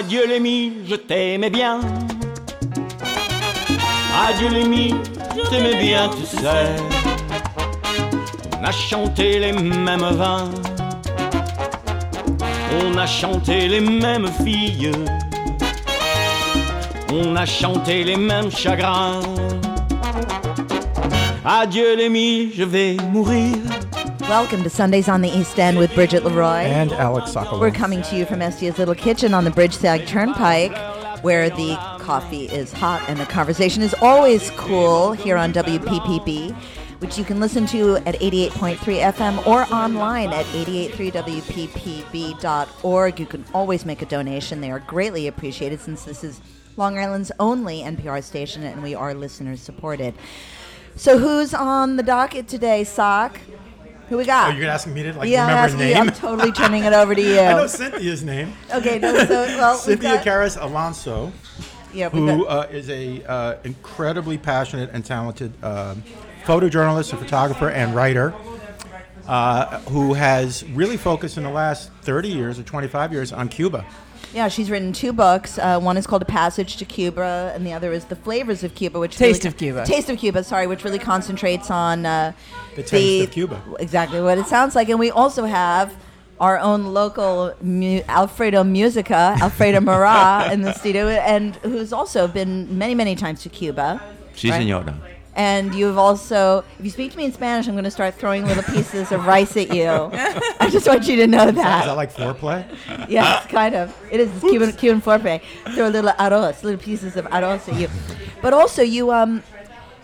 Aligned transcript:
Adieu 0.00 0.26
les 0.26 0.40
mi, 0.40 0.72
je 0.88 0.94
t'aimais 0.94 1.50
bien. 1.50 1.78
Adieu 4.26 4.48
les 4.48 4.64
mi, 4.64 4.94
je 5.36 5.50
t'aimais 5.50 5.78
bien, 5.78 6.08
tu 6.08 6.24
sais. 6.24 6.74
On 8.58 8.64
a 8.64 8.72
chanté 8.72 9.38
les 9.40 9.52
mêmes 9.52 10.00
vins. 10.00 10.50
On 12.80 12.96
a 12.96 13.06
chanté 13.06 13.68
les 13.68 13.80
mêmes 13.80 14.30
filles. 14.42 14.90
On 17.12 17.36
a 17.36 17.44
chanté 17.44 18.02
les 18.02 18.16
mêmes 18.16 18.50
chagrins. 18.50 19.20
Adieu 21.44 21.94
les 21.94 22.08
mi, 22.08 22.52
je 22.56 22.64
vais 22.64 22.96
mourir. 23.12 23.69
Welcome 24.30 24.62
to 24.62 24.70
Sundays 24.70 25.08
on 25.08 25.22
the 25.22 25.28
East 25.28 25.58
End 25.58 25.76
with 25.76 25.92
Bridget 25.92 26.24
Leroy. 26.24 26.60
And 26.60 26.92
Alex 26.92 27.32
Sokolow. 27.32 27.58
We're 27.58 27.72
coming 27.72 28.00
to 28.02 28.16
you 28.16 28.24
from 28.24 28.40
Estia's 28.40 28.78
Little 28.78 28.94
Kitchen 28.94 29.34
on 29.34 29.42
the 29.42 29.50
Bridge 29.50 29.74
Sag 29.74 30.06
Turnpike, 30.06 30.70
where 31.24 31.50
the 31.50 31.74
coffee 31.98 32.44
is 32.44 32.72
hot 32.72 33.02
and 33.08 33.18
the 33.18 33.26
conversation 33.26 33.82
is 33.82 33.92
always 33.94 34.50
cool 34.50 35.10
here 35.10 35.36
on 35.36 35.52
WPPB, 35.52 36.54
which 37.00 37.18
you 37.18 37.24
can 37.24 37.40
listen 37.40 37.66
to 37.66 37.96
at 38.06 38.14
88.3 38.20 38.76
FM 38.76 39.44
or 39.48 39.64
online 39.74 40.32
at 40.32 40.46
883WPPB.org. 40.46 43.18
You 43.18 43.26
can 43.26 43.44
always 43.52 43.84
make 43.84 44.00
a 44.00 44.06
donation. 44.06 44.60
They 44.60 44.70
are 44.70 44.78
greatly 44.78 45.26
appreciated 45.26 45.80
since 45.80 46.04
this 46.04 46.22
is 46.22 46.40
Long 46.76 47.00
Island's 47.00 47.32
only 47.40 47.80
NPR 47.80 48.22
station 48.22 48.62
and 48.62 48.80
we 48.80 48.94
are 48.94 49.12
listener 49.12 49.56
supported. 49.56 50.14
So, 50.94 51.18
who's 51.18 51.52
on 51.52 51.96
the 51.96 52.04
docket 52.04 52.46
today, 52.46 52.84
Sock? 52.84 53.40
Who 54.10 54.16
we 54.16 54.24
got? 54.24 54.52
Oh, 54.52 54.56
you're 54.56 54.68
asking 54.68 54.92
me 54.94 55.04
to 55.04 55.12
like 55.12 55.28
yeah, 55.28 55.46
I'm, 55.46 55.70
remember 55.70 55.84
you, 55.84 55.94
name? 55.94 56.02
I'm 56.02 56.12
totally 56.12 56.50
turning 56.50 56.82
it 56.82 56.92
over 56.92 57.14
to 57.14 57.22
you. 57.22 57.38
I 57.38 57.52
know 57.52 57.68
Cynthia's 57.68 58.24
name. 58.24 58.52
Okay, 58.74 58.98
no, 58.98 59.14
so 59.24 59.28
well, 59.28 59.76
Cynthia 59.76 60.16
got- 60.16 60.24
Carris 60.24 60.56
Alonso, 60.56 61.32
yeah, 61.94 62.08
who 62.08 62.44
uh, 62.46 62.66
is 62.72 62.90
a 62.90 63.22
uh, 63.24 63.58
incredibly 63.62 64.36
passionate 64.36 64.90
and 64.92 65.04
talented 65.04 65.52
um 65.64 66.02
photojournalist 66.42 67.12
and 67.12 67.20
photographer 67.20 67.70
and 67.70 67.94
writer, 67.94 68.34
uh, 69.28 69.78
who 69.82 70.14
has 70.14 70.64
really 70.70 70.96
focused 70.96 71.36
in 71.36 71.44
the 71.44 71.50
last 71.50 71.92
30 72.02 72.30
years 72.30 72.58
or 72.58 72.64
25 72.64 73.12
years 73.12 73.32
on 73.32 73.48
Cuba. 73.48 73.86
Yeah, 74.32 74.48
she's 74.48 74.70
written 74.70 74.92
two 74.92 75.12
books. 75.12 75.58
Uh, 75.58 75.80
one 75.80 75.96
is 75.96 76.06
called 76.06 76.22
A 76.22 76.26
Passage 76.26 76.76
to 76.76 76.84
Cuba, 76.84 77.52
and 77.54 77.66
the 77.66 77.72
other 77.72 77.92
is 77.92 78.04
The 78.06 78.16
Flavors 78.16 78.62
of 78.64 78.74
Cuba, 78.74 78.98
which 78.98 79.16
Taste 79.16 79.44
really, 79.44 79.48
of 79.48 79.56
Cuba. 79.58 79.84
Taste 79.84 80.08
of 80.08 80.18
Cuba, 80.18 80.44
sorry, 80.44 80.66
which 80.66 80.84
really 80.84 80.98
concentrates 80.98 81.70
on 81.70 82.06
uh, 82.06 82.32
The 82.76 82.82
taste 82.82 83.28
of 83.28 83.32
Cuba. 83.32 83.62
Exactly 83.78 84.20
what 84.20 84.38
it 84.38 84.46
sounds 84.46 84.74
like, 84.74 84.88
and 84.88 84.98
we 84.98 85.10
also 85.10 85.44
have. 85.44 85.94
Our 86.40 86.58
own 86.58 86.94
local 86.94 87.52
mu- 87.60 88.00
Alfredo 88.08 88.64
Musica, 88.64 89.36
Alfredo 89.42 89.78
Mara, 89.82 90.50
in 90.50 90.62
the 90.62 90.72
studio, 90.72 91.08
and 91.08 91.54
who's 91.56 91.92
also 91.92 92.26
been 92.26 92.78
many, 92.78 92.94
many 92.94 93.14
times 93.14 93.42
to 93.42 93.50
Cuba. 93.50 94.00
Sí, 94.34 94.48
right? 94.48 94.62
señora. 94.62 94.94
And 95.36 95.74
you've 95.74 95.96
also, 95.96 96.64
if 96.78 96.84
you 96.84 96.90
speak 96.90 97.12
to 97.12 97.16
me 97.16 97.24
in 97.24 97.32
Spanish, 97.32 97.68
I'm 97.68 97.74
going 97.74 97.84
to 97.84 97.90
start 97.90 98.14
throwing 98.14 98.44
little 98.46 98.64
pieces 98.64 99.12
of 99.12 99.26
rice 99.26 99.56
at 99.56 99.72
you. 99.74 99.88
I 100.58 100.68
just 100.70 100.88
want 100.88 101.06
you 101.06 101.16
to 101.16 101.26
know 101.26 101.46
that. 101.46 101.48
Is 101.50 101.54
that 101.56 101.86
that. 101.86 101.96
like 101.96 102.12
foreplay? 102.12 103.08
Yes, 103.08 103.46
kind 103.46 103.74
of. 103.76 103.96
It 104.10 104.20
is 104.20 104.28
Cuban 104.40 104.72
Cuban 104.72 105.00
foreplay. 105.00 105.40
Throw 105.74 105.88
little 105.88 106.10
arroz, 106.12 106.62
little 106.64 106.80
pieces 106.80 107.16
of 107.16 107.26
arroz 107.26 107.68
at 107.72 107.78
you. 107.80 107.88
But 108.42 108.52
also, 108.54 108.82
you 108.82 109.12
um, 109.12 109.42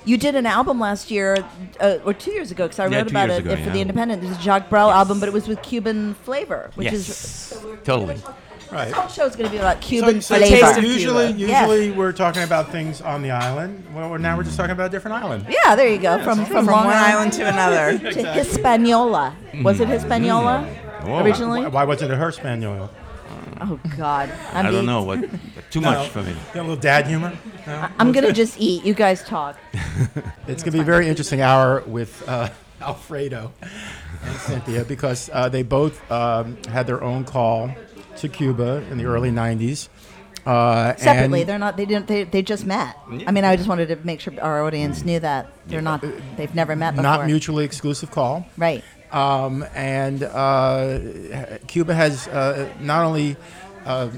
you 0.05 0.17
did 0.17 0.37
an 0.37 0.47
album 0.47 0.79
last 0.79 1.11
year 1.11 1.45
uh, 1.81 1.99
or 2.05 2.15
two 2.15 2.31
years 2.31 2.53
ago 2.53 2.67
because 2.67 2.79
I 2.79 2.87
Yeah, 2.87 2.99
wrote 2.99 3.09
two 3.09 3.11
about 3.13 3.31
it 3.31 3.41
ago, 3.41 3.57
for 3.57 3.61
yeah. 3.63 3.73
the 3.73 3.81
Independent. 3.81 4.23
It 4.23 4.29
was 4.29 4.39
a 4.39 4.41
Jacques 4.41 4.71
Brel 4.71 4.91
album, 4.93 5.19
but 5.19 5.29
it 5.29 5.33
was 5.33 5.49
with 5.49 5.61
Cuban 5.63 6.15
flavor, 6.15 6.71
which 6.77 6.93
is 6.93 7.59
totally. 7.83 8.17
Right. 8.71 8.87
this 8.87 8.95
whole 8.95 9.09
show 9.09 9.27
is 9.27 9.37
going 9.37 9.47
to 9.47 9.53
be 9.53 9.59
about 9.59 9.83
So, 9.83 9.89
Cuban 9.89 10.21
so 10.21 10.37
flavor. 10.37 10.57
Taste 10.67 10.79
of 10.79 10.85
usually, 10.85 11.31
Yes. 11.33 11.69
usually 11.69 11.91
we're 11.93 12.13
talking 12.13 12.43
about 12.43 12.71
things 12.71 13.01
on 13.01 13.23
the 13.23 13.31
island. 13.31 13.85
Well, 13.95 14.19
now 14.19 14.37
we're 14.37 14.43
just 14.45 14.57
talking 14.57 14.73
about 14.73 14.87
a 14.87 14.91
different 14.91 15.23
island. 15.23 15.47
yeah, 15.49 15.75
there 15.77 15.89
you 15.89 15.99
go. 15.99 16.23
From 16.23 16.39
from, 16.45 16.47
From 16.47 16.67
Long 16.67 16.87
one 16.87 16.97
island 16.97 17.33
to 17.35 17.47
another. 17.49 17.99
to 18.13 18.33
Hispaniola. 18.33 19.37
Was 19.63 19.81
it 19.81 19.89
Hispaniola 19.89 20.63
Whoa. 21.03 21.23
originally? 21.25 21.63
Why, 21.63 21.69
why 21.69 21.85
wasn't 21.85 22.13
it 22.13 22.17
her 22.17 22.33
Spaniel? 22.33 22.91
Oh 23.59 23.81
God, 23.97 24.31
I 24.53 24.61
I'm 24.61 24.73
don't 24.73 24.85
know 24.85 25.03
what. 25.03 25.25
Too 25.71 25.81
much 25.81 26.09
for 26.11 26.23
me. 26.23 26.35
Got 26.53 26.61
a 26.61 26.63
little 26.63 26.77
dad 26.77 27.07
humor. 27.07 27.33
No? 27.67 27.89
I'm 27.99 28.13
gonna 28.13 28.33
just 28.33 28.61
eat. 28.61 28.85
You 28.85 28.93
guys 28.95 29.23
talk. 29.25 29.57
It's 30.49 30.63
going 30.63 30.73
to 30.73 30.79
be 30.79 30.81
a 30.81 30.85
very 30.85 31.09
interesting 31.09 31.41
hour 31.41 31.83
with 31.87 32.23
uh, 32.29 32.49
Alfredo 32.81 33.53
and 34.23 34.37
Cynthia 34.39 34.85
because 34.85 35.29
uh, 35.33 35.49
they 35.49 35.63
both 35.65 36.09
um, 36.11 36.57
had 36.69 36.87
their 36.87 37.03
own 37.03 37.25
call 37.25 37.71
to 38.19 38.29
Cuba 38.29 38.85
in 38.91 38.99
the 38.99 39.05
early 39.05 39.31
90s. 39.31 39.89
Uh, 40.45 40.95
Separately, 40.97 41.41
and 41.41 41.49
they're 41.49 41.59
not. 41.59 41.77
They 41.77 41.87
didn't. 41.87 42.07
They, 42.07 42.23
they 42.23 42.41
just 42.41 42.65
met. 42.65 42.97
I 43.27 43.33
mean, 43.33 43.45
I 43.45 43.57
just 43.57 43.69
wanted 43.69 43.89
to 43.89 43.97
make 44.07 44.21
sure 44.21 44.33
our 44.41 44.63
audience 44.63 45.05
knew 45.05 45.19
that 45.19 45.51
they're 45.67 45.83
not. 45.83 46.05
They've 46.37 46.55
never 46.55 46.77
met 46.77 46.93
before. 46.93 47.03
not 47.03 47.27
mutually 47.27 47.65
exclusive 47.65 48.13
call. 48.13 48.47
Right. 48.57 48.85
Um, 49.11 49.65
and 49.75 50.23
uh, 50.23 51.01
Cuba 51.67 51.95
has 51.95 52.29
uh, 52.29 52.73
not 52.79 53.05
only 53.05 53.37
uh, 53.85 54.11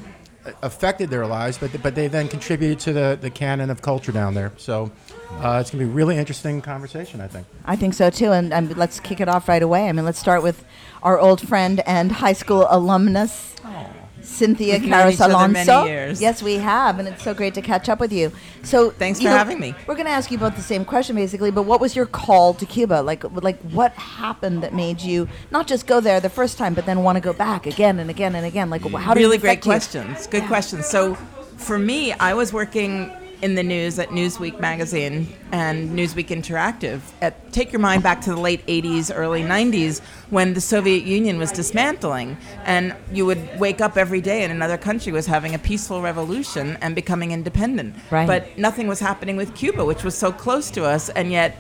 affected 0.62 1.09
their 1.09 1.26
lives, 1.26 1.56
but 1.56 1.70
but 1.82 1.94
they 1.94 2.09
then 2.09 2.28
contributed 2.28 2.78
to 2.80 2.92
the, 2.92 3.19
the 3.19 3.30
canon 3.30 3.70
of 3.70 3.80
culture 3.80 4.12
down 4.12 4.34
there. 4.34 4.53
So 4.56 4.91
uh, 5.30 5.59
it's 5.60 5.70
going 5.70 5.80
to 5.80 5.86
be 5.86 5.91
a 5.91 5.94
really 5.94 6.16
interesting 6.16 6.60
conversation, 6.60 7.20
I 7.20 7.28
think. 7.28 7.47
I 7.65 7.76
think 7.76 7.94
so 7.94 8.10
too. 8.10 8.32
And 8.32 8.53
um, 8.53 8.69
let's 8.70 9.00
kick 9.00 9.20
it 9.20 9.28
off 9.28 9.48
right 9.48 9.62
away. 9.62 9.88
I 9.88 9.92
mean, 9.92 10.04
let's 10.04 10.19
start 10.19 10.42
with 10.42 10.65
our 11.03 11.19
old 11.19 11.47
friend 11.47 11.81
and 11.86 12.12
high 12.12 12.32
school 12.32 12.66
alumnus. 12.70 13.54
Oh. 13.64 13.91
Cynthia 14.20 14.78
We've 14.78 14.88
Carris 14.88 15.20
Alonso. 15.20 15.84
Yes, 15.84 16.42
we 16.42 16.56
have, 16.56 16.98
and 16.98 17.09
it's 17.09 17.22
so 17.22 17.34
great 17.34 17.54
to 17.54 17.62
catch 17.62 17.88
up 17.88 17.98
with 17.98 18.12
you. 18.12 18.31
So, 18.62 18.91
Thanks 18.91 19.20
for 19.20 19.28
having 19.28 19.59
me. 19.59 19.75
We're 19.86 19.94
going 19.94 20.06
to 20.06 20.12
ask 20.12 20.31
you 20.31 20.38
both 20.38 20.54
the 20.54 20.62
same 20.62 20.84
question, 20.84 21.16
basically. 21.16 21.50
But 21.50 21.62
what 21.62 21.81
was 21.81 21.97
your 21.97 22.06
call 22.06 22.54
to 22.54 22.66
Cuba? 22.66 23.03
Like, 23.03 23.25
like 23.42 23.60
what 23.62 23.92
happened 23.94 24.62
that 24.62 24.75
made 24.75 25.00
you 25.00 25.28
not 25.50 25.66
just 25.66 25.86
go 25.86 26.00
there 26.00 26.20
the 26.20 26.28
first 26.28 26.59
time, 26.59 26.75
but 26.75 26.84
then 26.86 27.03
want 27.03 27.16
to 27.16 27.20
go 27.20 27.32
back 27.32 27.66
again 27.66 27.98
and 27.98 28.10
again 28.10 28.34
and 28.34 28.44
again? 28.44 28.70
Like, 28.70 28.82
how 28.82 29.15
did 29.15 29.20
really 29.20 29.38
great 29.38 29.59
affect 29.59 29.66
you? 29.66 29.72
questions. 29.72 30.26
Good 30.26 30.44
questions. 30.44 30.86
So, 30.86 31.15
for 31.56 31.78
me, 31.78 32.12
I 32.12 32.34
was 32.34 32.53
working 32.53 33.10
in 33.43 33.54
the 33.54 33.62
news 33.62 33.99
at 33.99 34.09
Newsweek 34.09 34.60
magazine 34.60 35.28
and 35.53 35.91
Newsweek 35.91 36.28
Interactive. 36.28 37.00
At, 37.22 37.53
take 37.53 37.72
your 37.72 37.81
mind 37.81 38.03
back 38.03 38.21
to 38.22 38.31
the 38.31 38.41
late 38.41 38.66
80s, 38.66 39.12
early 39.15 39.43
90s 39.43 40.00
when 40.31 40.54
the 40.54 40.60
Soviet 40.60 41.04
Union 41.04 41.38
was 41.38 41.53
dismantling, 41.53 42.37
and 42.65 42.94
you 43.12 43.27
would 43.27 43.59
wake 43.59 43.81
up 43.81 43.97
every 43.97 44.21
day 44.21 44.43
and 44.43 44.53
another 44.53 44.77
country 44.77 45.12
was 45.12 45.27
having 45.27 45.54
a 45.54 45.59
peaceful 45.59 46.03
revolution 46.03 46.77
and 46.81 46.94
becoming 46.94 47.31
independent. 47.31 47.94
Right. 48.10 48.27
But 48.27 48.59
nothing 48.59 48.88
was 48.88 49.00
happening 49.00 49.37
with 49.37 49.54
Cuba, 49.54 49.84
which 49.84 50.03
was 50.03 50.16
so 50.16 50.32
close 50.32 50.71
to 50.72 50.84
us, 50.84 51.09
and 51.10 51.31
yet 51.31 51.56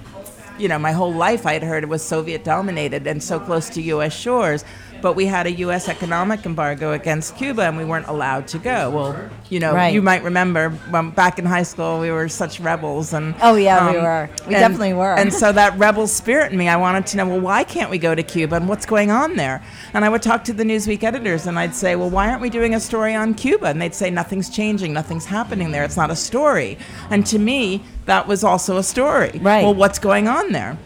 you 0.58 0.68
know, 0.68 0.78
my 0.78 0.92
whole 0.92 1.12
life 1.12 1.46
I 1.46 1.52
had 1.52 1.62
heard 1.62 1.84
it 1.84 1.88
was 1.88 2.04
Soviet 2.04 2.44
dominated 2.44 3.06
and 3.06 3.22
so 3.22 3.38
close 3.38 3.70
to 3.70 3.82
U.S. 3.82 4.12
shores. 4.12 4.64
But 5.00 5.14
we 5.14 5.26
had 5.26 5.46
a 5.46 5.52
U.S. 5.52 5.88
economic 5.88 6.44
embargo 6.44 6.92
against 6.92 7.36
Cuba, 7.36 7.62
and 7.62 7.76
we 7.76 7.84
weren't 7.84 8.08
allowed 8.08 8.48
to 8.48 8.58
go. 8.58 8.90
Well, 8.90 9.30
you 9.48 9.60
know, 9.60 9.72
Right. 9.74 9.94
you 9.94 10.02
might 10.02 10.22
remember 10.24 10.70
when 10.90 11.10
back 11.10 11.38
in 11.38 11.44
high 11.46 11.62
school 11.62 12.00
we 12.00 12.10
were 12.10 12.28
such 12.28 12.58
rebels, 12.60 13.12
and 13.12 13.34
Oh, 13.40 13.54
yeah, 13.54 13.90
we 13.90 13.96
were. 13.98 14.28
We 14.48 14.54
and- 14.54 14.62
definitely 14.62 14.94
were. 14.94 15.14
And 15.14 15.32
so 15.32 15.52
that 15.52 15.78
rebel 15.78 16.06
spirit 16.06 16.50
in 16.52 16.58
me, 16.58 16.68
I 16.68 16.76
wanted 16.76 17.06
to 17.08 17.16
know, 17.16 17.26
well, 17.26 17.40
why 17.40 17.64
can't 17.64 17.90
we 17.90 17.98
go 17.98 18.14
to 18.14 18.22
Cuba, 18.22 18.56
and 18.56 18.68
what's 18.68 18.86
going 18.86 19.10
on 19.10 19.36
there? 19.36 19.62
And 19.94 20.04
I 20.04 20.08
would 20.08 20.22
talk 20.22 20.42
to 20.44 20.52
the 20.52 20.64
Newsweek 20.64 21.02
editors, 21.04 21.46
and 21.46 21.58
I'd 21.58 21.74
say, 21.74 21.94
well, 21.96 22.10
why 22.10 22.28
aren't 22.28 22.40
we 22.42 22.50
doing 22.50 22.74
a 22.74 22.80
story 22.80 23.14
on 23.14 23.34
Cuba? 23.34 23.66
And 23.66 23.80
they'd 23.80 23.94
say, 23.94 24.10
nothing's 24.10 24.50
changing, 24.50 24.92
nothing's 24.92 25.26
happening 25.26 25.70
there. 25.70 25.84
It's 25.84 25.96
not 25.96 26.10
a 26.10 26.16
story. 26.16 26.76
And 27.10 27.24
to 27.26 27.38
me, 27.38 27.82
that 28.06 28.26
was 28.26 28.42
also 28.42 28.78
a 28.78 28.82
story. 28.82 29.38
Right. 29.42 29.62
Well, 29.62 29.74
what's 29.74 29.98
going 29.98 30.26
on 30.28 30.52
there? 30.52 30.76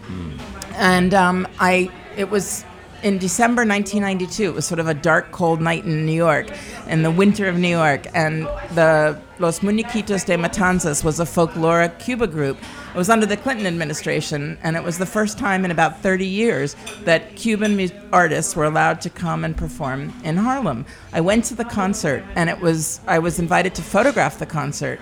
And 0.75 1.13
um, 1.13 1.47
I, 1.59 1.89
it 2.17 2.29
was 2.29 2.65
in 3.03 3.17
December 3.17 3.65
1992. 3.65 4.49
It 4.49 4.55
was 4.55 4.65
sort 4.65 4.79
of 4.79 4.87
a 4.87 4.93
dark, 4.93 5.31
cold 5.31 5.61
night 5.61 5.83
in 5.83 6.05
New 6.05 6.13
York, 6.13 6.47
in 6.87 7.03
the 7.03 7.11
winter 7.11 7.47
of 7.47 7.57
New 7.57 7.67
York, 7.67 8.07
and 8.13 8.45
the 8.73 9.19
Los 9.39 9.59
Muñequitos 9.59 10.25
de 10.25 10.37
Matanzas 10.37 11.03
was 11.03 11.19
a 11.19 11.25
folkloric 11.25 11.99
Cuba 11.99 12.27
group. 12.27 12.57
It 12.93 12.97
was 12.97 13.09
under 13.09 13.25
the 13.25 13.35
Clinton 13.35 13.65
administration, 13.65 14.57
and 14.63 14.75
it 14.75 14.83
was 14.83 14.99
the 14.99 15.05
first 15.05 15.37
time 15.37 15.65
in 15.65 15.71
about 15.71 16.01
30 16.01 16.25
years 16.25 16.75
that 17.03 17.35
Cuban 17.35 17.75
mu- 17.75 17.89
artists 18.11 18.55
were 18.55 18.65
allowed 18.65 19.01
to 19.01 19.09
come 19.09 19.43
and 19.43 19.57
perform 19.57 20.13
in 20.23 20.37
Harlem. 20.37 20.85
I 21.11 21.19
went 21.21 21.43
to 21.45 21.55
the 21.55 21.65
concert, 21.65 22.23
and 22.35 22.49
it 22.49 22.59
was 22.59 23.01
I 23.07 23.19
was 23.19 23.39
invited 23.39 23.75
to 23.75 23.81
photograph 23.81 24.39
the 24.39 24.45
concert. 24.45 24.99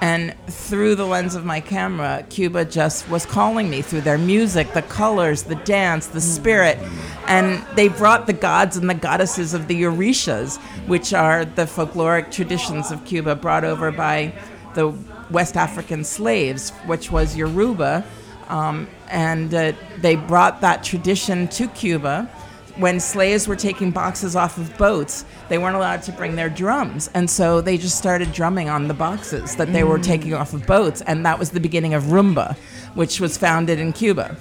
And 0.00 0.34
through 0.46 0.96
the 0.96 1.06
lens 1.06 1.34
of 1.34 1.44
my 1.44 1.60
camera, 1.60 2.24
Cuba 2.28 2.64
just 2.64 3.08
was 3.08 3.24
calling 3.24 3.70
me 3.70 3.80
through 3.80 4.02
their 4.02 4.18
music, 4.18 4.72
the 4.72 4.82
colors, 4.82 5.44
the 5.44 5.54
dance, 5.54 6.06
the 6.08 6.20
spirit. 6.20 6.78
And 7.26 7.64
they 7.76 7.88
brought 7.88 8.26
the 8.26 8.32
gods 8.32 8.76
and 8.76 8.90
the 8.90 8.94
goddesses 8.94 9.54
of 9.54 9.68
the 9.68 9.82
Orishas, 9.82 10.58
which 10.86 11.14
are 11.14 11.44
the 11.44 11.62
folkloric 11.62 12.30
traditions 12.30 12.90
of 12.90 13.04
Cuba 13.04 13.34
brought 13.34 13.64
over 13.64 13.90
by 13.90 14.34
the 14.74 14.88
West 15.30 15.56
African 15.56 16.04
slaves, 16.04 16.70
which 16.86 17.10
was 17.10 17.36
Yoruba. 17.36 18.04
Um, 18.48 18.88
and 19.08 19.54
uh, 19.54 19.72
they 19.98 20.16
brought 20.16 20.60
that 20.60 20.84
tradition 20.84 21.48
to 21.48 21.68
Cuba 21.68 22.30
when 22.76 22.98
slaves 22.98 23.46
were 23.46 23.56
taking 23.56 23.90
boxes 23.90 24.34
off 24.34 24.58
of 24.58 24.76
boats, 24.76 25.24
they 25.48 25.58
weren't 25.58 25.76
allowed 25.76 26.02
to 26.02 26.12
bring 26.12 26.34
their 26.34 26.48
drums. 26.48 27.08
And 27.14 27.30
so 27.30 27.60
they 27.60 27.78
just 27.78 27.96
started 27.96 28.32
drumming 28.32 28.68
on 28.68 28.88
the 28.88 28.94
boxes 28.94 29.56
that 29.56 29.72
they 29.72 29.84
were 29.84 29.98
taking 29.98 30.34
off 30.34 30.52
of 30.54 30.66
boats. 30.66 31.00
And 31.02 31.24
that 31.24 31.38
was 31.38 31.50
the 31.50 31.60
beginning 31.60 31.94
of 31.94 32.04
rumba, 32.04 32.56
which 32.94 33.20
was 33.20 33.38
founded 33.38 33.78
in 33.78 33.92
Cuba. 33.92 34.36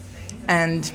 And 0.47 0.91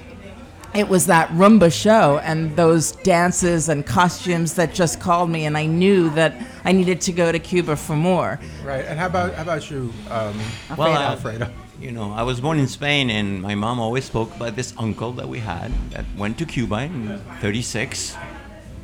it 0.75 0.89
was 0.89 1.07
that 1.07 1.29
rumba 1.31 1.73
show 1.73 2.19
and 2.19 2.55
those 2.57 2.93
dances 2.93 3.69
and 3.69 3.87
costumes 3.87 4.55
that 4.55 4.75
just 4.75 5.01
called 5.01 5.31
me. 5.31 5.47
And 5.47 5.57
I 5.57 5.67
knew 5.67 6.11
that 6.11 6.35
I 6.65 6.73
needed 6.73 7.01
to 7.03 7.13
go 7.13 7.31
to 7.33 7.39
Cuba 7.39 7.77
for 7.77 7.97
more. 7.97 8.39
Right. 8.65 8.85
And 8.85 8.99
how 8.99 9.07
about 9.07 9.35
how 9.35 9.43
about 9.43 9.71
you, 9.71 9.93
um, 10.11 10.39
Well, 10.77 10.93
uh, 10.93 11.11
Alfredo? 11.11 11.51
You 11.81 11.93
know, 11.93 12.13
I 12.13 12.23
was 12.23 12.41
born 12.41 12.59
in 12.59 12.67
Spain, 12.67 13.09
and 13.11 13.41
my 13.41 13.55
mom 13.55 13.79
always 13.79 14.05
spoke 14.05 14.35
about 14.35 14.57
this 14.57 14.75
uncle 14.77 15.13
that 15.13 15.29
we 15.29 15.39
had 15.39 15.73
that 15.91 16.05
went 16.17 16.39
to 16.39 16.47
Cuba 16.47 16.83
in 16.83 17.19
'36, 17.41 18.17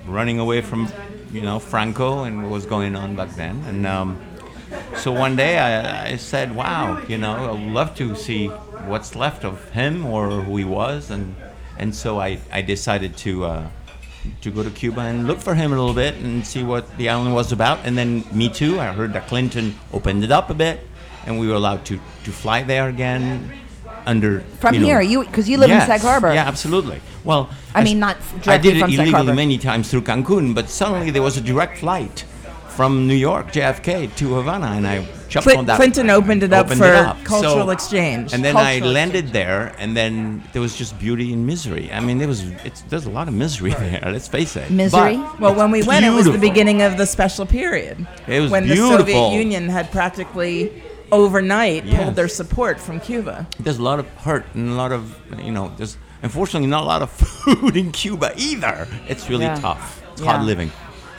running 0.07 0.39
away 0.39 0.61
from, 0.61 0.89
you 1.33 1.41
know, 1.41 1.59
Franco 1.59 2.25
and 2.25 2.43
what 2.43 2.51
was 2.51 2.67
going 2.67 2.95
on 2.95 3.17
back 3.17 3.31
then. 3.31 3.63
And 3.67 3.87
um, 3.87 4.21
so 4.97 5.11
one 5.11 5.35
day 5.35 5.59
I, 5.59 6.13
I 6.13 6.17
said, 6.17 6.55
"Wow, 6.55 7.03
you 7.09 7.19
know, 7.19 7.55
I'd 7.55 7.73
love 7.73 7.95
to 7.97 8.15
see 8.15 8.47
what's 8.87 9.17
left 9.17 9.45
of 9.45 9.71
him 9.71 10.07
or 10.07 10.31
who 10.31 10.57
he 10.57 10.65
was." 10.65 11.11
And 11.11 11.35
and 11.79 11.95
so 11.95 12.21
I, 12.21 12.39
I 12.53 12.63
decided 12.63 13.17
to. 13.19 13.45
Uh, 13.45 13.67
to 14.41 14.51
go 14.51 14.63
to 14.63 14.71
Cuba 14.71 15.03
and 15.03 15.27
look 15.27 15.39
for 15.39 15.55
him 15.55 15.71
a 15.71 15.77
little 15.77 15.93
bit 15.93 16.15
and 16.15 16.47
see 16.47 16.63
what 16.63 16.97
the 16.97 17.11
island 17.11 17.35
was 17.35 17.53
about. 17.53 17.79
And 17.85 17.97
then 17.99 18.25
me 18.33 18.49
too. 18.49 18.81
I 18.81 18.87
heard 18.87 19.13
that 19.13 19.29
Clinton 19.29 19.79
opened 19.93 20.25
it 20.25 20.33
up 20.33 20.49
a 20.49 20.55
bit, 20.55 20.81
and 21.27 21.39
we 21.39 21.49
were 21.49 21.55
allowed 21.55 21.85
to, 21.87 21.99
to 22.25 22.31
fly 22.31 22.63
there 22.63 22.89
again 22.89 23.51
under 24.07 24.41
From 24.61 24.75
you 24.75 24.81
know- 24.81 24.87
here, 24.87 25.01
you 25.01 25.25
because 25.25 25.49
you 25.49 25.57
live 25.59 25.69
Yes, 25.71 25.85
in 25.85 25.89
Sag 25.89 26.01
Harbor. 26.03 26.33
Yeah, 26.35 26.47
absolutely. 26.47 27.01
Well, 27.25 27.49
I 27.75 27.83
mean, 27.83 27.99
not 28.01 28.17
I 28.17 28.39
directly 28.59 28.71
did 28.71 28.77
it 28.77 28.81
from 28.81 28.91
Sag 28.91 28.99
illegally 28.99 29.13
Harbor. 29.13 29.35
many 29.35 29.59
times 29.59 29.91
through 29.91 30.03
Cancun, 30.03 30.55
but 30.55 30.69
suddenly 30.69 31.11
there 31.11 31.23
was 31.23 31.37
a 31.37 31.41
direct 31.41 31.79
flight 31.79 32.25
from 32.69 33.07
New 33.07 33.15
York 33.15 33.53
JFK 33.53 34.15
to 34.17 34.35
Havana, 34.35 34.67
and 34.77 34.87
I 34.87 35.07
jumped 35.29 35.49
Clin- 35.49 35.59
on 35.59 35.67
that. 35.67 35.77
Clinton 35.77 36.11
opened 36.11 36.43
it 36.43 36.53
up 36.53 36.67
opened 36.67 36.81
for 36.81 36.87
it 36.89 36.97
up. 36.97 37.23
cultural 37.25 37.67
So- 37.67 37.71
exchange. 37.71 38.35
And 38.35 38.45
then 38.45 38.57
I 38.57 38.75
Cultural 38.81 38.93
landed 38.93 39.29
there, 39.33 39.73
and 39.79 39.97
then 39.97 40.43
there 40.53 40.61
was 40.61 40.75
just 40.77 40.99
beauty 40.99 41.33
and 41.33 41.47
misery. 41.47 41.89
I 41.93 42.01
mean, 42.01 42.19
there 42.19 42.27
was 42.29 42.43
it's, 42.65 42.83
there's 42.91 43.07
a 43.07 43.11
lot 43.11 43.29
of 43.29 43.35
misery 43.35 43.71
there. 43.75 44.01
Let's 44.05 44.27
face 44.29 44.57
it. 44.57 44.71
Misery? 44.71 45.17
But 45.17 45.41
Well, 45.41 45.55
when 45.55 45.71
we 45.71 45.79
it's 45.79 45.89
went, 45.89 46.05
it 46.05 46.11
was 46.11 46.27
the 46.27 46.37
beginning 46.51 46.83
of 46.83 46.97
the 46.99 47.07
special 47.07 47.47
period. 47.47 48.07
It 48.27 48.41
was 48.41 48.51
when 48.51 48.67
the. 48.69 48.77
Soviet 48.77 49.31
Union 49.33 49.69
had 49.69 49.91
practically 49.93 50.83
overnight 51.13 51.85
Yes. 51.85 52.03
pulled 52.03 52.17
their 52.17 52.29
support 52.29 52.81
from 52.81 53.01
Cuba. 53.01 53.47
There's 53.59 53.79
a 53.79 53.83
lot 53.83 53.99
of 53.99 54.07
hurt 54.19 54.45
and 54.55 54.69
a 54.71 54.75
lot 54.75 54.93
of 54.93 55.17
you 55.43 55.51
know. 55.53 55.73
There's 55.77 55.97
unfortunately 56.23 56.69
not 56.69 56.83
a 56.83 56.87
lot 56.87 57.03
of 57.03 57.11
food 57.45 57.77
in 57.77 57.93
Cuba 57.93 58.33
either. 58.37 58.89
It's 59.09 59.29
really 59.29 59.45
Yeah. 59.45 59.57
tough. 59.61 60.03
It's 60.13 60.23
Yeah. 60.23 60.33
hard 60.33 60.47
living, 60.47 60.71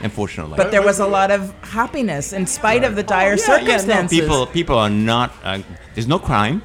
unfortunately. 0.01 0.57
But 0.57 0.71
there 0.71 0.81
was 0.81 0.99
a 0.99 1.07
lot 1.07 1.31
of 1.31 1.53
happiness 1.61 2.33
in 2.33 2.45
spite 2.47 2.83
of 2.83 2.95
the 2.95 3.03
dire 3.03 3.35
Yeah, 3.35 3.45
yeah, 3.47 3.47
no, 3.47 3.57
circumstances. 3.59 4.19
people 4.19 4.45
people 4.47 4.77
are 4.77 4.89
not. 4.89 5.31
Uh, 5.43 5.59
there's 5.93 6.07
no 6.07 6.19
crime. 6.19 6.61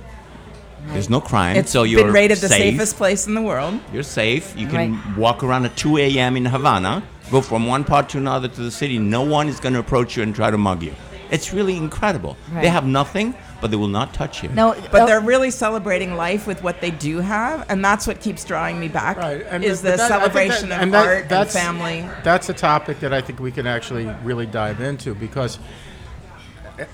There's 0.93 1.11
no 1.11 1.21
crime. 1.21 1.57
it's 1.57 1.71
so 1.71 1.83
you're 1.83 2.05
been 2.05 2.13
rated 2.15 2.39
the 2.39 2.49
safest 2.49 2.97
place 2.97 3.27
in 3.27 3.35
the 3.35 3.43
world. 3.43 3.75
You're 3.93 4.03
safe. 4.03 4.55
You 4.57 4.67
can 4.67 4.77
Right. 4.95 5.17
walk 5.19 5.45
around 5.45 5.67
at 5.67 5.77
2 5.77 5.99
a.m. 5.99 6.37
in 6.39 6.47
Havana, 6.47 7.03
go 7.31 7.43
from 7.43 7.67
one 7.67 7.85
part 7.85 8.09
to 8.11 8.19
another 8.19 8.49
to 8.49 8.61
the 8.63 8.71
city. 8.71 8.99
No 8.99 9.21
one 9.23 9.47
is 9.49 9.61
going 9.61 9.75
to 9.75 9.79
approach 9.79 10.17
you 10.17 10.23
and 10.23 10.35
try 10.35 10.51
to 10.51 10.57
mug 10.57 10.83
you. 10.83 10.95
It's 11.31 11.53
really 11.53 11.77
incredible. 11.77 12.37
Right. 12.53 12.63
They 12.63 12.69
have 12.69 12.87
nothing, 12.87 13.35
but 13.61 13.71
they 13.71 13.77
will 13.77 13.89
not 13.89 14.13
touch 14.13 14.43
you. 14.43 14.49
No, 14.49 14.75
But 14.91 15.03
oh, 15.03 15.07
they're 15.07 15.21
really 15.21 15.51
celebrating 15.51 16.17
life 16.17 16.47
with 16.47 16.63
what 16.63 16.81
they 16.81 16.91
do 16.91 17.19
have, 17.21 17.67
and 17.69 17.85
that's 17.85 18.07
what 18.07 18.21
keeps 18.21 18.45
drawing 18.45 18.81
me 18.81 18.89
back. 18.89 19.17
Right, 19.17 19.45
and 19.49 19.65
is 19.65 19.81
the 19.83 19.91
that- 19.97 20.09
celebration 20.09 20.71
that- 20.71 20.83
of 20.83 20.91
that- 20.91 21.07
art 21.07 21.21
and 21.23 21.29
that's- 21.31 21.53
family. 21.55 22.09
That's 22.25 22.49
a 22.49 22.55
topic 22.55 23.01
that 23.01 23.13
I 23.13 23.21
think 23.21 23.39
we 23.41 23.53
can 23.53 23.67
actually 23.67 24.07
really 24.25 24.47
dive 24.47 24.81
into 24.81 25.15
because 25.15 25.59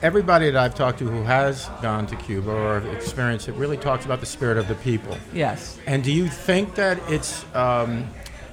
everybody 0.03 0.50
that 0.50 0.61
I've 0.61 0.75
talked 0.75 0.99
to 0.99 1.09
who 1.09 1.23
has 1.23 1.71
gone 1.81 2.06
to 2.09 2.17
Cuba 2.17 2.50
or 2.50 2.79
experienced 2.93 3.49
it 3.49 3.55
really 3.55 3.77
talks 3.77 4.05
about 4.05 4.21
the 4.21 4.27
spirit 4.27 4.59
of 4.59 4.67
the 4.69 4.75
people. 4.77 5.17
Yes. 5.33 5.79
And 5.87 6.03
do 6.03 6.12
you 6.12 6.29
think 6.29 6.75
that 6.75 6.99
it's 7.09 7.44
um, 7.55 8.09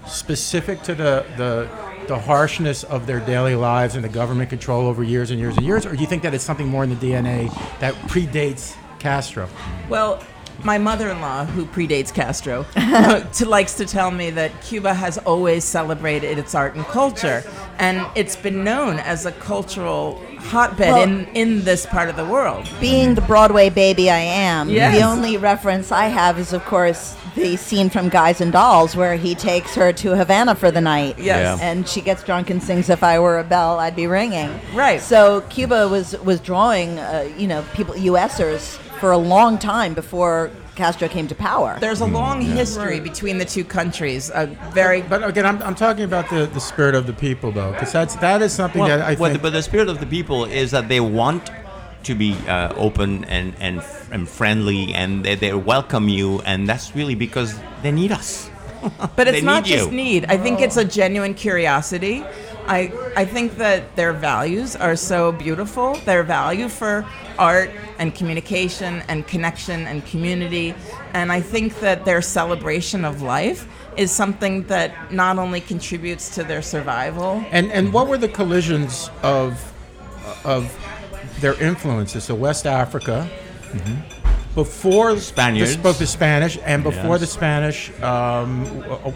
specific 0.06 0.84
to 0.84 0.94
the, 0.94 1.26
the 1.38 1.68
the 2.08 2.20
harshness 2.20 2.84
of 2.84 3.08
their 3.08 3.20
daily 3.20 3.56
lives 3.56 3.96
and 3.96 4.04
the 4.04 4.10
government 4.10 4.50
control 4.50 4.88
over 4.88 5.04
years 5.04 5.32
and 5.32 5.40
years 5.40 5.56
and 5.58 5.66
years, 5.66 5.86
or 5.86 5.96
do 5.96 6.02
you 6.02 6.08
think 6.08 6.24
that 6.24 6.34
it's 6.34 6.44
something 6.44 6.68
more 6.68 6.84
in 6.84 6.90
the 6.90 6.96
DNA 6.96 7.50
that 7.80 7.94
predates 8.08 8.76
Castro? 9.00 9.50
Well, 9.90 10.24
my 10.64 10.78
mother-in-law, 10.78 11.46
who 11.46 11.66
predates 11.66 12.14
Castro, 12.14 12.64
to, 13.34 13.46
likes 13.46 13.74
to 13.76 13.86
tell 13.86 14.12
me 14.12 14.30
that 14.32 14.52
Cuba 14.62 14.94
has 14.94 15.18
always 15.20 15.64
celebrated 15.64 16.38
its 16.38 16.56
art 16.56 16.76
and 16.76 16.86
culture, 16.86 17.44
and 17.80 18.06
it's 18.16 18.36
been 18.36 18.64
known 18.64 19.00
as 19.00 19.26
a 19.26 19.32
cultural 19.34 20.22
hotbed 20.40 20.90
Well- 20.94 21.04
in, 21.04 21.26
in 21.34 21.64
this 21.64 21.86
part 21.86 22.10
of 22.10 22.16
the 22.16 22.26
world. 22.26 22.68
being 22.80 23.16
the 23.16 23.22
Broadway 23.22 23.70
baby 23.70 24.10
I 24.10 24.20
am, 24.20 24.70
Yes. 24.70 24.96
the 24.98 25.04
only 25.04 25.38
reference 25.38 25.92
I 25.92 26.06
have 26.06 26.38
is, 26.40 26.54
of 26.54 26.64
course, 26.66 27.16
the 27.36 27.56
scene 27.58 27.90
from 27.90 28.10
Guys 28.10 28.42
and 28.42 28.52
Dolls 28.52 28.96
where 28.96 29.16
he 29.16 29.34
takes 29.34 29.74
her 29.74 29.92
to 29.94 30.16
Havana 30.16 30.54
for 30.54 30.70
the 30.70 30.82
night. 30.82 31.18
Yes. 31.18 31.60
Yeah. 31.60 31.68
And 31.68 31.88
she 31.88 32.00
gets 32.02 32.22
drunk 32.24 32.52
and 32.52 32.62
sings, 32.62 32.90
"If 32.92 33.02
I 33.02 33.18
were 33.18 33.40
a 33.40 33.44
bell, 33.44 33.80
I'd 33.80 33.96
be 33.96 34.06
ringing." 34.06 34.52
Right. 34.76 35.02
So 35.02 35.42
Cuba 35.50 35.88
was 35.88 36.16
was 36.24 36.40
drawing, 36.40 37.00
uh, 37.00 37.28
you 37.36 37.48
know, 37.48 37.64
people 37.74 37.98
U.S.ers 37.98 38.78
for 39.04 39.12
a 39.12 39.18
long 39.18 39.58
time 39.58 39.94
before 39.94 40.50
Castro 40.76 41.10
came 41.10 41.28
to 41.28 41.36
power. 41.36 41.78
There's 41.82 42.00
a 42.00 42.06
long 42.06 42.40
history 42.40 43.02
between 43.02 43.38
the 43.38 43.44
two 43.44 43.66
countries. 43.66 44.32
A 44.34 44.46
very 44.72 45.02
But 45.02 45.28
again, 45.28 45.46
I'm, 45.46 45.62
I'm 45.62 45.76
talking 45.76 46.06
about 46.06 46.30
the, 46.30 46.46
the 46.46 46.62
spirit 46.62 46.96
of 46.96 47.06
the 47.06 47.12
people, 47.12 47.52
though, 47.52 47.74
because 47.74 47.92
that's 47.92 48.16
that 48.28 48.42
is 48.42 48.54
something 48.54 48.80
Well, 48.80 48.88
that 48.98 49.02
I 49.02 49.16
well, 49.16 49.32
think. 49.32 49.44
but 49.44 49.52
the 49.52 49.62
spirit 49.62 49.90
of 49.90 50.00
the 50.00 50.06
people 50.06 50.46
is 50.46 50.72
that 50.72 50.88
they 50.88 51.02
want 51.02 51.52
to 52.04 52.16
be 52.16 52.32
uh, 52.48 52.74
open 52.78 53.26
and, 53.26 53.54
and 53.60 53.84
and 54.10 54.30
friendly, 54.30 54.94
and 54.94 55.26
they, 55.26 55.36
they 55.36 55.54
welcome 55.54 56.08
you, 56.08 56.40
and 56.46 56.70
that's 56.70 56.96
really 56.96 57.16
because 57.16 57.60
they 57.82 57.92
need 57.92 58.14
us. 58.14 58.50
But 59.18 59.28
it's 59.32 59.44
not 59.44 59.64
need 59.64 59.72
you. 59.72 59.78
just 59.80 59.92
need. 59.92 60.26
I 60.30 60.38
think 60.38 60.62
it's 60.62 60.78
a 60.78 60.86
genuine 60.86 61.34
curiosity. 61.34 62.24
I 62.68 62.92
I 63.16 63.26
think 63.26 63.58
that 63.58 63.96
their 63.96 64.14
values 64.14 64.76
are 64.76 64.96
so 64.96 65.32
beautiful. 65.32 65.96
Their 66.06 66.24
value 66.24 66.70
for 66.70 67.06
art 67.38 67.72
and 68.00 68.14
communication 68.16 69.02
and 69.08 69.26
connection 69.28 69.86
and 69.88 70.06
community, 70.06 70.74
and 71.14 71.32
I 71.32 71.42
think 71.42 71.80
that 71.80 72.06
their 72.06 72.22
celebration 72.22 73.04
of 73.06 73.22
life 73.22 73.68
is 73.98 74.12
something 74.12 74.64
that 74.68 75.12
not 75.12 75.38
only 75.38 75.62
contributes 75.62 76.34
to 76.36 76.44
their 76.44 76.62
survival. 76.62 77.44
and 77.52 77.72
and 77.72 77.92
what 77.94 78.08
were 78.08 78.18
the 78.18 78.30
collisions 78.30 79.10
of 79.22 79.74
of 80.46 80.64
their 81.42 81.56
influences? 81.62 82.24
So 82.24 82.36
West 82.36 82.66
Africa. 82.66 83.28
Before 84.56 85.16
the 85.16 85.22
Spaniards. 85.22 85.76
the, 85.76 85.82
both 85.82 85.98
the 85.98 86.06
Spanish 86.06 86.60
and 86.64 86.84
before 86.84 87.16
Yes. 87.18 87.22
the 87.22 87.28
Spanish, 87.28 87.90
um, 88.04 88.68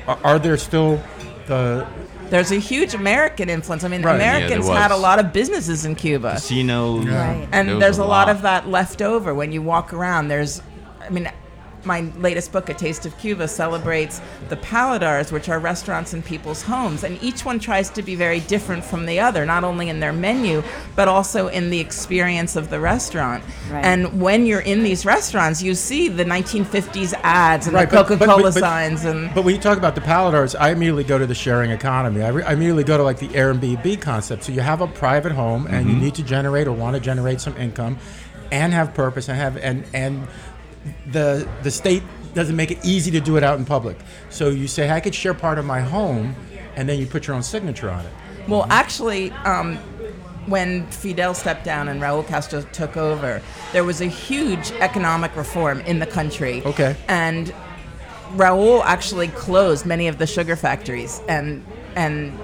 are- 0.08 0.18
are 0.24 0.40
there 0.40 0.58
still 0.58 1.00
the 1.46 1.86
There's 2.30 2.52
a 2.52 2.60
huge 2.60 2.94
American 2.94 3.50
influence. 3.50 3.84
I 3.84 3.88
mean, 3.88 4.02
Right. 4.02 4.16
Americans 4.16 4.68
was. 4.68 4.78
had 4.78 4.92
a 4.92 4.98
lot 4.98 5.20
of 5.20 5.32
businesses 5.34 5.86
in 5.86 5.96
Cuba. 5.96 6.34
Casinos, 6.34 7.06
Right. 7.06 7.48
and 7.52 7.70
there 7.70 7.80
there's 7.80 7.98
a 7.98 8.06
lot. 8.06 8.30
of 8.30 8.42
that 8.44 8.68
left 8.68 9.02
over 9.02 9.34
when 9.34 9.52
you 9.52 9.62
walk 9.62 9.94
around. 9.94 10.28
There's, 10.28 10.62
I 11.06 11.10
mean, 11.10 11.30
my 11.88 12.02
latest 12.18 12.52
book, 12.52 12.70
A 12.70 12.74
Taste 12.74 13.06
of 13.06 13.18
Cuba, 13.18 13.48
celebrates 13.48 14.22
the 14.50 14.58
paladars, 14.58 15.32
which 15.32 15.50
are 15.50 15.58
restaurants 15.58 16.14
in 16.14 16.22
people's 16.22 16.62
homes, 16.62 17.04
and 17.04 17.18
each 17.24 17.46
one 17.46 17.58
tries 17.58 17.90
to 17.92 18.04
be 18.04 18.14
very 18.16 18.42
different 18.42 18.84
from 18.84 19.06
the 19.06 19.20
other, 19.20 19.46
not 19.46 19.64
only 19.64 19.90
in 19.90 20.00
their 20.00 20.14
menu, 20.14 20.62
but 20.96 21.08
also 21.08 21.48
in 21.48 21.70
the 21.70 21.80
experience 21.80 22.56
of 22.56 22.70
the 22.70 22.80
restaurant. 22.80 23.44
Right. 23.72 23.84
And 23.84 24.22
when 24.22 24.46
you're 24.46 24.60
in 24.60 24.84
these 24.84 25.06
restaurants, 25.06 25.64
you 25.64 25.74
see 25.74 26.10
the 26.10 26.26
1950s 26.26 27.14
ads 27.24 27.68
and 27.68 27.76
Right, 27.76 27.90
the 27.90 27.96
but- 27.96 28.10
but- 28.10 28.18
Coca-Cola 28.20 28.44
but- 28.44 28.54
but- 28.54 28.60
signs, 28.60 29.06
and 29.06 29.34
But 29.34 29.44
when 29.46 29.56
you 29.56 29.62
talk 29.62 29.78
about 29.78 29.96
the 29.96 30.02
paladars, 30.02 30.56
I 30.60 30.72
immediately 30.72 31.06
go 31.06 31.18
to 31.18 31.26
the 31.26 31.36
sharing 31.36 31.72
economy. 31.72 32.22
I, 32.22 32.30
re- 32.30 32.44
I 32.44 32.54
immediately 32.54 32.84
go 32.84 32.98
to 32.98 33.04
like 33.04 33.20
the 33.20 33.30
Airbnb 33.30 34.02
concept. 34.02 34.44
So 34.44 34.52
you 34.52 34.62
have 34.62 34.82
a 34.82 34.88
private 34.88 35.32
home, 35.32 35.66
and 35.68 35.88
you 35.88 35.94
mm-hmm. 35.94 36.04
need 36.04 36.16
to 36.16 36.24
generate 36.24 36.68
or 36.68 36.74
want 36.74 36.96
to 36.96 37.00
generate 37.00 37.40
some 37.40 37.56
income, 37.58 37.98
and 38.52 38.74
have 38.74 38.94
purpose, 38.94 39.30
and 39.30 39.38
have 39.38 39.58
and 39.58 39.86
and 39.94 40.28
the 41.12 41.48
the 41.64 41.72
state 41.72 42.04
doesn't 42.34 42.56
make 42.56 42.72
it 42.72 42.80
easy 42.84 43.12
to 43.12 43.20
do 43.20 43.38
it 43.38 43.44
out 43.44 43.58
in 43.58 43.66
public. 43.66 43.98
So 44.30 44.50
you 44.50 44.68
say 44.68 44.90
I 44.90 45.00
could 45.00 45.16
share 45.16 45.34
part 45.34 45.58
of 45.58 45.66
my 45.66 45.80
home, 45.80 46.36
and 46.76 46.88
then 46.88 47.00
you 47.00 47.06
put 47.08 47.28
your 47.28 47.36
own 47.36 47.44
signature 47.44 47.90
on 47.90 48.06
it. 48.06 48.12
Well, 48.48 48.66
actually, 48.70 49.32
um, 49.32 49.78
when 50.46 50.86
Fidel 50.88 51.34
stepped 51.34 51.66
down 51.66 51.90
and 51.90 52.02
Raúl 52.02 52.26
Castro 52.26 52.62
took 52.72 52.96
over, 52.96 53.42
there 53.74 53.84
was 53.84 54.02
a 54.02 54.06
huge 54.06 54.72
economic 54.74 55.36
reform 55.36 55.82
in 55.82 56.00
the 56.00 56.06
country. 56.06 56.64
Okay. 56.64 56.96
And 57.08 57.54
Raúl 58.36 58.84
actually 58.86 59.30
closed 59.30 59.86
many 59.86 60.08
of 60.08 60.18
the 60.18 60.28
sugar 60.28 60.56
factories, 60.56 61.22
and 61.28 61.66
and 61.96 62.38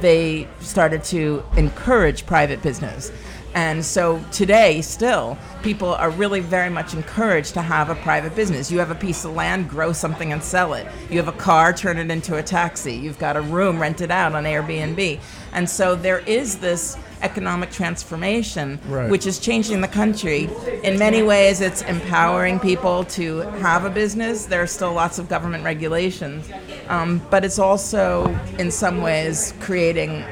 they 0.00 0.46
started 0.60 1.02
to 1.04 1.42
encourage 1.56 2.26
private 2.26 2.62
business. 2.62 3.10
And 3.56 3.82
so 3.82 4.22
today, 4.32 4.82
still, 4.82 5.38
people 5.62 5.94
are 5.94 6.10
really 6.10 6.40
very 6.40 6.68
much 6.68 6.92
encouraged 6.92 7.54
to 7.54 7.62
have 7.62 7.88
a 7.88 7.94
private 7.94 8.36
business. 8.36 8.70
You 8.70 8.78
have 8.80 8.90
a 8.90 8.94
piece 8.94 9.24
of 9.24 9.32
land, 9.32 9.70
grow 9.70 9.94
something 9.94 10.30
and 10.30 10.42
sell 10.44 10.74
it. 10.74 10.86
You 11.08 11.16
have 11.16 11.28
a 11.28 11.32
car, 11.32 11.72
turn 11.72 11.96
it 11.96 12.10
into 12.10 12.36
a 12.36 12.42
taxi. 12.42 12.92
You've 12.94 13.18
got 13.18 13.34
a 13.34 13.40
room, 13.40 13.80
rent 13.80 14.02
it 14.02 14.10
out 14.10 14.34
on 14.34 14.44
Airbnb. 14.44 15.20
And 15.54 15.68
so 15.70 15.94
there 15.94 16.18
is 16.18 16.58
this 16.58 16.98
economic 17.22 17.70
transformation, 17.70 18.78
Right. 18.88 19.08
which 19.08 19.26
is 19.26 19.38
changing 19.38 19.80
the 19.80 19.88
country. 19.88 20.50
In 20.82 20.98
many 20.98 21.22
ways, 21.22 21.62
it's 21.62 21.80
empowering 21.80 22.60
people 22.60 23.04
to 23.04 23.38
have 23.62 23.86
a 23.86 23.90
business. 23.90 24.44
There 24.44 24.62
are 24.62 24.66
still 24.66 24.92
lots 24.92 25.18
of 25.18 25.30
government 25.30 25.64
regulations, 25.64 26.44
um, 26.90 27.22
but 27.30 27.42
it's 27.42 27.58
also, 27.58 28.38
in 28.58 28.70
some 28.70 29.00
ways, 29.00 29.54
creating 29.60 30.24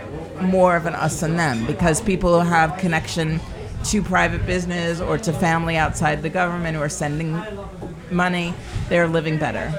more 0.43 0.77
of 0.77 0.87
an 0.87 0.95
us 0.95 1.23
and 1.23 1.39
them 1.39 1.67
because 1.67 2.01
people 2.01 2.41
who 2.41 2.49
have 2.49 2.77
connection 2.79 3.41
to 3.85 4.03
private 4.03 4.47
business 4.47 5.01
or 5.01 5.19
to 5.19 5.33
family 5.33 5.77
outside 5.77 6.23
the 6.23 6.31
government 6.31 6.77
who 6.77 6.83
are 6.83 6.89
sending 6.89 7.41
money, 8.11 8.55
they're 8.89 9.09
living 9.09 9.39
better. 9.39 9.73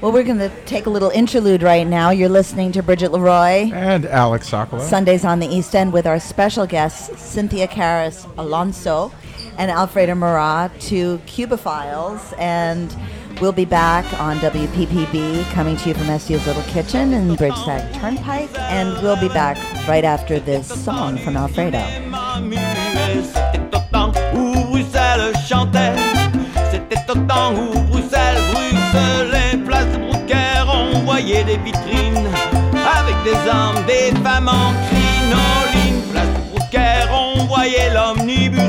Well, 0.00 0.12
we're 0.12 0.24
going 0.24 0.38
to 0.38 0.50
take 0.66 0.84
a 0.84 0.90
little 0.90 1.08
interlude 1.08 1.62
right 1.62 1.86
now. 1.86 2.10
You're 2.10 2.28
listening 2.28 2.70
to 2.72 2.82
Bridget 2.82 3.12
Leroy. 3.12 3.70
And 3.72 4.04
Alex 4.04 4.50
Sokolow. 4.50 4.80
Sundays 4.80 5.24
on 5.24 5.38
the 5.38 5.46
East 5.46 5.74
End 5.74 5.92
with 5.92 6.06
our 6.06 6.20
special 6.20 6.66
guests, 6.66 7.18
Cynthia 7.18 7.66
Carris 7.66 8.26
Alonso 8.36 9.10
and 9.56 9.70
Alfredo 9.70 10.14
Merat, 10.14 10.78
to 10.88 11.18
Cuba 11.24 11.56
Files. 11.56 12.34
And 12.36 12.94
we'll 13.40 13.52
be 13.52 13.64
back 13.64 14.04
on 14.20 14.36
WPPB, 14.38 15.44
coming 15.52 15.76
to 15.76 15.88
you 15.88 15.94
from 15.94 16.18
SU's 16.18 16.46
Little 16.46 16.62
Kitchen 16.64 17.12
in 17.12 17.34
Bridgeside 17.36 17.92
Turnpike. 17.94 18.50
And 18.58 19.00
we'll 19.02 19.20
be 19.20 19.28
back 19.28 19.56
right 19.86 20.04
after 20.04 20.38
this 20.38 20.66
song 20.84 21.18
from 21.18 21.36
Alfredo. 21.36 21.78
C'était 26.70 26.96
où 27.54 27.78
Bruxelles 27.90 28.42
Bruxelles 28.52 29.30
de 29.92 30.16
on 30.68 31.14
des 31.44 31.56
vitrines 31.58 32.28
avec 32.98 33.16
des 33.24 33.36
hommes, 33.50 33.84
des 33.86 34.14
femmes 34.22 34.48
en 34.48 34.72
crinoline. 34.88 36.02
De 36.12 37.12
on 37.12 37.46
l'omnibus 37.94 38.60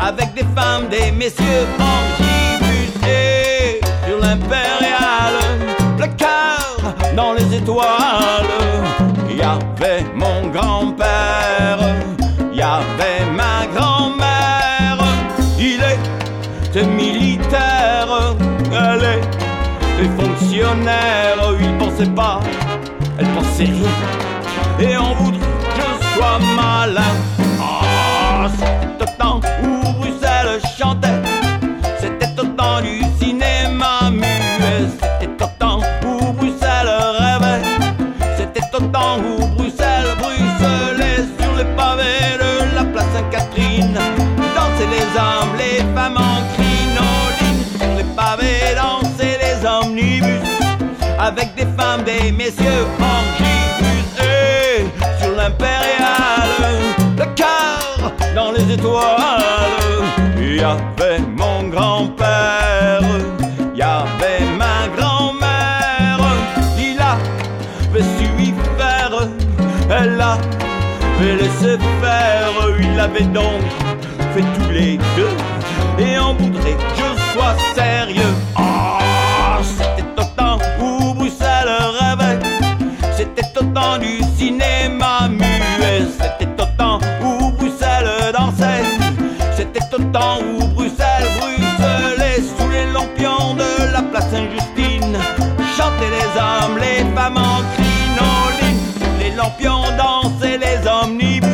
avec 0.00 0.34
des 0.34 0.44
femmes, 0.54 0.88
des 0.88 1.12
messieurs 1.12 1.66
en. 1.78 2.02
L'impériale, 4.32 5.42
le 5.98 6.06
cœur 6.16 6.94
dans 7.14 7.34
les 7.34 7.54
étoiles, 7.54 8.46
il 9.28 9.36
y 9.36 9.42
avait 9.42 10.06
mon 10.14 10.48
grand-père, 10.48 11.78
il 12.50 12.58
y 12.58 12.62
avait 12.62 13.26
ma 13.30 13.66
grand-mère. 13.76 15.04
Il 15.58 15.82
était 16.64 16.86
militaire, 16.86 18.34
elle 18.72 19.20
était 20.00 20.10
fonctionnaire. 20.18 21.36
Il 21.60 21.76
pensait 21.76 22.06
pas, 22.06 22.40
elle 23.18 23.26
pensait 23.34 23.64
rien. 23.64 24.80
Et 24.80 24.96
on 24.96 25.12
voudrait 25.12 25.40
que 25.40 25.82
je 26.00 26.16
sois 26.16 26.38
malin. 26.56 27.41
Avec 51.24 51.54
des 51.54 51.66
femmes, 51.78 52.02
des 52.02 52.32
messieurs 52.32 52.84
en 52.98 53.22
sur 55.20 55.36
l'impériale, 55.36 56.50
le 57.16 57.24
cœur 57.36 58.12
dans 58.34 58.50
les 58.50 58.74
étoiles. 58.74 59.70
Il 60.36 60.56
y 60.56 60.64
avait 60.64 61.20
mon 61.20 61.68
grand-père, 61.68 63.02
il 63.72 63.78
y 63.78 63.82
avait 63.82 64.44
ma 64.58 64.88
grand-mère. 64.96 66.18
Il 66.76 67.00
avait 67.00 68.02
su 68.18 68.52
faire, 68.76 69.28
elle 69.90 70.20
avait 70.20 71.36
laissé 71.36 71.78
faire. 72.00 72.50
Il 72.80 72.98
avait 72.98 73.30
donc 73.32 73.62
fait 74.34 74.44
tous 74.58 74.70
les 74.72 74.96
deux. 75.16 75.41
Lampions 99.36 99.84
dansaient 99.96 100.58
les 100.58 100.78
omnibus. 100.88 101.48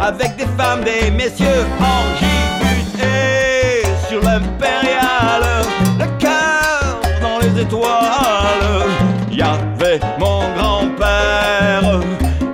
Avec 0.00 0.36
des 0.36 0.46
femmes, 0.58 0.82
des 0.84 1.10
messieurs 1.10 1.66
en 1.80 2.02
gibus. 2.18 3.02
Et 3.02 3.82
sur 4.08 4.20
l'impériale, 4.22 5.64
le 5.98 6.06
cœur 6.18 7.00
dans 7.22 7.38
les 7.40 7.62
étoiles. 7.62 8.88
Il 9.30 9.38
y 9.38 9.42
avait 9.42 10.00
mon 10.18 10.42
grand-père, 10.56 12.00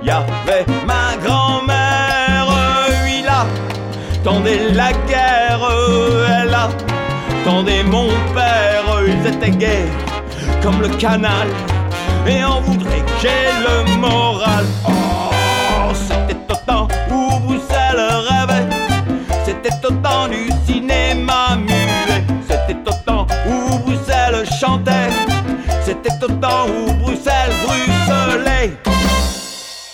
y 0.03 0.09
avait 0.09 0.65
ma 0.85 1.15
grand-mère. 1.23 2.47
Il 3.07 3.27
attendait 3.27 4.69
la 4.73 4.91
guerre, 4.93 5.61
elle 6.27 6.55
attendait 6.55 7.83
mon 7.83 8.09
père. 8.33 8.85
Ils 9.07 9.27
étaient 9.27 9.51
gays 9.51 9.89
comme 10.63 10.81
le 10.81 10.89
canal, 10.89 11.47
et 12.27 12.43
on 12.45 12.61
que 12.61 12.80
j'ai 13.21 13.51
le 13.65 13.97
moral. 13.99 14.65
Oh, 14.87 15.93
c'était 15.93 16.35
au 16.49 16.55
temps 16.65 16.87
où 17.11 17.39
Bruxelles 17.39 18.09
rêvait, 18.29 18.67
c'était 19.45 19.85
au 19.85 19.91
temps 19.91 20.27
du 20.27 20.49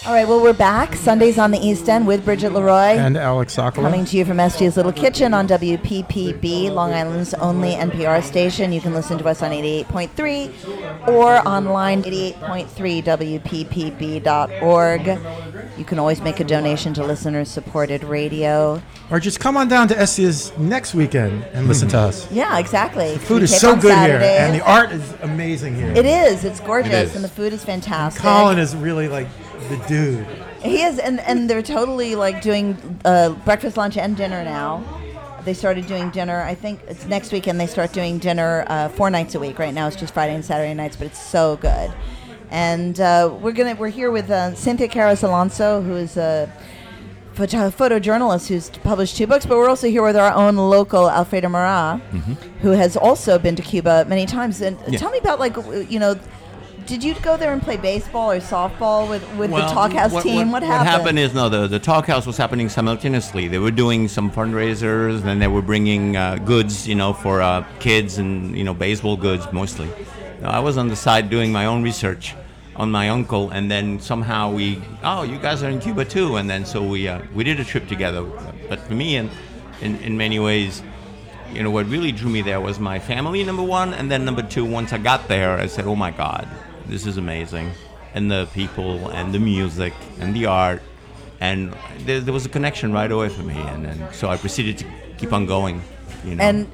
All 0.08 0.14
right, 0.14 0.26
well, 0.26 0.42
we're 0.42 0.54
back. 0.54 0.96
Sundays 0.96 1.38
on 1.38 1.52
the 1.52 1.60
East 1.60 1.90
End 1.90 2.08
with 2.08 2.24
Bridget 2.24 2.54
Leroy. 2.54 2.96
And 2.96 3.18
Alex 3.18 3.58
Sokolow. 3.58 3.82
Coming 3.82 4.06
to 4.06 4.16
you 4.16 4.24
from 4.24 4.40
Estia's 4.40 4.78
Little 4.78 4.94
Kitchen 4.94 5.34
on 5.34 5.50
WPPB, 5.50 6.72
Long 6.72 6.94
Island's 6.94 7.34
only 7.34 7.72
NPR 7.72 8.24
station. 8.24 8.72
You 8.72 8.80
can 8.80 8.94
listen 8.94 9.18
to 9.18 9.28
us 9.28 9.44
on 9.44 9.52
88.3 9.52 11.10
or 11.10 11.46
online 11.46 12.04
88.3 12.04 13.04
WPPB.org. 14.24 15.08
You 15.78 15.84
can 15.84 16.00
always 16.00 16.22
make 16.22 16.40
a 16.40 16.46
donation 16.46 16.94
to 16.94 17.04
listener 17.04 17.44
supported 17.44 18.06
radio. 18.06 18.82
Or 19.12 19.20
just 19.20 19.42
come 19.42 19.58
on 19.58 19.68
down 19.68 19.90
to 19.90 20.00
Estia's 20.00 20.58
next 20.58 20.96
weekend 20.96 21.44
and 21.52 21.68
listen 21.68 21.90
to 21.90 22.00
hmm. 22.00 22.06
us. 22.06 22.32
Yeah, 22.32 22.58
exactly. 22.60 23.18
Food 23.18 23.40
We 23.40 23.44
is 23.44 23.60
so 23.60 23.74
on 23.74 23.82
good 23.82 23.98
here, 23.98 24.22
and 24.22 24.56
the 24.56 24.66
art 24.66 24.94
is 24.94 25.14
amazing 25.22 25.76
here. 25.76 25.92
It 25.92 26.06
is. 26.06 26.46
It's 26.46 26.62
gorgeous, 26.62 26.94
It 26.94 27.08
is. 27.08 27.16
and 27.16 27.26
the 27.26 27.30
food 27.30 27.52
is 27.52 27.66
fantastic. 27.66 28.22
Colin 28.22 28.58
is 28.58 28.74
really 28.74 29.10
like 29.10 29.28
the 29.70 29.78
dude. 29.88 30.28
He 30.62 30.82
is, 30.82 31.00
and, 31.00 31.20
and 31.22 31.50
they're 31.50 31.62
totally 31.62 32.16
like 32.16 32.42
doing 32.42 33.00
uh, 33.06 33.30
breakfast, 33.46 33.78
lunch, 33.78 33.98
and 33.98 34.18
dinner 34.18 34.44
now. 34.44 34.84
They 35.44 35.54
started 35.54 35.88
doing 35.88 36.10
dinner. 36.10 36.42
I 36.42 36.56
think 36.56 36.82
it's 36.88 37.06
next 37.06 37.32
weekend. 37.32 37.60
They 37.60 37.68
start 37.68 37.94
doing 37.94 38.18
dinner 38.18 38.66
uh, 38.68 38.90
four 38.90 39.10
nights 39.10 39.36
a 39.36 39.40
week. 39.40 39.60
Right 39.60 39.74
now, 39.74 39.88
it's 39.88 39.96
just 39.96 40.14
Friday 40.14 40.36
and 40.36 40.44
Saturday 40.44 40.74
nights, 40.74 40.96
but 40.98 41.08
it's 41.08 41.22
so 41.22 41.56
good. 41.58 41.94
And 42.50 43.00
uh, 43.00 43.34
we're 43.42 43.52
gonna 43.54 43.76
we're 43.76 43.90
here 43.90 44.12
with 44.12 44.30
uh, 44.30 44.56
Cynthia 44.56 44.88
Carris 44.88 45.24
Alonso, 45.24 45.82
who 45.82 45.96
is 45.96 46.18
a 46.18 46.52
photo- 47.34 47.70
photojournalist 47.70 48.48
who's 48.48 48.70
published 48.70 49.16
two 49.16 49.28
books. 49.28 49.46
But 49.46 49.58
we're 49.58 49.70
also 49.70 49.88
here 49.88 50.04
with 50.04 50.18
our 50.18 50.34
own 50.34 50.58
local 50.58 51.10
Alfredo 51.10 51.48
Merat, 51.50 52.02
who 52.62 52.72
has 52.72 52.98
also 52.98 53.38
been 53.38 53.56
to 53.56 53.62
Cuba 53.62 54.06
many 54.08 54.26
times. 54.26 54.60
And 54.62 54.78
Yeah. 54.88 54.98
tell 55.00 55.12
me 55.12 55.20
about 55.20 55.40
like 55.40 55.54
w- 55.54 55.86
you 55.90 56.00
know. 56.00 56.18
Did 56.88 57.04
you 57.04 57.16
go 57.16 57.36
there 57.36 57.52
and 57.52 57.62
play 57.62 57.76
baseball 57.76 58.32
or 58.32 58.40
softball 58.40 59.10
with, 59.10 59.22
with 59.36 59.52
the 59.52 59.58
Talk 59.58 59.92
House 59.92 60.24
team? 60.24 60.52
What, 60.52 60.64
happened? 60.64 60.88
What 60.88 60.88
happened 60.88 61.20
is 61.20 61.34
no, 61.34 61.50
the, 61.50 61.68
the 61.68 61.80
Talk 61.80 62.08
House 62.08 62.26
was 62.26 62.38
happening 62.38 62.70
simultaneously. 62.70 63.50
They 63.50 63.60
were 63.60 63.72
doing 63.72 64.08
some 64.08 64.32
fundraisers, 64.32 65.26
and 65.26 65.42
they 65.42 65.50
were 65.50 65.62
bringing 65.62 66.16
uh, 66.16 66.38
goods, 66.38 66.88
you 66.88 66.96
know, 66.96 67.12
for 67.12 67.42
uh, 67.42 67.66
kids 67.80 68.20
and 68.20 68.58
you 68.58 68.64
know 68.64 68.74
baseball 68.74 69.18
goods 69.18 69.52
mostly. 69.52 69.90
I 70.42 70.60
was 70.60 70.78
on 70.78 70.88
the 70.88 70.96
side 70.96 71.30
doing 71.30 71.52
my 71.52 71.66
own 71.66 71.84
research 71.84 72.36
on 72.78 72.90
my 72.90 73.10
uncle, 73.10 73.50
and 73.50 73.70
then 73.70 74.00
somehow 74.00 74.54
we, 74.54 74.82
oh, 75.04 75.24
you 75.24 75.40
guys 75.40 75.64
are 75.64 75.70
in 75.70 75.82
Cuba 75.82 76.06
too, 76.06 76.38
and 76.38 76.50
then 76.50 76.66
so 76.66 76.82
we 76.82 77.10
uh, 77.10 77.22
we 77.34 77.44
did 77.44 77.60
a 77.60 77.66
trip 77.66 77.90
together. 77.90 78.24
But 78.70 78.80
for 78.80 78.94
me, 78.94 79.18
in, 79.18 79.30
in 79.82 79.98
in 79.98 80.16
many 80.16 80.40
ways, 80.40 80.82
you 81.52 81.64
know, 81.64 81.72
what 81.72 81.86
really 81.88 82.14
drew 82.14 82.30
me 82.30 82.42
there 82.42 82.62
was 82.62 82.80
my 82.80 83.00
family, 83.00 83.44
number 83.44 83.64
one, 83.64 83.94
and 83.94 84.10
then 84.10 84.24
number 84.24 84.42
two. 84.42 84.64
Once 84.64 84.94
I 84.94 85.00
got 85.00 85.28
there, 85.28 85.58
I 85.58 85.68
said, 85.68 85.86
oh 85.86 85.96
my 85.96 86.12
God, 86.12 86.48
this 86.88 87.06
is 87.06 87.18
amazing, 87.18 87.72
and 88.14 88.30
the 88.32 88.48
people, 88.54 89.10
and 89.10 89.34
the 89.34 89.40
music, 89.40 89.94
and 90.20 90.36
the 90.36 90.46
art, 90.46 90.82
and 91.40 91.76
there, 92.00 92.20
there 92.20 92.34
was 92.34 92.46
a 92.46 92.50
connection 92.50 92.92
right 92.92 93.12
away 93.12 93.30
for 93.30 93.44
me, 93.44 93.58
and 93.58 93.86
then 93.86 94.14
so 94.14 94.30
I 94.30 94.38
proceeded 94.38 94.78
to 94.80 94.86
keep 95.18 95.34
on 95.34 95.46
going. 95.46 95.82
You 96.26 96.36
know. 96.36 96.44
And 96.44 96.68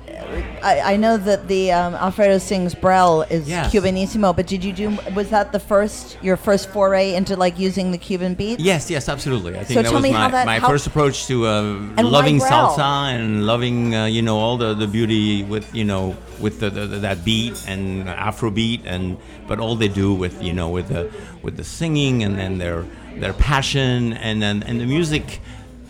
I, 0.63 0.93
I 0.93 0.95
know 0.97 1.17
that 1.17 1.47
the 1.47 1.71
um, 1.71 1.93
Alfredo 1.95 2.37
sings 2.37 2.73
Brel 2.73 3.23
is 3.23 3.47
Yes. 3.47 3.71
Cubanissimo, 3.73 4.35
but 4.35 4.47
did 4.47 4.63
you 4.63 4.73
do? 4.73 4.97
Was 5.13 5.29
that 5.29 5.51
the 5.51 5.59
first 5.59 6.17
your 6.21 6.37
first 6.37 6.69
foray 6.69 7.13
into 7.13 7.35
like 7.35 7.59
using 7.59 7.91
the 7.91 7.97
Cuban 7.97 8.33
beats? 8.33 8.61
Yes, 8.63 8.89
yes, 8.89 9.09
absolutely. 9.09 9.53
I 9.55 9.63
think 9.63 9.69
So 9.69 9.73
that 9.75 9.83
tell 9.83 9.93
was 9.95 10.03
me 10.03 10.11
my, 10.11 10.17
how 10.17 10.29
that- 10.29 10.45
my 10.45 10.59
first 10.59 10.87
approach 10.87 11.27
to 11.27 11.45
uh, 11.47 11.61
loving 12.01 12.39
salsa 12.39 13.13
and 13.13 13.45
loving, 13.45 13.93
uh, 13.93 14.05
you 14.05 14.21
know, 14.21 14.37
all 14.37 14.57
the, 14.57 14.73
the 14.73 14.87
beauty 14.87 15.43
with, 15.43 15.73
you 15.75 15.83
know, 15.83 16.15
with 16.39 16.59
the, 16.59 16.69
the, 16.69 16.87
that 16.87 17.23
beat 17.23 17.63
and 17.67 18.07
Afrobeat 18.07 18.81
and 18.85 19.17
but 19.47 19.59
all 19.59 19.75
they 19.75 19.87
do 19.89 20.13
with, 20.13 20.41
you 20.41 20.53
know, 20.53 20.69
with 20.69 20.87
the 20.87 21.11
with 21.41 21.57
the 21.57 21.63
singing 21.63 22.23
and 22.23 22.37
then 22.39 22.57
their 22.57 22.85
their 23.17 23.33
passion 23.33 24.13
and 24.13 24.41
then 24.41 24.63
and 24.63 24.79
the 24.79 24.85
music 24.85 25.41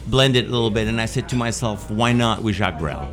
blended 0.08 0.46
a 0.48 0.50
little 0.50 0.72
bit. 0.72 0.88
And 0.88 1.00
I 1.00 1.06
said 1.06 1.30
to 1.30 1.36
myself, 1.36 1.90
why 1.90 2.12
not 2.14 2.42
with 2.44 2.56
Jacques 2.56 2.80
Brel? 2.80 3.08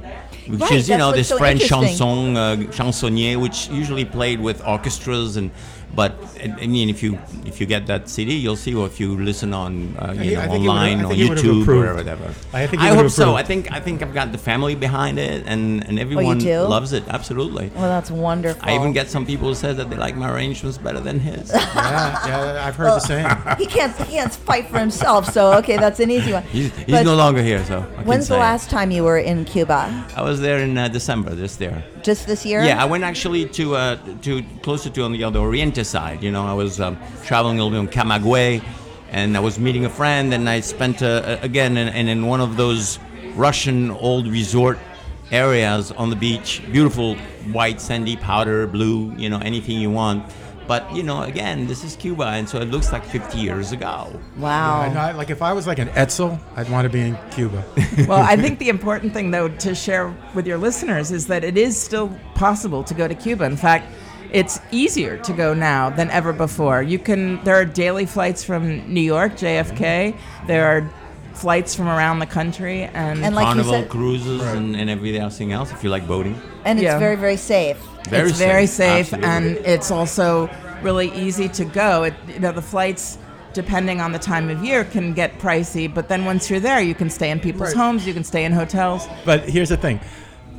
Which 0.50 0.60
Right, 0.60 0.72
is, 0.72 0.88
you 0.88 0.98
know, 0.98 1.12
this 1.12 1.28
so 1.28 1.38
French 1.38 1.62
chanson 1.62 2.36
uh, 2.36 2.56
chansonnier, 2.70 3.40
which 3.40 3.68
usually 3.68 4.04
played 4.04 4.40
with 4.40 4.62
orchestras 4.66 5.36
and. 5.36 5.50
But 5.94 6.14
I 6.62 6.66
mean, 6.66 6.88
if 6.88 7.02
you 7.02 7.18
if 7.44 7.60
you 7.60 7.66
get 7.66 7.86
that 7.88 8.08
CD, 8.08 8.34
you'll 8.36 8.56
see. 8.56 8.74
Or 8.74 8.86
if 8.86 9.00
you 9.00 9.18
listen 9.18 9.52
on 9.52 9.96
uh, 9.98 10.12
you 10.12 10.20
he- 10.22 10.34
know 10.34 10.40
I 10.40 10.46
think 10.46 10.52
would've- 10.52 10.68
online 10.70 10.98
I 11.00 11.04
or 11.04 11.08
think 11.08 11.18
he 11.20 11.28
would've 11.28 11.44
YouTube 11.44 11.68
or 11.68 11.94
whatever. 11.96 12.34
I 12.52 12.66
think 12.68 12.80
I 12.82 12.90
would've 12.90 13.02
hope 13.06 13.10
so. 13.12 13.34
I 13.34 13.42
think 13.42 13.72
I 13.72 13.80
think 13.80 14.00
I've 14.02 14.14
got 14.14 14.30
the 14.30 14.38
family 14.38 14.76
behind 14.76 15.18
it, 15.18 15.44
and 15.46 15.84
and 15.88 15.98
everyone 15.98 16.38
do? 16.38 16.60
loves 16.62 16.92
it. 16.92 17.02
Absolutely. 17.08 17.72
Well, 17.74 17.88
that's 17.88 18.10
wonderful. 18.10 18.62
I 18.62 18.76
even 18.76 18.92
get 18.92 19.08
some 19.10 19.26
people 19.26 19.48
who 19.48 19.54
say 19.54 19.72
that 19.72 19.90
they 19.90 19.96
like 19.96 20.14
my 20.16 20.30
arrangements 20.32 20.78
better 20.78 21.00
than 21.00 21.18
his. 21.18 21.50
Yeah, 21.80 22.26
yeah, 22.54 22.66
I've 22.66 22.76
heard 22.76 22.92
the 22.94 23.00
same. 23.00 23.26
he 23.58 23.66
can't 23.66 23.96
he 24.06 24.14
can't 24.16 24.32
fight 24.32 24.66
for 24.68 24.78
himself. 24.78 25.32
So 25.32 25.54
okay, 25.58 25.76
that's 25.76 25.98
an 25.98 26.10
easy 26.10 26.32
one. 26.32 26.42
He's, 26.44 26.70
he's 26.76 27.02
no 27.04 27.16
longer 27.16 27.42
here, 27.42 27.64
so. 27.64 27.78
I 27.80 27.82
can 28.02 28.04
When's 28.04 28.28
the 28.28 28.34
say 28.34 28.36
it. 28.36 28.40
last 28.40 28.70
time 28.70 28.90
you 28.90 29.02
were 29.02 29.18
in 29.18 29.44
Cuba? 29.44 30.06
I 30.16 30.22
was 30.22 30.40
there 30.40 30.58
in 30.60 30.76
uh, 30.78 30.88
December 30.88 31.30
this 31.34 31.58
year. 31.60 31.82
Just 32.02 32.26
this 32.26 32.44
year? 32.46 32.62
Yeah, 32.62 32.82
I 32.82 32.86
went 32.86 33.04
actually 33.04 33.46
to 33.50 33.76
uh, 33.76 33.96
to 34.22 34.42
closer 34.62 34.90
to 34.90 35.02
on 35.02 35.12
the 35.12 35.24
other 35.24 35.40
Oriente 35.40 35.84
side. 35.84 36.22
You 36.22 36.30
know, 36.30 36.46
I 36.46 36.54
was 36.54 36.80
um, 36.80 36.98
traveling 37.24 37.58
a 37.58 37.64
little 37.64 37.82
bit 37.82 37.96
on 37.96 38.08
Camagüey, 38.08 38.62
and 39.10 39.36
I 39.36 39.40
was 39.40 39.58
meeting 39.58 39.84
a 39.84 39.90
friend, 39.90 40.32
and 40.34 40.48
I 40.48 40.60
spent 40.60 41.02
uh, 41.02 41.38
again 41.42 41.76
and 41.76 41.94
in, 41.96 42.08
in 42.08 42.26
one 42.26 42.40
of 42.40 42.56
those 42.56 42.98
Russian 43.34 43.90
old 43.90 44.26
resort 44.26 44.78
areas 45.30 45.92
on 45.92 46.10
the 46.10 46.16
beach. 46.16 46.62
Beautiful 46.72 47.16
white, 47.52 47.80
sandy, 47.80 48.16
powder, 48.16 48.66
blue. 48.66 49.14
You 49.16 49.28
know, 49.28 49.38
anything 49.38 49.80
you 49.80 49.90
want. 49.90 50.24
But 50.70 50.94
you 50.94 51.02
know, 51.02 51.22
again, 51.22 51.66
this 51.66 51.82
is 51.82 51.96
Cuba, 51.96 52.26
and 52.26 52.48
so 52.48 52.60
it 52.60 52.66
looks 52.66 52.92
like 52.92 53.04
50 53.04 53.38
years 53.38 53.72
ago. 53.72 54.16
Wow. 54.38 54.82
I 54.82 55.10
like 55.10 55.28
if 55.28 55.42
I 55.42 55.52
was 55.52 55.66
like 55.66 55.80
an 55.80 55.88
Etzel, 55.96 56.38
I'd 56.54 56.70
want 56.70 56.84
to 56.84 56.88
be 56.88 57.00
in 57.00 57.18
Cuba. 57.32 57.64
well, 58.06 58.22
I 58.22 58.36
think 58.36 58.58
the 58.64 58.68
important 58.68 59.12
thing, 59.12 59.32
though, 59.32 59.48
to 59.48 59.74
share 59.74 60.14
with 60.32 60.46
your 60.46 60.58
listeners 60.58 61.10
is 61.10 61.26
that 61.26 61.42
it 61.42 61.58
is 61.58 61.76
still 61.76 62.16
possible 62.36 62.84
to 62.84 62.94
go 62.94 63.08
to 63.08 63.16
Cuba. 63.16 63.46
In 63.46 63.56
fact, 63.56 63.92
it's 64.32 64.60
easier 64.70 65.16
to 65.18 65.32
go 65.32 65.54
now 65.54 65.90
than 65.90 66.08
ever 66.10 66.32
before. 66.32 66.84
You 66.84 67.00
can. 67.00 67.42
There 67.42 67.56
are 67.56 67.64
daily 67.64 68.06
flights 68.06 68.44
from 68.44 68.94
New 68.94 69.00
York, 69.00 69.32
JFK. 69.32 69.74
Mm-hmm. 69.74 70.46
There 70.46 70.66
are 70.66 70.88
flights 71.34 71.74
from 71.74 71.88
around 71.88 72.20
the 72.20 72.26
country, 72.26 72.84
and, 72.84 73.24
And 73.24 73.34
like 73.34 73.46
Carnival 73.46 73.72
said- 73.72 73.88
cruises 73.88 74.42
and, 74.42 74.76
and 74.76 74.88
everything 74.88 75.50
else. 75.50 75.72
If 75.72 75.82
you 75.82 75.90
like 75.90 76.06
boating, 76.06 76.40
and 76.64 76.78
it's 76.78 76.84
Yeah. 76.84 76.98
very 77.00 77.16
very 77.16 77.36
safe. 77.36 77.78
very 78.08 78.30
it's 78.30 78.38
very 78.38 78.66
safe, 78.66 79.08
safe, 79.08 79.14
absolutely. 79.14 79.56
and 79.58 79.66
it's 79.66 79.90
also 79.90 80.48
really 80.82 81.12
easy 81.12 81.48
to 81.48 81.64
go. 81.64 82.04
It, 82.04 82.14
you 82.28 82.40
know, 82.40 82.52
the 82.52 82.62
flights, 82.62 83.18
depending 83.52 84.00
on 84.00 84.12
the 84.12 84.18
time 84.18 84.50
of 84.50 84.64
year, 84.64 84.84
can 84.84 85.12
get 85.12 85.38
pricey. 85.38 85.92
But 85.92 86.08
then 86.08 86.24
once 86.24 86.50
you're 86.50 86.60
there, 86.60 86.80
you 86.80 86.94
can 86.94 87.10
stay 87.10 87.30
in 87.30 87.40
people's 87.40 87.74
Right. 87.74 87.84
homes. 87.84 88.06
You 88.06 88.14
can 88.14 88.24
stay 88.24 88.44
in 88.44 88.52
hotels. 88.52 89.08
But 89.24 89.48
here's 89.48 89.68
the 89.68 89.76
thing: 89.76 90.00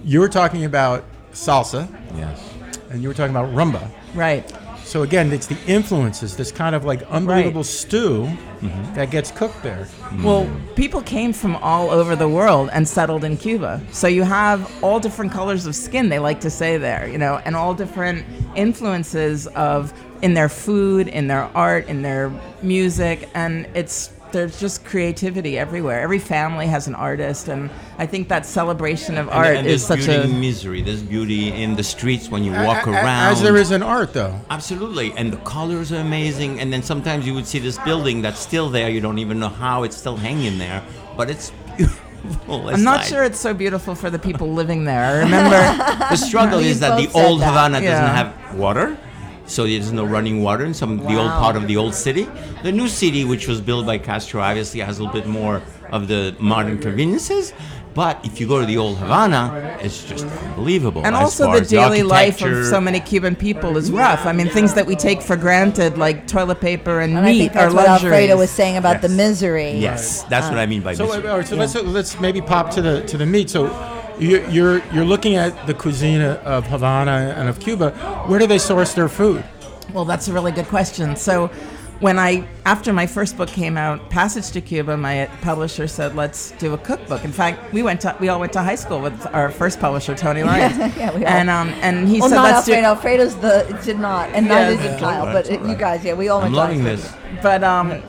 you 0.04 0.20
were 0.20 0.30
talking 0.30 0.66
about 0.66 1.04
salsa, 1.34 1.88
yes. 2.18 2.42
and 2.90 3.02
you 3.02 3.08
were 3.08 3.14
talking 3.14 3.36
about 3.36 3.54
rumba. 3.54 3.88
Right. 4.14 4.52
So 4.84 5.04
again, 5.04 5.32
it's 5.32 5.48
the 5.48 5.56
influences, 5.68 6.36
this 6.36 6.52
kind 6.52 6.76
of 6.76 6.84
like 6.84 7.04
unbelievable 7.04 7.62
Right. 7.62 7.66
stew 7.66 8.24
mm-hmm. 8.60 8.94
that 8.96 9.10
gets 9.10 9.32
cooked 9.32 9.64
there. 9.64 9.88
Well, 10.22 10.44
mm-hmm. 10.44 10.74
people 10.74 11.02
came 11.02 11.32
from 11.32 11.56
all 11.56 11.90
over 11.90 12.14
the 12.14 12.28
world 12.28 12.70
and 12.74 12.86
settled 12.86 13.24
in 13.24 13.38
Cuba. 13.38 13.80
So 13.94 14.08
you 14.08 14.24
have 14.24 14.70
all 14.84 15.00
different 15.00 15.32
colors 15.32 15.66
of 15.66 15.78
skin, 15.78 16.10
they 16.10 16.20
like 16.20 16.42
to 16.42 16.50
say 16.50 16.78
there, 16.78 17.08
you 17.08 17.18
know, 17.18 17.40
and 17.46 17.56
all 17.56 17.74
different 17.74 18.26
influences 18.58 19.48
of 19.48 19.94
in 20.22 20.34
their 20.34 20.50
food, 20.50 21.08
in 21.08 21.28
their 21.28 21.44
art, 21.56 21.88
in 21.88 22.02
their 22.02 22.32
music, 22.62 23.30
and 23.34 23.68
it's 23.74 24.12
there's 24.32 24.58
just 24.62 24.86
creativity 24.86 25.60
everywhere. 25.60 26.00
Every 26.00 26.18
family 26.20 26.66
has 26.68 26.88
an 26.88 26.96
artist, 26.96 27.50
and 27.50 27.70
I 27.98 28.06
think 28.06 28.30
that 28.30 28.46
celebration 28.46 29.18
of 29.18 29.28
And, 29.28 29.36
art 29.36 29.56
and 29.58 29.68
is 29.68 29.86
such 29.86 30.00
beauty 30.06 30.14
a 30.14 30.22
in 30.24 30.40
misery. 30.40 30.82
There's 30.82 31.04
beauty 31.04 31.52
in 31.52 31.76
the 31.76 31.84
streets 31.84 32.30
when 32.30 32.42
you 32.46 32.54
walk 32.54 32.88
A- 32.88 32.92
a- 32.92 32.94
around. 32.94 33.32
As 33.34 33.42
there 33.42 33.58
is 33.58 33.72
in 33.72 33.84
art, 33.84 34.14
though. 34.14 34.34
Absolutely, 34.50 35.12
and 35.18 35.34
the 35.34 35.38
colors 35.38 35.92
are 35.92 35.98
amazing. 36.00 36.62
And 36.62 36.72
then 36.72 36.82
sometimes 36.82 37.28
you 37.28 37.34
would 37.34 37.46
see 37.46 37.60
this 37.60 37.78
building 37.80 38.22
that's 38.22 38.40
still 38.40 38.70
there. 38.70 38.90
You 38.90 39.02
don't 39.02 39.20
even 39.20 39.38
know 39.38 39.50
how 39.50 39.84
it's 39.84 39.98
still 39.98 40.16
hanging 40.16 40.58
there, 40.60 40.82
but 41.18 41.30
it's 41.30 41.52
beautiful. 41.76 42.70
It's 42.70 42.78
I'm 42.78 42.84
not 42.86 43.00
like- 43.00 43.08
sure 43.10 43.24
it's 43.26 43.40
so 43.40 43.54
beautiful 43.54 43.96
for 43.96 44.10
the 44.10 44.20
people 44.20 44.54
living 44.54 44.86
there. 44.86 45.04
I 45.04 45.20
remember 45.20 45.58
The 46.10 46.16
struggle 46.16 46.60
is 46.72 46.80
that 46.80 46.96
the 46.96 47.12
old 47.20 47.42
that. 47.42 47.48
Havana 47.50 47.82
Yeah. 47.82 47.90
doesn't 48.00 48.16
have 48.16 48.58
water. 48.58 48.98
So 49.52 49.66
there's 49.66 49.92
no 49.92 50.06
running 50.06 50.42
water 50.42 50.64
in 50.66 50.74
some 50.74 50.98
the 50.98 51.18
old 51.18 51.32
part 51.32 51.56
of 51.58 51.68
the 51.68 51.76
old 51.76 51.94
city. 51.94 52.26
The 52.64 52.72
new 52.72 52.88
city, 52.88 53.26
which 53.26 53.48
was 53.48 53.60
built 53.60 53.86
by 53.86 53.98
Castro, 53.98 54.42
obviously 54.42 54.80
has 54.80 55.00
a 55.00 55.04
little 55.04 55.20
bit 55.22 55.28
more 55.28 55.62
of 55.92 56.08
the 56.08 56.34
modern 56.40 56.78
conveniences. 56.80 57.52
But 57.94 58.24
if 58.24 58.40
you 58.40 58.48
go 58.48 58.62
to 58.62 58.66
the 58.66 58.78
old 58.78 58.98
Havana, 59.00 59.78
it's 59.82 60.06
just 60.06 60.26
unbelievable. 60.26 61.06
And 61.06 61.14
also 61.14 61.52
the 61.52 61.60
as 61.60 61.70
daily 61.70 62.04
life 62.04 62.42
of 62.42 62.66
so 62.66 62.80
many 62.80 63.02
Cuban 63.02 63.36
people 63.36 63.76
is 63.76 63.92
rough. 63.92 64.26
I 64.26 64.32
mean, 64.32 64.48
things 64.48 64.74
that 64.76 64.86
we 64.88 64.96
take 64.96 65.22
for 65.22 65.36
granted, 65.36 65.98
like 65.98 66.26
toilet 66.26 66.62
paper 66.62 67.02
and, 67.02 67.18
And 67.18 67.26
I 67.26 67.32
meat, 67.32 67.40
think 67.40 67.52
are 67.58 67.64
that's 67.64 67.74
what. 67.74 67.88
Alfredo 67.88 68.38
was 68.38 68.50
saying 68.50 68.78
about 68.78 69.02
the 69.02 69.10
misery. 69.10 69.72
Yes, 69.72 70.24
that's 70.24 70.48
what 70.48 70.58
I 70.58 70.66
mean 70.66 70.82
by 70.82 70.94
So, 70.94 71.06
misery. 71.06 71.28
all 71.28 71.40
right, 71.40 71.48
so 71.48 71.58
let's 71.58 71.76
let's 71.76 72.18
maybe 72.22 72.40
pop 72.40 72.72
to 72.72 72.82
the 72.82 73.02
to 73.08 73.18
the 73.18 73.26
meat. 73.26 73.50
So, 73.50 73.68
you- 74.20 74.46
you're 74.50 74.82
you're 74.94 75.06
looking 75.06 75.36
at 75.36 75.68
the 75.68 75.74
cuisine 75.74 76.22
of 76.22 76.68
Havana 76.68 77.34
and 77.38 77.50
of 77.50 77.60
Cuba. 77.60 77.92
Where 78.28 78.40
do 78.40 78.48
they 78.48 78.58
source 78.60 78.94
their 78.94 79.10
food? 79.10 79.44
Well, 79.94 80.06
that's 80.06 80.28
a 80.28 80.34
really 80.34 80.52
good 80.52 80.68
question. 80.68 81.16
So, 81.16 81.50
when 82.00 82.18
I 82.18 82.46
after 82.66 82.94
my 82.94 83.06
first 83.08 83.38
book 83.38 83.50
came 83.50 83.78
out, 83.78 84.10
Passage 84.10 84.50
to 84.52 84.62
Cuba, 84.62 84.96
my 84.98 85.28
publisher 85.42 85.88
said, 85.88 86.16
"Let's 86.16 86.52
do 86.60 86.74
a 86.74 86.78
cookbook." 86.78 87.24
In 87.26 87.32
fact, 87.32 87.74
we 87.74 87.84
went 87.84 88.02
to 88.02 88.16
we 88.20 88.30
all 88.30 88.40
went 88.40 88.54
to 88.54 88.62
high 88.62 88.76
school 88.76 89.00
with 89.02 89.28
our 89.34 89.52
first 89.52 89.80
publisher, 89.80 90.16
Tony 90.16 90.44
Lawrence. 90.50 90.78
Yeah, 90.78 91.12
we 91.16 91.24
all- 91.26 91.32
and 91.32 91.50
um 91.50 91.70
and 91.82 92.08
he 92.08 92.20
Well, 92.20 92.30
said, 92.30 92.36
not 92.36 92.52
"Let's 92.54 92.66
do." 92.66 92.74
Alfredo's 92.74 93.36
the 93.36 93.66
did 93.84 94.00
not, 94.00 94.30
and 94.34 94.48
neither 94.48 94.74
Yeah. 94.76 94.82
did 94.92 95.00
Kyle. 95.00 95.26
That's 95.26 95.50
But 95.50 95.58
all 95.58 95.64
right. 95.64 95.70
you 95.72 95.76
guys, 95.76 96.04
yeah, 96.04 96.14
we 96.14 96.30
all 96.30 96.42
I'm 96.42 96.54
went 96.54 96.56
to 96.56 96.62
high 96.62 96.68
loving 96.68 96.98
school. 97.00 97.20
this. 97.36 97.44
But 97.44 97.64
um, 97.64 98.02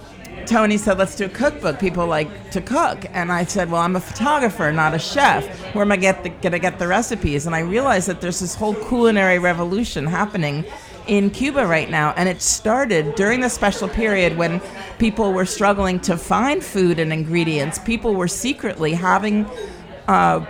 Tony 0.47 0.77
said, 0.77 0.99
let's 0.99 1.17
do 1.17 1.27
a 1.27 1.29
cookbook. 1.29 1.79
People 1.79 2.07
like 2.07 2.51
to 2.51 2.61
cook. 2.61 3.05
And 3.13 3.33
I 3.33 3.45
said, 3.45 3.71
well, 3.71 3.81
I'm 3.81 3.97
a 3.97 4.01
photographer, 4.01 4.71
not 4.73 4.95
a 4.95 4.99
chef. 4.99 5.47
Where 5.75 5.83
am 5.83 5.93
I 5.93 5.97
get 5.97 6.23
to 6.25 6.59
get 6.59 6.79
the 6.79 6.89
recipes? 6.89 7.47
And 7.47 7.55
I 7.55 7.61
realized 7.61 8.09
that 8.09 8.21
there's 8.21 8.41
this 8.41 8.55
whole 8.55 8.75
culinary 8.75 9.39
revolution 9.39 10.07
happening 10.07 10.65
in 11.07 11.31
Cuba 11.31 11.67
right 11.67 11.91
now. 11.91 12.13
And 12.17 12.29
it 12.29 12.41
started 12.43 13.15
during 13.15 13.41
the 13.41 13.49
special 13.49 13.89
period 13.89 14.37
when 14.37 14.61
people 14.99 15.33
were 15.33 15.47
struggling 15.47 16.01
to 16.01 16.17
find 16.17 16.63
food 16.63 16.99
and 16.99 17.13
ingredients. 17.13 17.79
People 17.79 18.15
were 18.15 18.29
secretly 18.29 18.93
having 18.93 19.47
uh, 20.09 20.45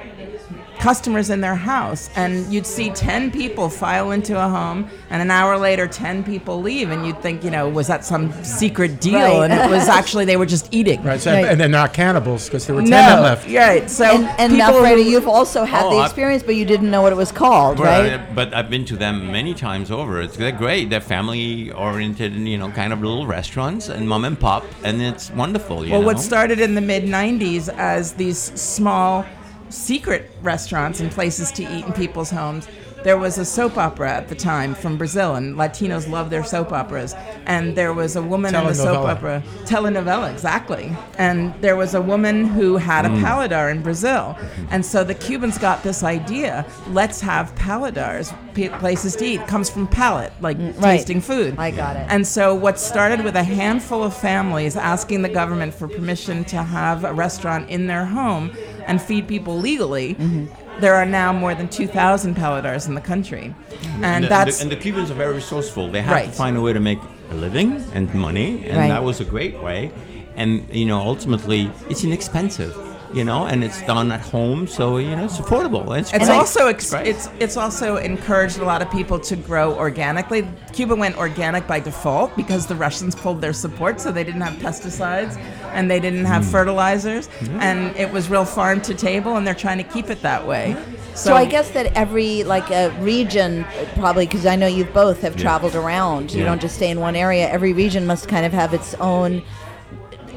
customers 0.87 1.31
in 1.31 1.41
their 1.41 1.55
house 1.55 2.11
and 2.17 2.53
you'd 2.53 2.67
see 2.67 2.91
10 2.91 3.31
people 3.31 3.69
file 3.69 4.11
into 4.11 4.37
a 4.37 4.49
home 4.49 4.89
and 5.11 5.23
an 5.23 5.31
hour 5.31 5.57
later 5.57 5.87
10 5.87 6.25
people 6.25 6.61
leave 6.61 6.91
and 6.91 7.07
you'd 7.07 7.23
think 7.23 7.45
you 7.45 7.53
know 7.53 7.69
was 7.69 7.87
that 7.87 8.05
some 8.05 8.33
secret 8.43 9.01
deal 9.01 9.15
Right. 9.15 9.51
and 9.51 9.53
it 9.53 9.71
was 9.71 9.89
actually 10.01 10.25
they 10.25 10.37
were 10.37 10.45
just 10.57 10.67
eating 10.75 11.01
Right. 11.05 11.21
So, 11.21 11.33
Right. 11.33 11.45
And 11.45 11.61
they're 11.61 11.69
not 11.69 11.93
cannibals 11.95 12.47
because 12.47 12.67
there 12.67 12.75
were 12.75 12.83
ten 12.83 12.91
no 12.91 12.97
that 12.97 13.23
left. 13.23 13.49
right 13.49 13.89
so 13.89 14.05
And, 14.05 14.25
and 14.41 14.53
people 14.55 14.75
Alfredo, 14.75 15.03
who- 15.05 15.11
you've 15.11 15.29
also 15.29 15.63
had 15.65 15.85
Oh, 15.85 15.91
the 15.91 15.97
I- 15.99 16.05
experience, 16.07 16.43
but 16.43 16.57
you 16.57 16.65
didn't 16.65 16.91
know 16.91 17.01
what 17.03 17.13
it 17.13 17.17
was 17.17 17.31
called, 17.31 17.79
Well, 17.79 18.03
right? 18.19 18.35
but 18.35 18.53
I've 18.53 18.69
been 18.69 18.85
to 18.87 18.97
them 18.97 19.31
many 19.31 19.55
times 19.55 19.89
over. 19.93 20.21
It's 20.21 20.37
they're 20.37 20.51
great. 20.51 20.91
They're 20.91 21.01
family 21.17 21.71
oriented, 21.71 22.33
you 22.35 22.59
know, 22.59 22.71
kind 22.71 22.93
of 22.93 23.01
little 23.03 23.27
restaurants 23.29 23.89
and 23.89 24.09
mom 24.09 24.25
and 24.25 24.39
pop, 24.39 24.65
and 24.83 25.01
it's 25.01 25.31
wonderful. 25.31 25.85
You 25.85 25.93
well 25.93 26.01
know? 26.01 26.07
what 26.09 26.19
started 26.19 26.59
in 26.61 26.75
the 26.75 26.81
mid 26.81 27.05
90s 27.05 27.69
as 27.69 28.15
these 28.15 28.39
small 28.61 29.25
secret 29.73 30.31
restaurants 30.43 31.01
and 31.01 31.11
places 31.11 31.51
to 31.53 31.63
eat 31.63 31.85
in 31.87 31.93
people's 31.93 32.31
homes 32.31 32.69
there 33.03 33.19
was 33.19 33.39
a 33.39 33.45
soap 33.45 33.79
opera 33.79 34.13
at 34.13 34.29
the 34.29 34.35
time 34.35 34.75
from 34.75 34.97
Brazil, 34.97 35.35
and 35.35 35.57
Latinos 35.57 36.09
love 36.09 36.31
their 36.31 36.45
soap 36.45 36.73
operas. 36.73 37.15
And 37.47 37.77
there 37.77 37.93
was 37.93 38.15
a 38.15 38.23
woman 38.23 38.55
in 38.55 38.65
the 38.65 38.75
soap 38.75 39.07
opera, 39.07 39.43
telenovela, 39.65 40.31
exactly. 40.33 40.95
And 41.19 41.53
there 41.61 41.75
was 41.75 41.95
a 41.95 42.01
woman 42.01 42.45
who 42.45 42.77
had 42.77 43.05
a 43.05 43.09
paladar 43.09 43.71
in 43.73 43.83
Brazil. 43.83 44.39
And 44.71 44.87
so 44.87 45.03
the 45.03 45.15
Cubans 45.15 45.59
got 45.59 45.83
this 45.83 46.03
idea 46.05 46.65
let's 46.91 47.21
have 47.21 47.53
paladars, 47.57 48.33
p- 48.55 48.69
places 48.69 49.17
to 49.17 49.25
eat. 49.25 49.47
comes 49.49 49.69
from 49.69 49.87
palate, 49.89 50.33
like 50.41 50.57
Mm, 50.59 50.81
right. 50.81 50.99
tasting 50.99 51.21
food. 51.21 51.57
I 51.59 51.71
got 51.73 51.97
it. 51.97 52.07
And 52.09 52.27
so, 52.27 52.55
what 52.55 52.79
started 52.79 53.25
with 53.25 53.35
a 53.35 53.43
handful 53.43 54.03
of 54.05 54.15
families 54.17 54.77
asking 54.77 55.23
the 55.23 55.29
government 55.29 55.75
for 55.75 55.89
permission 55.89 56.45
to 56.45 56.63
have 56.63 57.05
a 57.05 57.13
restaurant 57.13 57.69
in 57.69 57.87
their 57.87 58.05
home 58.05 58.53
and 58.87 59.01
feed 59.01 59.27
people 59.29 59.59
legally, 59.59 60.15
Mm-hmm. 60.15 60.81
there 60.81 60.95
are 60.95 61.07
now 61.07 61.33
more 61.33 61.55
than 61.55 61.69
2,000 61.69 62.35
paladars 62.37 62.87
in 62.89 62.95
the 62.95 63.01
country. 63.01 63.55
And 64.03 64.25
the, 64.25 64.29
that's. 64.29 64.61
and 64.63 64.71
the 64.71 64.77
Cubans 64.77 65.11
are 65.11 65.15
very 65.15 65.35
resourceful. 65.35 65.91
They 65.91 66.03
have 66.03 66.25
to 66.27 66.31
find 66.33 66.57
a 66.57 66.61
way 66.61 66.73
to 66.73 66.81
make 66.81 66.99
a 67.31 67.35
living 67.35 67.83
and 67.95 68.13
money, 68.15 68.65
and 68.67 68.77
Right. 68.79 68.89
that 68.89 69.03
was 69.05 69.21
a 69.21 69.25
great 69.25 69.61
way. 69.63 69.91
And 70.37 70.67
you 70.75 70.87
know, 70.87 71.01
ultimately, 71.01 71.71
it's 71.91 72.05
inexpensive. 72.05 72.75
You 73.13 73.25
know, 73.25 73.47
and 73.47 73.63
it's 73.63 73.83
done 73.83 74.11
at 74.11 74.21
home, 74.21 74.67
so 74.67 74.97
you 74.97 75.15
know 75.15 75.25
it's 75.25 75.37
affordable. 75.37 75.99
It's, 75.99 76.13
it's 76.15 76.29
also 76.31 76.67
ex- 76.69 76.93
Right. 76.93 77.07
it's 77.07 77.29
it's 77.39 77.57
also 77.57 77.97
encouraged 77.97 78.59
a 78.59 78.65
lot 78.65 78.81
of 78.81 78.91
people 78.91 79.19
to 79.21 79.37
grow 79.37 79.75
organically. 79.75 80.49
Cuba 80.73 80.97
went 80.97 81.19
organic 81.19 81.67
by 81.67 81.79
default 81.81 82.35
because 82.37 82.67
the 82.67 82.75
Russians 82.75 83.15
pulled 83.15 83.41
their 83.41 83.53
support, 83.53 84.01
so 84.01 84.13
they 84.13 84.25
didn't 84.25 84.41
have 84.41 84.55
pesticides 84.55 85.37
and 85.75 85.91
they 85.91 86.01
didn't 86.01 86.25
have 86.25 86.45
hmm. 86.45 86.51
fertilizers, 86.51 87.29
and 87.61 87.95
it 87.97 88.11
was 88.11 88.31
real 88.31 88.45
farm 88.45 88.81
to 88.83 88.95
table, 88.95 89.37
and 89.37 89.47
they're 89.47 89.55
trying 89.55 89.79
to 89.79 89.85
keep 89.85 90.09
it 90.09 90.23
that 90.23 90.47
way. 90.47 90.77
So, 91.15 91.35
I 91.35 91.45
guess 91.45 91.71
that 91.73 91.95
every 91.95 92.43
like 92.45 92.71
a 92.71 92.91
region, 93.01 93.67
probably 93.95 94.27
because 94.27 94.47
I 94.47 94.57
know 94.57 94.67
you 94.67 94.85
both 94.85 95.21
have 95.21 95.37
traveled 95.37 95.75
around. 95.75 96.33
You 96.33 96.41
Yeah. 96.41 96.47
don't 96.47 96.61
just 96.61 96.77
stay 96.77 96.91
in 96.91 97.01
one 97.01 97.17
area. 97.17 97.51
Every 97.51 97.75
region 97.75 98.07
must 98.07 98.29
kind 98.29 98.47
of 98.47 98.53
have 98.53 98.73
its 98.73 98.95
own 98.95 99.43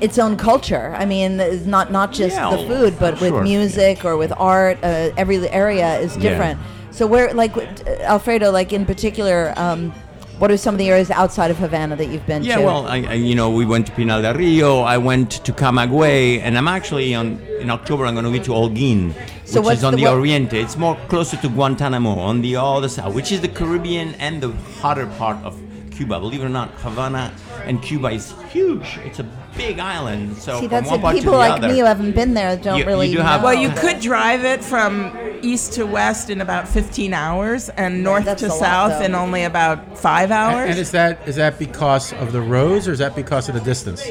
its 0.01 0.17
own 0.19 0.35
culture. 0.37 0.93
I 0.97 1.05
mean, 1.05 1.39
it's 1.39 1.65
not 1.65 1.91
not 1.91 2.11
just 2.11 2.35
Yeah, 2.35 2.51
the 2.51 2.57
food, 2.67 2.95
but 2.99 3.19
with 3.21 3.29
sure. 3.31 3.43
music 3.43 4.03
or 4.05 4.17
with 4.17 4.33
art. 4.37 4.77
Uh, 4.83 5.11
every 5.17 5.37
area 5.49 5.97
is 5.99 6.15
Yeah. 6.15 6.29
different. 6.29 6.59
So 6.91 7.05
where, 7.07 7.33
like 7.33 7.55
uh, 7.57 7.63
Alfredo, 8.13 8.51
like 8.51 8.71
in 8.73 8.85
particular, 8.85 9.53
um, 9.57 9.91
what 10.39 10.51
are 10.51 10.57
some 10.57 10.75
of 10.75 10.79
the 10.79 10.89
areas 10.89 11.09
outside 11.11 11.49
of 11.51 11.57
Havana 11.57 11.95
that 11.95 12.07
you've 12.07 12.25
been 12.27 12.43
Yeah, 12.43 12.55
to? 12.55 12.61
Yeah, 12.61 12.65
well, 12.67 12.87
I, 12.87 12.97
I, 13.09 13.13
you 13.13 13.35
know, 13.35 13.49
we 13.49 13.65
went 13.65 13.87
to 13.87 13.93
Pinar 13.93 14.21
del 14.21 14.33
Rio. 14.35 14.79
I 14.81 14.97
went 14.97 15.31
to 15.45 15.51
Camagüey, 15.53 16.39
and 16.41 16.57
I'm 16.57 16.67
actually 16.67 17.15
on 17.15 17.39
in 17.61 17.69
October. 17.69 18.05
I'm 18.05 18.13
going 18.15 18.25
to 18.25 18.31
be 18.31 18.39
to 18.41 18.51
Holguin, 18.51 19.13
So 19.45 19.61
which 19.61 19.77
is 19.77 19.83
on 19.85 19.95
the- 19.95 20.03
the, 20.03 20.07
Oriente. 20.11 20.53
It's 20.61 20.77
more 20.77 20.97
closer 21.07 21.37
to 21.37 21.47
Guantanamo 21.49 22.11
on 22.19 22.41
the 22.41 22.55
other 22.57 22.89
side, 22.89 23.13
which 23.13 23.31
is 23.31 23.39
the 23.41 23.47
Caribbean 23.59 24.15
and 24.19 24.41
the 24.43 24.51
hotter 24.81 25.07
part 25.17 25.37
of 25.45 25.55
Cuba. 25.91 26.19
Believe 26.19 26.41
it 26.41 26.45
or 26.45 26.49
not, 26.49 26.69
Havana 26.83 27.31
and 27.65 27.81
Cuba 27.81 28.09
is 28.09 28.33
huge. 28.51 28.99
It's 29.05 29.19
a 29.19 29.25
big 29.57 29.79
island. 29.79 30.37
So 30.37 30.55
See, 30.55 30.59
from 30.61 30.69
that's 30.69 30.89
one 30.89 30.99
it. 30.99 31.01
People 31.19 31.19
to 31.21 31.29
the 31.31 31.37
like 31.37 31.51
other, 31.53 31.67
me 31.69 31.79
who 31.79 31.85
haven't 31.85 32.13
been 32.15 32.33
there 32.33 32.55
don't 32.57 32.75
You- 32.77 32.83
you 32.83 32.87
really 32.87 33.11
do 33.11 33.19
have- 33.19 33.41
know. 33.41 33.45
Well, 33.47 33.53
you 33.55 33.69
could 33.69 33.99
drive 34.01 34.43
it 34.45 34.63
from 34.63 35.11
east 35.41 35.73
to 35.73 35.85
west 35.85 36.29
in 36.29 36.41
about 36.41 36.67
15 36.67 37.13
hours 37.13 37.69
and 37.69 38.03
north 38.03 38.25
that's 38.25 38.41
to 38.41 38.47
a 38.47 38.49
lot, 38.49 38.59
south 38.59 39.01
in 39.03 39.15
only 39.15 39.43
about 39.43 39.97
five 39.97 40.31
And, 40.31 40.33
hours. 40.33 40.69
and 40.71 40.79
is 40.79 40.91
that 40.91 41.19
is 41.25 41.35
that 41.35 41.59
because 41.59 42.13
of 42.13 42.31
the 42.31 42.41
roads 42.41 42.87
or 42.87 42.91
is 42.93 42.99
that 42.99 43.15
because 43.15 43.47
of 43.49 43.55
the 43.55 43.61
distance? 43.61 44.03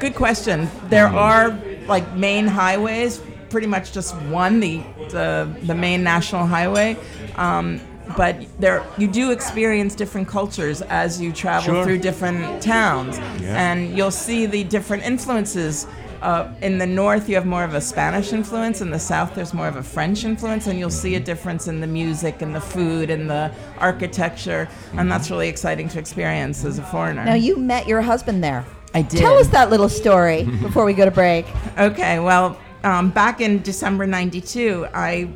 Good 0.00 0.14
question. 0.14 0.68
There 0.88 1.06
are 1.08 1.54
like 1.86 2.14
main 2.16 2.46
highways, 2.46 3.20
pretty 3.50 3.66
much 3.66 3.92
just 3.92 4.14
one, 4.22 4.60
the 4.60 4.80
the, 5.10 5.48
the 5.62 5.74
main 5.74 6.02
national 6.02 6.46
highway. 6.46 6.96
Um, 7.36 7.80
but 8.16 8.36
there, 8.58 8.82
you 8.96 9.06
do 9.08 9.30
experience 9.30 9.94
different 9.94 10.28
cultures 10.28 10.82
as 10.82 11.20
you 11.20 11.32
travel 11.32 11.74
Sure. 11.74 11.84
through 11.84 11.98
different 11.98 12.62
towns, 12.62 13.18
Yeah. 13.40 13.54
and 13.70 13.96
you'll 13.96 14.10
see 14.10 14.46
the 14.46 14.64
different 14.64 15.04
influences. 15.04 15.86
Uh, 16.20 16.48
in 16.62 16.78
the 16.78 16.86
north, 16.86 17.28
you 17.28 17.36
have 17.36 17.46
more 17.46 17.62
of 17.62 17.74
a 17.74 17.80
Spanish 17.80 18.32
influence. 18.32 18.80
In 18.80 18.90
the 18.90 18.98
south, 18.98 19.36
there's 19.36 19.54
more 19.54 19.68
of 19.68 19.76
a 19.76 19.82
French 19.84 20.24
influence, 20.24 20.66
and 20.66 20.76
you'll 20.76 20.90
see 20.90 21.14
a 21.14 21.20
difference 21.20 21.68
in 21.68 21.80
the 21.80 21.86
music 21.86 22.42
and 22.42 22.52
the 22.52 22.60
food 22.60 23.08
and 23.08 23.30
the 23.30 23.52
architecture, 23.78 24.68
and 24.96 25.10
that's 25.10 25.30
really 25.30 25.48
exciting 25.48 25.88
to 25.90 25.98
experience 25.98 26.64
as 26.64 26.78
a 26.78 26.82
foreigner. 26.82 27.24
Now 27.24 27.34
you 27.34 27.56
met 27.56 27.86
your 27.86 28.02
husband 28.02 28.42
there. 28.42 28.64
I 28.94 29.02
did. 29.02 29.20
Tell 29.20 29.34
us 29.38 29.48
that 29.48 29.70
little 29.70 29.88
story 29.88 30.42
before 30.62 30.84
we 30.84 30.92
go 30.92 31.04
to 31.04 31.10
break. 31.10 31.46
Okay, 31.78 32.18
well, 32.18 32.58
um, 32.82 33.10
back 33.10 33.40
in 33.40 33.62
December 33.62 34.06
92, 34.06 34.86
I 34.94 35.28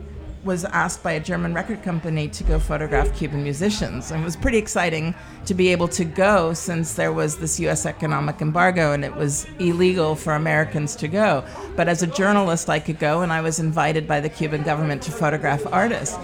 was 0.44 0.64
asked 0.64 1.02
by 1.02 1.12
a 1.12 1.20
German 1.20 1.54
record 1.54 1.82
company 1.82 2.26
to 2.28 2.42
go 2.44 2.58
photograph 2.58 3.14
Cuban 3.16 3.42
musicians. 3.42 4.10
And 4.10 4.22
it 4.22 4.24
was 4.24 4.36
pretty 4.36 4.58
exciting 4.58 5.14
to 5.46 5.54
be 5.54 5.68
able 5.68 5.88
to 5.88 6.04
go 6.04 6.52
since 6.52 6.94
there 6.94 7.12
was 7.12 7.38
this 7.38 7.60
US 7.60 7.86
economic 7.86 8.40
embargo 8.40 8.92
and 8.92 9.04
it 9.04 9.14
was 9.14 9.46
illegal 9.60 10.16
for 10.16 10.34
Americans 10.34 10.96
to 10.96 11.08
go. 11.08 11.44
But 11.76 11.88
as 11.88 12.02
a 12.02 12.08
journalist, 12.08 12.68
I 12.68 12.80
could 12.80 12.98
go, 12.98 13.22
and 13.22 13.32
I 13.32 13.40
was 13.40 13.60
invited 13.60 14.08
by 14.08 14.20
the 14.20 14.28
Cuban 14.28 14.62
government 14.62 15.02
to 15.02 15.12
photograph 15.12 15.62
artists. 15.72 16.18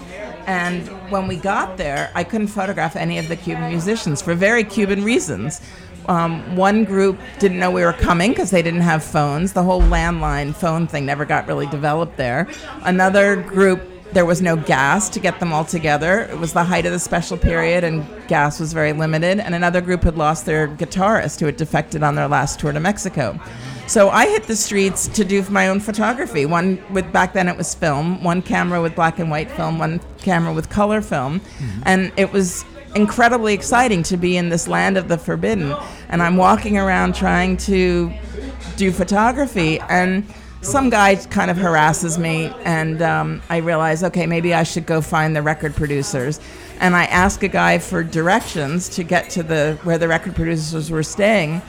And 0.45 0.87
when 1.11 1.27
we 1.27 1.35
got 1.35 1.77
there, 1.77 2.11
I 2.15 2.23
couldn't 2.23 2.47
photograph 2.47 2.95
any 2.95 3.19
of 3.19 3.27
the 3.27 3.35
Cuban 3.35 3.69
musicians 3.69 4.21
for 4.21 4.33
very 4.33 4.63
Cuban 4.63 5.03
reasons. 5.03 5.61
Um, 6.07 6.55
one 6.55 6.85
group 6.85 7.19
didn't 7.37 7.59
know 7.59 7.69
we 7.69 7.83
were 7.83 7.93
coming 7.93 8.31
because 8.31 8.49
they 8.49 8.63
didn't 8.63 8.81
have 8.81 9.03
phones. 9.03 9.53
The 9.53 9.61
whole 9.61 9.81
landline 9.81 10.55
phone 10.55 10.87
thing 10.87 11.05
never 11.05 11.23
got 11.23 11.45
really 11.47 11.67
developed 11.67 12.17
there. 12.17 12.47
Another 12.81 13.35
group, 13.35 13.81
there 14.11 14.25
was 14.25 14.41
no 14.41 14.55
gas 14.55 15.09
to 15.09 15.19
get 15.19 15.39
them 15.39 15.53
all 15.53 15.65
together. 15.65 16.21
It 16.21 16.37
was 16.37 16.53
the 16.53 16.63
height 16.63 16.85
of 16.85 16.91
the 16.91 16.99
special 16.99 17.37
period, 17.37 17.83
and 17.83 18.05
gas 18.27 18.59
was 18.59 18.73
very 18.73 18.93
limited. 18.93 19.39
And 19.39 19.53
another 19.53 19.81
group 19.81 20.03
had 20.03 20.17
lost 20.17 20.45
their 20.45 20.67
guitarist 20.67 21.39
who 21.39 21.45
had 21.45 21.57
defected 21.57 22.03
on 22.03 22.15
their 22.15 22.27
last 22.27 22.59
tour 22.59 22.71
to 22.71 22.79
Mexico. 22.79 23.39
So 23.87 24.09
I 24.09 24.27
hit 24.27 24.43
the 24.43 24.55
streets 24.55 25.07
to 25.07 25.25
do 25.25 25.43
my 25.49 25.67
own 25.67 25.79
photography. 25.79 26.45
One 26.45 26.81
with 26.91 27.11
back 27.11 27.33
then 27.33 27.47
it 27.47 27.57
was 27.57 27.73
film, 27.73 28.23
one 28.23 28.41
camera 28.41 28.81
with 28.81 28.95
black 28.95 29.17
and 29.17 29.31
white 29.31 29.49
film, 29.51 29.79
one 29.79 29.99
camera 30.19 30.53
with 30.53 30.69
color 30.69 31.01
film, 31.01 31.39
mm-hmm. 31.39 31.81
and 31.85 32.11
it 32.15 32.31
was 32.31 32.65
incredibly 32.95 33.53
exciting 33.53 34.03
to 34.03 34.17
be 34.17 34.37
in 34.37 34.49
this 34.49 34.67
land 34.67 34.97
of 34.97 35.07
the 35.07 35.17
forbidden. 35.17 35.75
And 36.09 36.21
I'm 36.21 36.37
walking 36.37 36.77
around 36.77 37.15
trying 37.15 37.57
to 37.57 38.11
do 38.77 38.91
photography, 38.91 39.79
and 39.89 40.23
some 40.61 40.89
guy 40.89 41.15
kind 41.15 41.49
of 41.49 41.57
harasses 41.57 42.17
me, 42.17 42.51
and 42.65 43.01
um, 43.01 43.41
I 43.49 43.57
realize, 43.57 44.03
okay, 44.03 44.25
maybe 44.25 44.53
I 44.53 44.63
should 44.63 44.85
go 44.85 45.01
find 45.01 45.35
the 45.35 45.41
record 45.41 45.75
producers. 45.75 46.39
And 46.81 46.95
I 46.95 47.05
ask 47.05 47.43
a 47.43 47.47
guy 47.47 47.79
for 47.79 48.03
directions 48.03 48.89
to 48.89 49.03
get 49.03 49.29
to 49.31 49.43
the 49.43 49.77
where 49.83 49.97
the 49.97 50.07
record 50.07 50.35
producers 50.35 50.89
were 50.89 51.03
staying. 51.03 51.61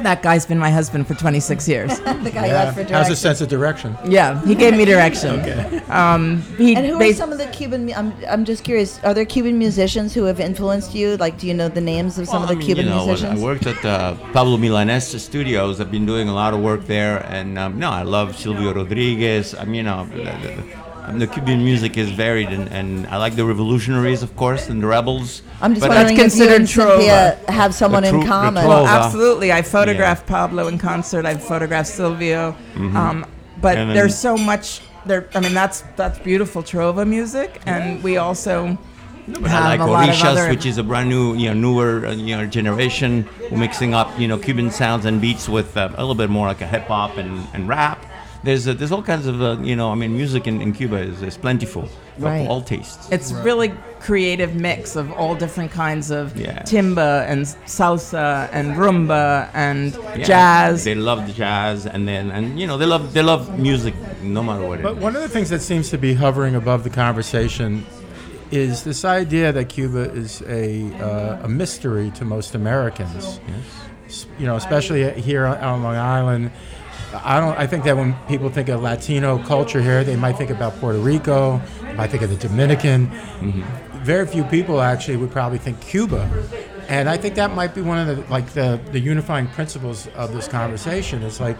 That 0.00 0.22
guy's 0.22 0.46
been 0.46 0.58
my 0.58 0.70
husband 0.70 1.06
for 1.06 1.14
26 1.14 1.68
years. 1.72 1.98
the 2.00 2.30
guy 2.32 2.46
Yeah. 2.46 2.62
asked 2.62 2.76
for 2.76 2.84
How's 2.84 3.10
a 3.10 3.16
sense 3.16 3.40
of 3.40 3.48
direction? 3.48 3.96
yeah, 4.04 4.40
he 4.46 4.54
gave 4.54 4.74
me 4.76 4.84
direction. 4.84 5.40
Okay. 5.42 5.78
Um, 5.90 6.42
he, 6.56 6.74
And 6.74 6.86
who 6.86 6.98
they- 6.98 7.10
are 7.10 7.14
some 7.14 7.32
of 7.32 7.38
the 7.38 7.46
Cuban? 7.46 7.86
mu- 7.86 7.92
I'm, 7.92 8.12
I'm 8.28 8.44
just 8.44 8.64
curious. 8.64 8.98
Are 9.04 9.12
there 9.14 9.24
Cuban 9.24 9.58
musicians 9.58 10.14
who 10.14 10.24
have 10.24 10.40
influenced 10.40 10.94
you? 10.94 11.16
Like, 11.18 11.38
do 11.38 11.46
you 11.46 11.54
know 11.54 11.68
the 11.68 11.80
names 11.80 12.18
of 12.18 12.26
some 12.26 12.42
Well, 12.42 12.44
of 12.44 12.48
the 12.48 12.54
I 12.54 12.58
mean, 12.58 12.66
Cuban 12.66 12.84
you 12.86 12.90
know, 12.90 13.06
musicians? 13.06 13.40
I 13.40 13.42
worked 13.44 13.66
at 13.66 13.84
uh, 13.84 14.14
Pablo 14.32 14.56
Milanés 14.56 15.18
Studios. 15.20 15.80
I've 15.80 15.90
been 15.90 16.06
doing 16.06 16.28
a 16.28 16.34
lot 16.34 16.54
of 16.54 16.60
work 16.60 16.86
there, 16.86 17.18
and 17.28 17.58
um, 17.58 17.78
no, 17.78 17.90
I 17.90 18.02
love 18.02 18.36
Silvio 18.38 18.72
Rodriguez. 18.74 19.54
I 19.54 19.64
mean, 19.64 19.74
you 19.74 19.82
know, 19.84 20.06
the, 20.06 20.24
the, 20.44 20.64
um, 21.04 21.18
the 21.18 21.26
Cuban 21.26 21.64
music 21.64 21.96
is 21.98 22.10
varied, 22.10 22.48
and, 22.48 22.68
and 22.68 23.06
I 23.08 23.16
like 23.16 23.34
the 23.34 23.44
Revolutionaries, 23.44 24.22
of 24.22 24.34
course, 24.36 24.68
and 24.68 24.82
the 24.82 24.86
Rebels. 24.86 25.42
I'm 25.60 25.74
just 25.74 25.86
but 25.86 25.90
wondering 25.94 26.16
That's 26.16 26.34
if 26.34 26.40
you 26.40 26.54
and 26.54 26.66
considered 26.68 26.98
Cynthia 26.98 27.38
have 27.52 27.74
someone 27.74 28.04
tru- 28.04 28.20
in 28.20 28.26
common. 28.26 28.66
Well, 28.66 28.86
absolutely. 28.86 29.52
I 29.52 29.62
photographed 29.62 30.26
Pablo 30.26 30.68
in 30.68 30.78
concert. 30.78 31.26
I've 31.26 31.42
photographed 31.42 31.88
Silvio. 31.88 32.54
Um, 32.76 33.26
but 33.60 33.76
Mm-hmm. 33.76 33.80
And 33.80 33.90
then- 33.90 33.96
there's 33.96 34.16
so 34.18 34.36
much. 34.36 34.80
There, 35.04 35.28
I 35.34 35.40
mean, 35.40 35.52
that's 35.54 35.82
that's 35.96 36.18
beautiful 36.20 36.62
trova 36.62 37.04
music, 37.06 37.60
and 37.66 38.00
we 38.04 38.18
also 38.18 38.78
But 39.26 39.50
have 39.50 39.62
I 39.64 39.68
like 39.70 39.80
a 39.80 39.84
lot 39.84 40.08
of 40.08 40.14
Orishas, 40.14 40.48
which 40.48 40.64
is 40.64 40.78
a 40.78 40.84
brand 40.84 41.08
new, 41.08 41.34
you 41.34 41.48
know, 41.48 41.54
newer, 41.54 42.06
uh, 42.06 42.12
you 42.12 42.36
know, 42.36 42.46
generation, 42.46 43.28
mixing 43.50 43.94
up, 43.94 44.16
you 44.18 44.28
know, 44.28 44.38
Cuban 44.38 44.70
sounds 44.70 45.04
and 45.04 45.20
beats 45.20 45.48
with 45.48 45.76
uh, 45.76 45.88
a 45.96 46.00
little 46.02 46.14
bit 46.14 46.30
more 46.30 46.46
like 46.46 46.60
a 46.60 46.66
hip 46.68 46.84
hop 46.86 47.16
and, 47.16 47.46
and 47.52 47.68
rap. 47.68 47.98
There's 48.44 48.66
uh, 48.66 48.72
there's 48.74 48.90
all 48.92 49.02
kinds 49.02 49.26
of, 49.26 49.40
uh, 49.40 49.56
you 49.62 49.76
know, 49.76 49.92
I 49.92 49.94
mean, 49.94 50.16
music 50.16 50.46
in, 50.48 50.60
in 50.60 50.72
Cuba 50.72 50.96
is, 50.96 51.22
is 51.22 51.36
plentiful 51.36 51.88
Right. 52.18 52.46
all 52.46 52.60
tastes. 52.60 53.08
it's 53.10 53.32
really 53.32 53.72
creative 54.00 54.54
mix 54.54 54.96
of 54.96 55.10
all 55.12 55.34
different 55.34 55.70
kinds 55.70 56.10
of 56.10 56.36
Yeah. 56.36 56.62
timba 56.62 57.24
and 57.28 57.42
salsa 57.66 58.48
and 58.52 58.74
rumba 58.76 59.48
and 59.54 59.94
Yeah, 60.16 60.24
jazz. 60.24 60.84
They 60.84 60.94
love 60.96 61.26
the 61.26 61.32
jazz, 61.32 61.86
and 61.86 62.06
then 62.06 62.30
and 62.30 62.58
you 62.60 62.66
know 62.66 62.76
they 62.76 62.84
love 62.86 63.14
they 63.14 63.22
love 63.22 63.58
music 63.58 63.94
no 64.22 64.42
matter 64.42 64.66
what 64.66 64.80
it 64.80 64.82
But 64.82 64.96
is. 64.96 65.02
one 65.02 65.14
of 65.16 65.22
the 65.22 65.28
things 65.28 65.48
that 65.50 65.62
seems 65.62 65.88
to 65.90 65.98
be 65.98 66.12
hovering 66.14 66.54
above 66.56 66.82
the 66.84 66.90
conversation 66.90 67.86
is 68.50 68.82
this 68.82 69.04
idea 69.04 69.52
that 69.52 69.68
Cuba 69.70 70.10
is 70.12 70.42
a, 70.46 70.84
uh, 71.00 71.44
a 71.46 71.48
mystery 71.48 72.10
to 72.16 72.24
most 72.24 72.54
Americans. 72.54 73.40
S- 74.06 74.26
You 74.38 74.46
know, 74.46 74.56
especially 74.56 75.08
here 75.22 75.46
on 75.46 75.56
on 75.58 75.82
Long 75.82 75.96
Island. 75.96 76.50
I 77.14 77.40
don't. 77.40 77.58
I 77.58 77.66
think 77.66 77.84
that 77.84 77.96
when 77.96 78.14
people 78.26 78.48
think 78.50 78.68
of 78.68 78.82
Latino 78.82 79.42
culture 79.44 79.80
here, 79.80 80.04
they 80.04 80.16
might 80.16 80.36
think 80.36 80.50
about 80.50 80.76
Puerto 80.76 80.98
Rico, 80.98 81.60
they 81.82 81.92
might 81.94 82.10
think 82.10 82.22
of 82.22 82.30
the 82.30 82.48
Dominican. 82.48 83.08
Mm-hmm. 83.08 83.98
Very 84.02 84.26
few 84.26 84.44
people 84.44 84.80
actually 84.80 85.16
would 85.16 85.30
probably 85.30 85.58
think 85.58 85.80
Cuba, 85.80 86.28
and 86.88 87.08
I 87.08 87.16
think 87.16 87.34
that 87.36 87.52
might 87.54 87.74
be 87.74 87.82
one 87.82 87.98
of 87.98 88.16
the 88.16 88.30
like 88.30 88.48
the 88.50 88.80
the 88.90 88.98
unifying 88.98 89.46
principles 89.48 90.08
of 90.08 90.32
this 90.32 90.48
conversation. 90.48 91.22
Is 91.22 91.40
like, 91.40 91.58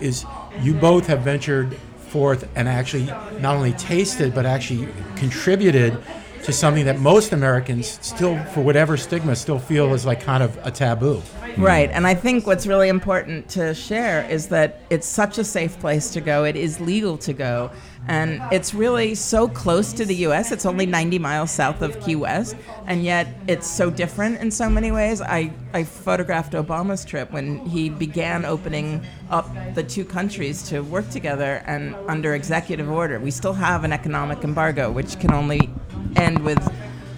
is 0.00 0.24
you 0.60 0.74
both 0.74 1.06
have 1.08 1.20
ventured 1.20 1.76
forth 2.08 2.48
and 2.54 2.68
actually 2.68 3.06
not 3.40 3.56
only 3.56 3.72
tasted 3.72 4.32
but 4.32 4.46
actually 4.46 4.88
contributed 5.16 6.00
to 6.44 6.52
something 6.52 6.84
that 6.84 7.00
most 7.00 7.32
Americans 7.32 7.98
still, 8.02 8.38
for 8.46 8.60
whatever 8.60 8.96
stigma, 8.96 9.34
still 9.34 9.58
feel 9.58 9.94
is 9.94 10.04
like 10.04 10.20
kind 10.20 10.42
of 10.42 10.58
a 10.64 10.70
taboo. 10.70 11.22
Right. 11.56 11.90
And 11.90 12.06
I 12.06 12.14
think 12.14 12.46
what's 12.46 12.66
really 12.66 12.88
important 12.88 13.48
to 13.50 13.74
share 13.74 14.28
is 14.28 14.48
that 14.48 14.82
it's 14.90 15.06
such 15.06 15.38
a 15.38 15.44
safe 15.44 15.78
place 15.80 16.10
to 16.10 16.20
go. 16.20 16.44
It 16.44 16.56
is 16.56 16.80
legal 16.80 17.16
to 17.18 17.32
go. 17.32 17.70
And 18.06 18.42
it's 18.52 18.74
really 18.74 19.14
so 19.14 19.48
close 19.48 19.92
to 19.94 20.04
the 20.04 20.14
US. 20.26 20.52
It's 20.52 20.66
only 20.66 20.84
90 20.84 21.18
miles 21.18 21.50
south 21.50 21.80
of 21.80 21.98
Key 22.00 22.16
West. 22.16 22.56
And 22.86 23.02
yet 23.02 23.28
it's 23.46 23.66
so 23.66 23.90
different 23.90 24.40
in 24.40 24.50
so 24.50 24.68
many 24.68 24.92
ways. 24.92 25.22
I, 25.22 25.52
I 25.72 25.84
photographed 25.84 26.52
Obama's 26.52 27.04
trip 27.04 27.32
when 27.32 27.64
he 27.66 27.88
began 27.88 28.44
opening 28.44 29.04
up 29.30 29.48
the 29.74 29.82
two 29.82 30.04
countries 30.04 30.62
to 30.68 30.82
work 30.82 31.08
together 31.08 31.62
and 31.66 31.94
under 32.08 32.34
executive 32.34 32.90
order. 32.90 33.18
We 33.18 33.30
still 33.30 33.54
have 33.54 33.84
an 33.84 33.92
economic 33.92 34.44
embargo, 34.44 34.90
which 34.90 35.18
can 35.18 35.32
only 35.32 35.70
end 36.16 36.44
with 36.44 36.60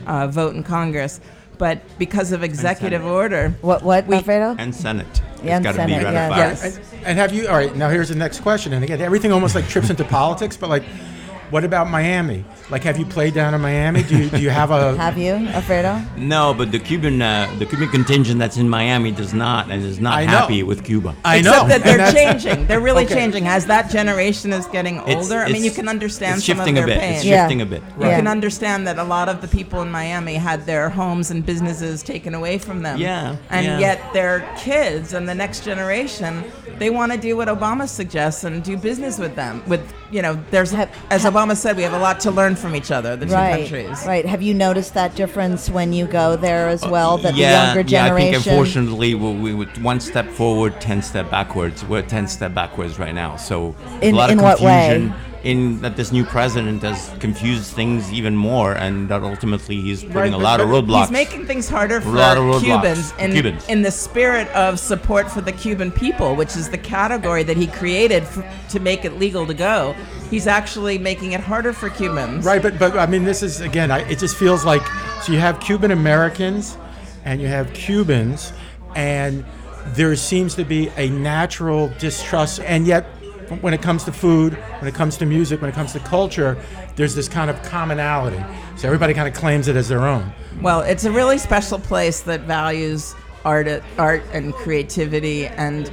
uh, 0.06 0.28
vote 0.28 0.54
in 0.54 0.62
Congress. 0.62 1.20
But 1.58 1.80
because 1.98 2.32
of 2.32 2.42
executive 2.42 3.04
order, 3.04 3.54
What? 3.62 3.82
What, 3.82 4.06
We- 4.06 4.16
Alfredo? 4.16 4.56
And 4.58 4.74
Senate. 4.74 5.06
Yeah, 5.42 5.56
and 5.56 5.66
it's 5.66 5.76
got 5.76 5.82
to 5.82 5.86
be 5.86 5.94
Senate, 5.94 6.12
yeah. 6.12 6.28
ratified. 6.28 6.38
Yes. 6.38 6.92
And, 6.92 7.04
and 7.06 7.18
have 7.18 7.32
you? 7.32 7.46
All 7.48 7.54
right. 7.56 7.74
Now 7.76 7.88
here's 7.88 8.08
the 8.08 8.14
next 8.14 8.40
question. 8.40 8.72
And 8.72 8.82
again, 8.84 9.00
everything 9.00 9.32
almost 9.32 9.54
like 9.54 9.68
trips 9.68 9.90
into 9.90 10.04
politics. 10.18 10.56
But 10.56 10.70
like, 10.70 10.84
what 11.50 11.64
about 11.64 11.88
Miami? 11.88 12.44
Like, 12.68 12.82
have 12.82 12.98
you 12.98 13.06
played 13.06 13.32
down 13.32 13.54
in 13.54 13.60
Miami? 13.60 14.02
Do 14.02 14.18
you 14.18 14.28
do 14.28 14.38
you 14.40 14.50
have 14.50 14.72
a? 14.72 14.96
Have 15.06 15.16
you, 15.16 15.34
Alfredo? 15.34 16.02
No, 16.16 16.52
but 16.52 16.72
the 16.72 16.80
Cuban 16.80 17.22
uh, 17.22 17.48
the 17.60 17.66
Cuban 17.66 17.88
contingent 17.90 18.40
that's 18.40 18.56
in 18.56 18.68
Miami 18.68 19.12
does 19.12 19.32
not 19.32 19.70
and 19.70 19.84
is 19.84 20.00
not 20.00 20.24
happy 20.24 20.64
with 20.64 20.82
Cuba. 20.84 21.14
I 21.24 21.40
know. 21.42 21.64
Except 21.66 21.68
that 21.68 21.84
they're 21.84 22.12
changing. 22.12 22.66
They're 22.66 22.80
really 22.80 23.04
Okay. 23.04 23.14
changing. 23.14 23.46
As 23.46 23.66
that 23.66 23.88
generation 23.90 24.52
is 24.52 24.66
getting 24.66 24.96
It's- 24.96 25.16
older, 25.16 25.44
I 25.44 25.52
mean, 25.52 25.62
you 25.62 25.70
can 25.70 25.86
understand 25.88 26.38
it's 26.38 26.46
some 26.46 26.54
of 26.58 26.64
shifting 26.66 26.74
their 26.74 26.84
a 26.84 26.86
bit. 26.88 26.98
pain. 27.00 27.14
It's 27.14 27.24
Yeah. 27.24 27.44
shifting 27.44 27.60
a 27.60 27.66
bit. 27.66 27.82
You 28.00 28.06
Yeah. 28.06 28.16
can 28.16 28.26
understand 28.26 28.86
that 28.88 28.98
a 28.98 29.04
lot 29.04 29.28
of 29.28 29.40
the 29.42 29.48
people 29.48 29.80
in 29.82 29.90
Miami 29.92 30.34
had 30.34 30.66
their 30.66 30.88
homes 30.88 31.30
and 31.30 31.46
businesses 31.46 32.02
taken 32.02 32.34
away 32.34 32.58
from 32.58 32.82
them. 32.82 32.98
Yeah, 32.98 33.36
And 33.48 33.64
yeah. 33.66 33.78
yet 33.78 34.12
their 34.12 34.44
kids 34.58 35.12
and 35.12 35.28
the 35.28 35.34
next 35.36 35.64
generation, 35.64 36.42
they 36.80 36.90
want 36.90 37.12
to 37.12 37.18
do 37.18 37.36
what 37.36 37.46
Obama 37.46 37.88
suggests 37.88 38.42
and 38.42 38.60
do 38.64 38.76
business 38.76 39.18
with 39.18 39.36
them. 39.36 39.62
With 39.68 39.82
you 40.10 40.22
know, 40.22 40.38
there's 40.52 40.72
as 41.10 41.24
Obama 41.24 41.56
said, 41.56 41.76
we 41.76 41.82
have 41.82 41.92
a 41.92 41.98
lot 41.98 42.20
to 42.20 42.30
learn 42.30 42.54
from 42.56 42.74
each 42.74 42.90
other, 42.90 43.16
the 43.16 43.26
two 43.26 43.32
Right. 43.32 43.60
countries. 43.60 44.04
Right. 44.06 44.26
Have 44.26 44.42
you 44.42 44.54
noticed 44.54 44.94
that 44.94 45.14
difference 45.14 45.68
when 45.70 45.92
you 45.92 46.06
go 46.06 46.36
there 46.36 46.68
as 46.68 46.84
well? 46.86 47.18
That 47.18 47.34
yeah, 47.36 47.60
the 47.60 47.66
younger 47.66 47.82
generation. 47.82 48.32
yeah. 48.32 48.38
I 48.38 48.42
think 48.42 48.46
unfortunately 48.46 49.14
we, 49.14 49.32
we 49.34 49.54
would 49.54 49.82
one 49.82 50.00
step 50.00 50.28
forward, 50.30 50.80
ten 50.80 51.02
step 51.02 51.30
backwards. 51.30 51.84
We're 51.84 52.02
ten 52.02 52.26
step 52.28 52.54
backwards 52.54 52.98
right 52.98 53.14
now. 53.14 53.36
So 53.36 53.74
In- 54.02 54.14
a 54.14 54.18
lot 54.18 54.30
in 54.30 54.38
of 54.38 54.44
what 54.44 54.60
way? 54.60 55.12
Confusion 55.46 55.76
In 55.76 55.82
that 55.82 55.96
this 55.96 56.12
new 56.12 56.24
president 56.24 56.82
has 56.82 57.10
confused 57.20 57.74
things 57.74 58.12
even 58.12 58.36
more, 58.36 58.72
and 58.74 59.08
that 59.08 59.22
ultimately 59.22 59.80
he's 59.80 60.04
putting 60.04 60.34
a 60.34 60.38
lot 60.38 60.60
of 60.60 60.68
roadblocks. 60.68 61.02
He's 61.02 61.10
making 61.10 61.46
things 61.46 61.68
harder 61.68 62.00
for 62.00 62.10
lot 62.10 62.36
of 62.36 62.62
Cubans 62.62 63.12
in, 63.18 63.32
Cubans. 63.32 63.68
in 63.68 63.82
the 63.82 63.90
spirit 63.90 64.48
of 64.48 64.78
support 64.78 65.30
for 65.30 65.40
the 65.40 65.52
Cuban 65.52 65.90
people, 65.90 66.36
which 66.36 66.56
is 66.56 66.68
the 66.70 66.78
category 66.78 67.42
that 67.44 67.56
he 67.56 67.66
created 67.66 68.22
f- 68.24 68.44
to 68.70 68.80
make 68.80 69.04
it 69.04 69.18
legal 69.18 69.46
to 69.46 69.54
go. 69.54 69.94
He's 70.30 70.46
actually 70.46 70.98
making 70.98 71.32
it 71.32 71.40
harder 71.40 71.72
for 71.72 71.88
Cubans. 71.90 72.44
Right, 72.44 72.62
but 72.62 72.78
but 72.78 72.98
I 72.98 73.06
mean, 73.06 73.24
this 73.24 73.42
is 73.42 73.60
again. 73.60 73.90
I, 73.90 74.00
it 74.08 74.18
just 74.18 74.36
feels 74.36 74.64
like 74.64 74.86
so 75.22 75.32
you 75.32 75.38
have 75.38 75.60
Cuban 75.60 75.90
Americans, 75.90 76.76
and 77.24 77.40
you 77.40 77.48
have 77.48 77.72
Cubans, 77.72 78.52
and 78.94 79.44
there 79.94 80.16
seems 80.16 80.54
to 80.56 80.64
be 80.64 80.88
a 80.96 81.08
natural 81.10 81.92
distrust, 81.98 82.60
and 82.60 82.86
yet 82.86 83.06
when 83.60 83.74
it 83.74 83.82
comes 83.82 84.04
to 84.04 84.12
food, 84.12 84.54
when 84.54 84.88
it 84.88 84.94
comes 84.94 85.16
to 85.18 85.26
music, 85.26 85.60
when 85.60 85.70
it 85.70 85.74
comes 85.74 85.92
to 85.92 86.00
culture, 86.00 86.56
there's 86.96 87.14
this 87.14 87.28
kind 87.28 87.50
of 87.50 87.62
commonality. 87.62 88.42
So 88.76 88.86
everybody 88.88 89.14
kind 89.14 89.28
of 89.28 89.34
claims 89.34 89.68
it 89.68 89.76
as 89.76 89.88
their 89.88 90.06
own. 90.06 90.32
Well, 90.60 90.80
it's 90.80 91.04
a 91.04 91.12
really 91.12 91.38
special 91.38 91.78
place 91.78 92.20
that 92.22 92.42
values 92.42 93.14
art, 93.44 93.68
art 93.98 94.22
and 94.32 94.52
creativity, 94.54 95.46
and 95.46 95.90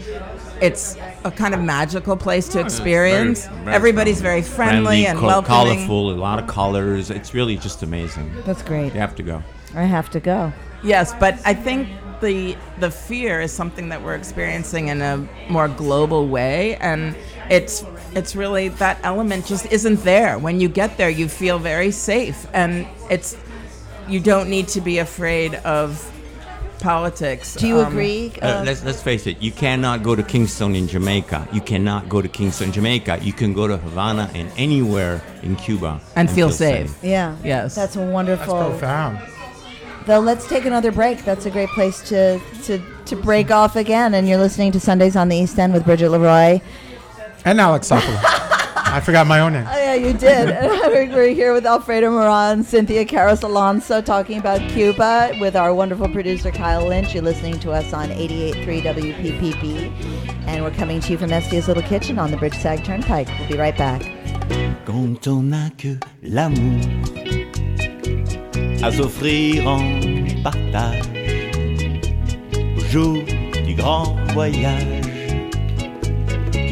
it's 0.61 0.97
a 1.25 1.31
kind 1.31 1.53
of 1.53 1.61
magical 1.61 2.15
place 2.17 2.47
to 2.49 2.59
experience. 2.59 3.45
Very- 3.47 3.63
very 3.63 3.75
Everybody's 3.75 4.21
very 4.21 4.41
friendly, 4.41 5.05
and 5.05 5.19
col- 5.19 5.27
welcoming. 5.27 5.75
colorful, 5.75 6.11
a 6.11 6.13
lot 6.13 6.39
of 6.39 6.47
colors. 6.47 7.09
It's 7.09 7.33
really 7.33 7.57
just 7.57 7.83
amazing. 7.83 8.31
That's 8.45 8.61
great. 8.61 8.93
You 8.93 8.99
have 8.99 9.15
to 9.15 9.23
go. 9.23 9.43
I 9.75 9.83
have 9.83 10.09
to 10.11 10.19
go. 10.19 10.53
Yes, 10.83 11.13
but 11.19 11.39
I 11.45 11.53
think 11.53 11.87
the 12.21 12.55
the 12.79 12.89
fear 12.91 13.41
is 13.41 13.51
something 13.51 13.89
that 13.89 14.01
we're 14.01 14.15
experiencing 14.15 14.87
in 14.87 15.01
a 15.01 15.27
more 15.49 15.67
global 15.67 16.27
way, 16.27 16.75
and 16.77 17.15
it's 17.49 17.86
it's 18.15 18.36
really 18.36 18.69
that 18.69 18.99
element 19.03 19.45
just 19.45 19.65
isn't 19.71 20.03
there. 20.03 20.38
When 20.39 20.60
you 20.60 20.69
get 20.69 20.97
there, 20.97 21.10
you 21.10 21.27
feel 21.27 21.60
very 21.60 21.91
safe, 21.91 22.47
and 22.53 22.88
it's 23.10 23.36
you 24.08 24.19
don't 24.19 24.49
need 24.49 24.67
to 24.69 24.82
be 24.82 24.99
afraid 24.99 25.56
of 25.56 26.10
politics. 26.79 27.56
Do 27.56 27.67
you 27.67 27.79
Um, 27.79 27.88
agree? 27.88 28.34
Uh, 28.41 28.45
uh, 28.45 28.63
let's 28.65 28.84
let's 28.84 29.01
face 29.01 29.25
it. 29.27 29.41
You 29.41 29.51
cannot 29.51 30.03
go 30.03 30.15
to 30.15 30.23
Kingston 30.23 30.75
in 30.75 30.88
Jamaica. 30.88 31.47
You 31.53 31.62
cannot 31.62 32.10
go 32.10 32.21
to 32.21 32.27
Kingston, 32.27 32.71
Jamaica. 32.71 33.19
You 33.21 33.34
can 33.34 33.53
go 33.53 33.67
to 33.67 33.77
Havana 33.77 34.29
and 34.34 34.51
anywhere 34.58 35.21
in 35.43 35.56
Cuba 35.56 36.01
And 36.15 36.29
feel 36.29 36.49
safe. 36.49 36.95
yeah. 37.01 37.36
Yes. 37.43 37.75
That's 37.75 37.95
a 37.95 37.99
That's 37.99 38.12
wonderful. 38.12 38.56
profound. 38.71 39.19
Though 40.06 40.19
let's 40.19 40.45
take 40.47 40.65
another 40.65 40.91
break. 40.91 41.23
That's 41.23 41.45
a 41.45 41.49
great 41.49 41.69
place 41.69 42.01
to, 42.10 42.38
to, 42.63 42.82
to 43.06 43.15
break 43.15 43.51
off 43.51 43.77
again. 43.77 44.13
And 44.13 44.27
you're 44.27 44.38
listening 44.38 44.73
to 44.73 44.79
Sundays 44.82 45.15
on 45.15 45.29
the 45.29 45.38
East 45.38 45.58
End 45.58 45.71
with 45.73 45.86
Bridget 45.86 46.10
Leroy. 46.10 46.60
And 47.45 47.60
Alex 47.60 47.89
Sopolo. 47.89 48.19
I 48.86 48.99
forgot 48.99 49.25
my 49.25 49.39
own 49.39 49.53
name. 49.53 49.65
Oh, 49.67 49.75
yeah, 49.75 49.95
you 49.95 50.13
did. 50.13 50.49
We're 51.13 51.34
here 51.34 51.51
with 51.51 51.65
Alfredo 51.65 52.12
Moran, 52.12 52.63
Cynthia 52.63 53.06
Carris 53.06 53.41
Alonso, 53.41 54.01
talking 54.01 54.38
about 54.38 54.60
Cuba 54.69 55.36
with 55.39 55.56
our 55.56 55.73
wonderful 55.73 56.08
producer 56.10 56.51
Kyle 56.51 56.88
Lynch. 56.88 57.13
You're 57.13 57.23
listening 57.23 57.60
to 57.62 57.71
us 57.71 57.91
on 57.91 58.10
88.3 58.10 58.82
WPPB. 58.84 60.45
And 60.45 60.63
we're 60.63 60.71
coming 60.71 60.99
to 60.99 61.12
you 61.12 61.17
from 61.17 61.32
Estia's 61.32 61.67
Little 61.67 61.84
Kitchen 61.84 62.19
on 62.19 62.29
the 62.29 62.38
Bridge 62.38 62.53
Sag 62.56 62.84
Turnpike. 62.84 63.27
We'll 63.39 63.49
be 63.49 63.58
right 63.58 63.77
back. 63.77 64.03
quand 64.86 65.27
on 65.27 65.43
n'a 65.43 65.69
que 65.77 65.97
l'amour 66.21 66.82
à 68.84 68.91
s'offrir 68.91 69.67
en 69.67 69.79
partage 70.43 71.03
au 72.77 72.79
jour 72.91 73.17
du 73.65 73.75
grand 73.75 74.15
voyage 74.34 75.02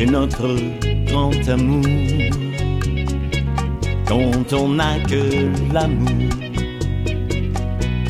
que 0.02 0.10
notre 0.10 0.56
grand 1.06 1.48
amour 1.48 1.86
quand 4.08 4.54
on 4.54 4.70
n'a 4.70 4.98
que 5.08 5.24
l'amour 5.72 6.10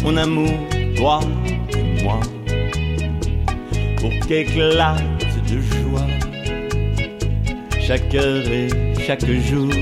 mon 0.03 0.15
amour 0.15 0.53
toi 0.95 1.19
et 1.75 2.03
moi 2.03 2.19
pour 3.97 4.11
qu'éclate 4.27 5.03
de 5.49 5.59
joie 5.59 6.07
chaque 7.81 8.15
heure 8.15 8.47
et 8.47 8.69
chaque 9.05 9.25
jour. 9.25 9.73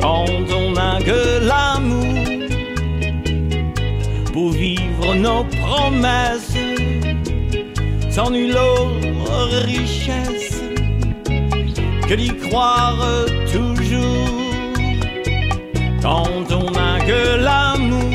Quand 0.00 0.26
on 0.54 0.72
n'a 0.72 0.98
que 1.00 1.46
l'amour 1.50 2.36
pour 4.30 4.50
vivre 4.50 5.14
nos 5.14 5.44
promesses, 5.44 6.45
sans 8.16 8.30
nulle 8.30 8.56
autre 8.56 9.66
richesse 9.66 10.62
que 12.08 12.14
d'y 12.14 12.34
croire 12.48 12.96
toujours. 13.52 14.30
Quand 16.00 16.46
on 16.60 16.70
n'a 16.70 16.98
que 17.08 17.22
l'amour 17.46 18.14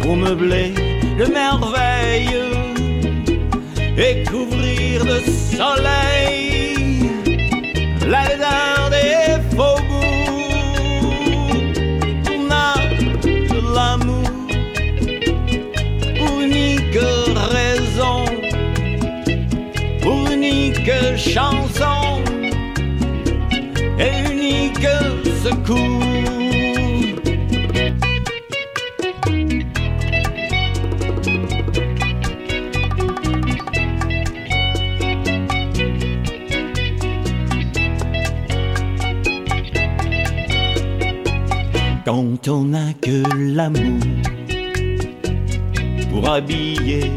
pour 0.00 0.16
meubler 0.16 0.72
de 1.18 1.26
merveilles 1.26 2.40
et 3.98 4.24
couvrir 4.24 5.04
de 5.04 5.18
soleil 5.58 7.10
la 8.06 8.75
chanson 21.28 22.22
et 23.98 24.32
unique 24.32 24.86
secours. 25.42 26.02
Quand 42.04 42.48
on 42.48 42.64
n'a 42.66 42.92
que 43.02 43.22
l'amour 43.36 44.00
pour 46.10 46.28
habiller 46.30 47.10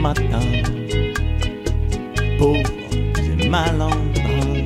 matin, 0.00 0.40
et 3.46 3.48
malandrins, 3.48 4.64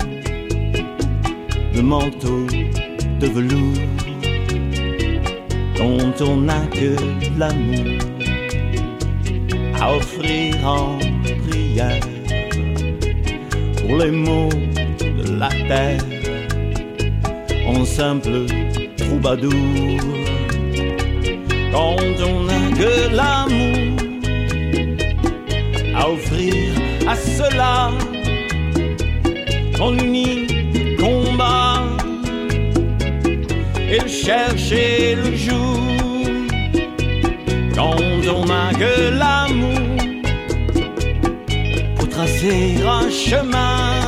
de 1.74 1.80
manteaux 1.80 2.46
de 3.20 3.26
velours. 3.26 3.82
Quand 5.76 6.22
on 6.22 6.36
n'a 6.48 6.60
que 6.78 6.90
l'amour 7.38 7.98
à 9.80 9.96
offrir 9.96 10.54
en 10.66 10.98
prière 11.48 12.00
pour 13.78 13.96
les 13.96 14.10
maux 14.10 14.50
de 14.98 15.38
la 15.38 15.48
terre 15.48 16.04
en 17.66 17.84
simple 17.84 18.46
troubadour. 18.96 20.00
Quand 21.72 22.16
on 22.30 22.36
n'a 22.48 22.62
que 22.80 22.92
l'amour 23.18 23.80
à 25.94 26.10
offrir 26.10 26.54
à 27.08 27.16
cela, 27.16 27.90
on 29.80 29.98
unit 29.98 30.46
combat 30.98 31.82
et 33.90 34.06
chercher 34.08 35.16
le 35.16 35.34
jour. 35.34 35.80
Quand 37.74 37.96
on 38.36 38.44
n'a 38.44 38.72
que 38.82 39.10
l'amour 39.20 39.80
pour 41.96 42.08
tracer 42.08 42.76
un 42.86 43.10
chemin 43.10 44.00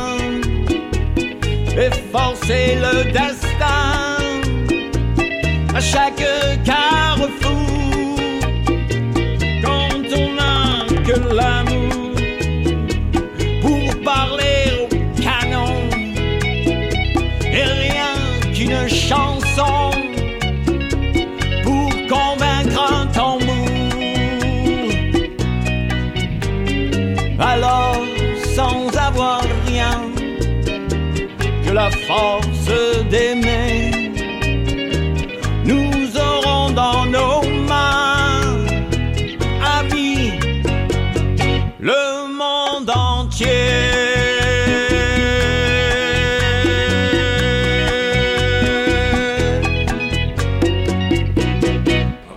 et 1.76 1.90
forcer 2.12 2.76
le 2.76 3.04
destin 3.04 3.92
à 5.74 5.80
chaque 5.80 6.22
force 32.12 32.68
d'aimer, 33.10 33.90
nous 35.64 36.16
aurons 36.18 36.70
dans 36.72 37.06
nos 37.06 37.42
mains 37.66 38.66
à 39.64 39.82
vie 39.84 40.32
le 41.80 42.28
monde 42.28 42.90
entier. 42.90 43.48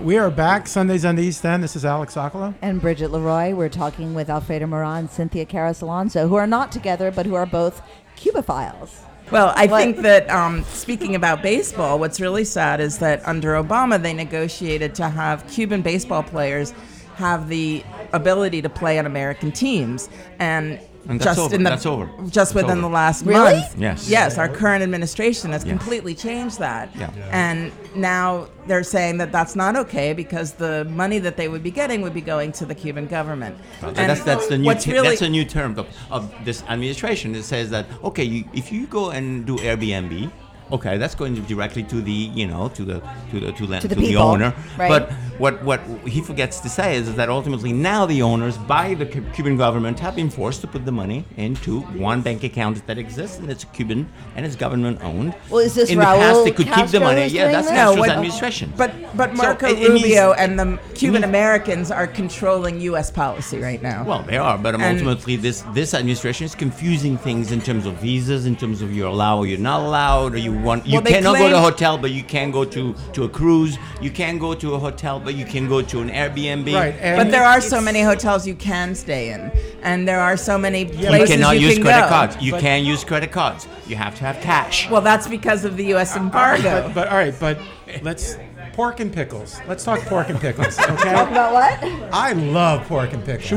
We 0.02 0.18
are 0.18 0.30
back 0.30 0.68
Sundays 0.68 1.04
on 1.04 1.16
the 1.16 1.24
East 1.24 1.44
End. 1.44 1.62
This 1.62 1.76
is 1.76 1.84
Alex 1.84 2.16
Sokolow. 2.16 2.54
And 2.62 2.80
Bridget 2.80 3.12
Leroy. 3.12 3.54
We're 3.54 3.68
talking 3.68 4.14
with 4.14 4.30
Alfredo 4.30 4.68
Merat 4.68 5.00
and 5.00 5.10
Cynthia 5.10 5.46
Carris 5.46 5.82
Alonso, 5.82 6.30
who 6.30 6.36
are 6.36 6.48
not 6.48 6.72
together, 6.72 7.12
but 7.12 7.26
who 7.26 7.36
are 7.36 7.46
both 7.46 7.82
Cubophiles. 8.16 9.02
Well, 9.32 9.54
I 9.56 9.66
What? 9.66 9.80
think 9.82 9.98
that 9.98 10.30
um, 10.30 10.64
speaking 10.66 11.16
about 11.16 11.42
baseball, 11.42 11.98
what's 12.00 12.22
really 12.22 12.46
sad 12.46 12.80
is 12.80 13.00
that 13.00 13.28
under 13.28 13.54
Obama, 13.54 14.02
they 14.02 14.14
negotiated 14.14 14.94
to 14.96 15.10
have 15.10 15.48
Cuban 15.50 15.82
baseball 15.82 16.24
players 16.24 16.74
have 17.16 17.48
the 17.50 17.84
ability 18.14 18.62
to 18.62 18.70
play 18.70 19.00
on 19.00 19.06
American 19.06 19.52
teams, 19.52 20.10
and, 20.40 20.80
And 21.08 21.20
that's 21.20 21.36
just 21.36 21.40
over. 21.40 21.56
in 21.56 21.64
the 21.64 21.70
That's 21.70 21.86
over. 21.86 22.06
just 22.24 22.34
That's 22.34 22.54
within 22.56 22.72
over. 22.80 22.82
the 22.82 22.90
last 22.90 23.26
Really? 23.26 23.54
month. 23.60 23.76
Yes. 23.78 24.10
Yes, 24.10 24.38
our 24.38 24.50
current 24.50 24.82
administration 24.84 25.52
has 25.52 25.64
Yes. 25.64 25.70
completely 25.70 26.16
changed 26.16 26.60
that. 26.60 26.90
Yeah. 26.98 27.10
Yeah. 27.18 27.30
And 27.32 27.72
now 27.96 28.48
they're 28.68 28.84
saying 28.84 29.18
that 29.20 29.32
that's 29.32 29.56
not 29.56 29.76
okay 29.76 30.14
because 30.14 30.54
the 30.54 30.86
money 30.90 31.20
that 31.20 31.38
they 31.38 31.48
would 31.48 31.62
be 31.64 31.72
getting 31.72 32.02
would 32.02 32.14
be 32.14 32.22
going 32.22 32.52
to 32.54 32.66
the 32.66 32.74
Cuban 32.76 33.06
government. 33.08 33.56
So 33.82 33.88
And 33.90 33.96
that's 34.10 34.24
that's 34.24 34.48
the 34.48 34.58
new 34.58 34.66
what's 34.66 34.84
te- 34.86 34.94
really 34.94 35.10
that's 35.10 35.22
a 35.22 35.30
new 35.30 35.46
term 35.46 35.78
of, 35.78 35.88
of 36.10 36.32
this 36.44 36.64
administration. 36.70 37.36
It 37.36 37.44
says 37.44 37.70
that 37.70 37.86
okay, 38.04 38.24
you, 38.24 38.46
if 38.54 38.72
you 38.72 38.88
go 38.88 39.12
and 39.12 39.46
do 39.46 39.58
Airbnb, 39.58 40.32
okay, 40.72 40.98
that's 40.98 41.16
going 41.16 41.36
directly 41.46 41.84
to 41.84 42.02
the 42.02 42.12
you 42.12 42.48
know 42.48 42.70
to 42.70 42.84
the 42.84 43.00
to 43.32 43.40
the 43.40 43.52
to 43.54 43.66
the, 43.68 43.80
To 43.80 43.88
the 43.88 43.96
to 43.96 44.02
the 44.02 44.16
owner. 44.18 44.54
right. 44.78 44.90
But 44.90 45.12
what 45.38 45.62
what 45.64 45.82
he 46.08 46.22
forgets 46.22 46.60
to 46.62 46.70
say 46.70 46.96
is 46.96 47.14
that 47.16 47.30
ultimately 47.30 47.74
now 47.74 48.06
the 48.06 48.22
owners 48.22 48.58
by 48.58 48.94
the 48.94 49.06
Cuban 49.06 49.58
government 49.58 50.00
have 50.00 50.16
been 50.16 50.30
forced 50.30 50.62
to 50.62 50.68
put 50.68 50.86
the 50.86 50.92
money 50.92 51.26
into 51.38 51.82
one 51.82 52.22
bank 52.22 52.44
account 52.44 52.86
that 52.88 52.98
exists 52.98 53.38
and 53.40 53.50
it's 53.52 53.66
Cuban 53.66 54.08
and 54.36 54.46
it's 54.46 54.56
government 54.56 55.02
owned. 55.04 55.36
Well, 55.50 55.60
is 55.60 55.76
this 55.76 55.90
in 55.90 56.00
the 56.00 56.06
past 56.06 56.44
they 56.46 56.52
could 56.52 56.72
keep 56.72 56.88
the 56.88 57.00
money? 57.02 57.28
Yeah, 57.28 57.52
that's 57.52 57.68
this? 57.68 57.76
Castro's 57.78 58.00
what- 58.00 58.10
administration. 58.10 58.74
But 58.78 58.92
but 59.16 59.34
Marco 59.36 59.68
it- 59.68 59.80
it 59.80 59.90
Rubio 59.90 60.32
and 60.34 60.58
the 60.58 60.80
Cuban 60.94 61.22
means- 61.22 61.26
Americans 61.26 61.92
are 61.92 62.08
controlling 62.08 62.80
U.S. 62.92 63.12
policy 63.12 63.60
right 63.60 63.82
now. 63.82 64.04
Well, 64.06 64.24
they 64.24 64.38
are, 64.38 64.58
but 64.58 64.74
um, 64.76 64.82
And- 64.82 64.98
ultimately, 64.98 65.36
this 65.36 65.64
this 65.74 65.94
administration 65.94 66.46
is 66.46 66.56
confusing 66.56 67.18
things 67.18 67.52
in 67.52 67.60
terms 67.62 67.86
of 67.86 67.96
visas, 67.96 68.46
in 68.46 68.56
terms 68.56 68.82
of 68.82 68.94
you're 68.96 69.08
allowed 69.10 69.40
or 69.40 69.48
you're 69.48 69.60
not 69.60 69.82
allowed, 69.82 70.34
or 70.34 70.38
you 70.38 70.55
want 70.60 70.86
you 70.86 70.94
Well, 70.94 71.02
they 71.02 71.12
cannot 71.12 71.38
go 71.38 71.50
to 71.50 71.58
a 71.58 71.60
hotel, 71.60 71.98
but 71.98 72.12
you 72.12 72.24
can 72.24 72.52
go 72.52 72.66
to 72.66 72.94
to 73.14 73.24
a 73.24 73.30
cruise. 73.30 73.78
You 74.02 74.12
can 74.12 74.38
go 74.38 74.54
to 74.54 74.74
a 74.74 74.80
hotel, 74.80 75.20
but 75.20 75.36
you 75.36 75.46
can 75.46 75.68
go 75.68 75.82
to 75.82 76.02
an 76.02 76.10
Airbnb. 76.10 76.74
Right, 76.74 76.96
and 77.00 77.18
but 77.18 77.32
there 77.32 77.44
are 77.44 77.62
so 77.62 77.82
many 77.82 78.02
hotels 78.02 78.48
you 78.48 78.56
can 78.56 78.96
stay 78.96 79.32
in, 79.32 79.52
and 79.84 80.08
there 80.08 80.20
are 80.20 80.38
so 80.38 80.58
many 80.58 80.86
places 80.86 81.02
you 81.02 81.08
places 81.08 81.30
cannot 81.36 81.52
you 81.54 81.60
cannot 81.60 81.70
use 81.70 81.74
can 81.76 81.84
credit 81.84 82.02
go. 82.02 82.10
cards. 82.10 82.38
You 82.42 82.52
But- 82.52 82.62
can 82.62 82.86
use 82.86 83.04
credit 83.04 83.32
cards. 83.32 83.68
You 83.88 83.96
have 83.96 84.16
to 84.16 84.24
have 84.26 84.42
cash. 84.42 84.90
Well, 84.90 85.02
that's 85.02 85.28
because 85.28 85.66
of 85.66 85.78
the 85.78 85.86
U.S. 85.96 86.16
Uh, 86.16 86.20
uh, 86.20 86.24
embargo. 86.24 86.84
But, 86.88 86.94
but 86.96 87.08
all 87.10 87.18
right, 87.18 87.36
but 87.40 87.60
let's 88.02 88.38
pork 88.76 89.00
and 89.00 89.12
pickles. 89.12 89.58
Let's 89.70 89.86
talk 89.86 90.02
pork 90.02 90.28
and 90.28 90.38
pickles, 90.38 90.78
okay? 90.80 91.14
Talk 91.14 91.30
About 91.32 91.54
what? 91.54 92.12
I 92.14 92.34
love 92.34 92.86
pork 92.88 93.14
and 93.14 93.24
pickles. 93.24 93.50
so 93.50 93.56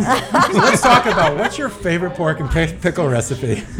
let's 0.53 0.81
talk 0.81 1.07
about 1.07 1.37
what's 1.37 1.59
your 1.59 1.69
favorite 1.69 2.15
pork 2.15 2.39
and 2.39 2.49
pi- 2.49 2.73
pickle 2.81 3.09
recipe? 3.09 3.63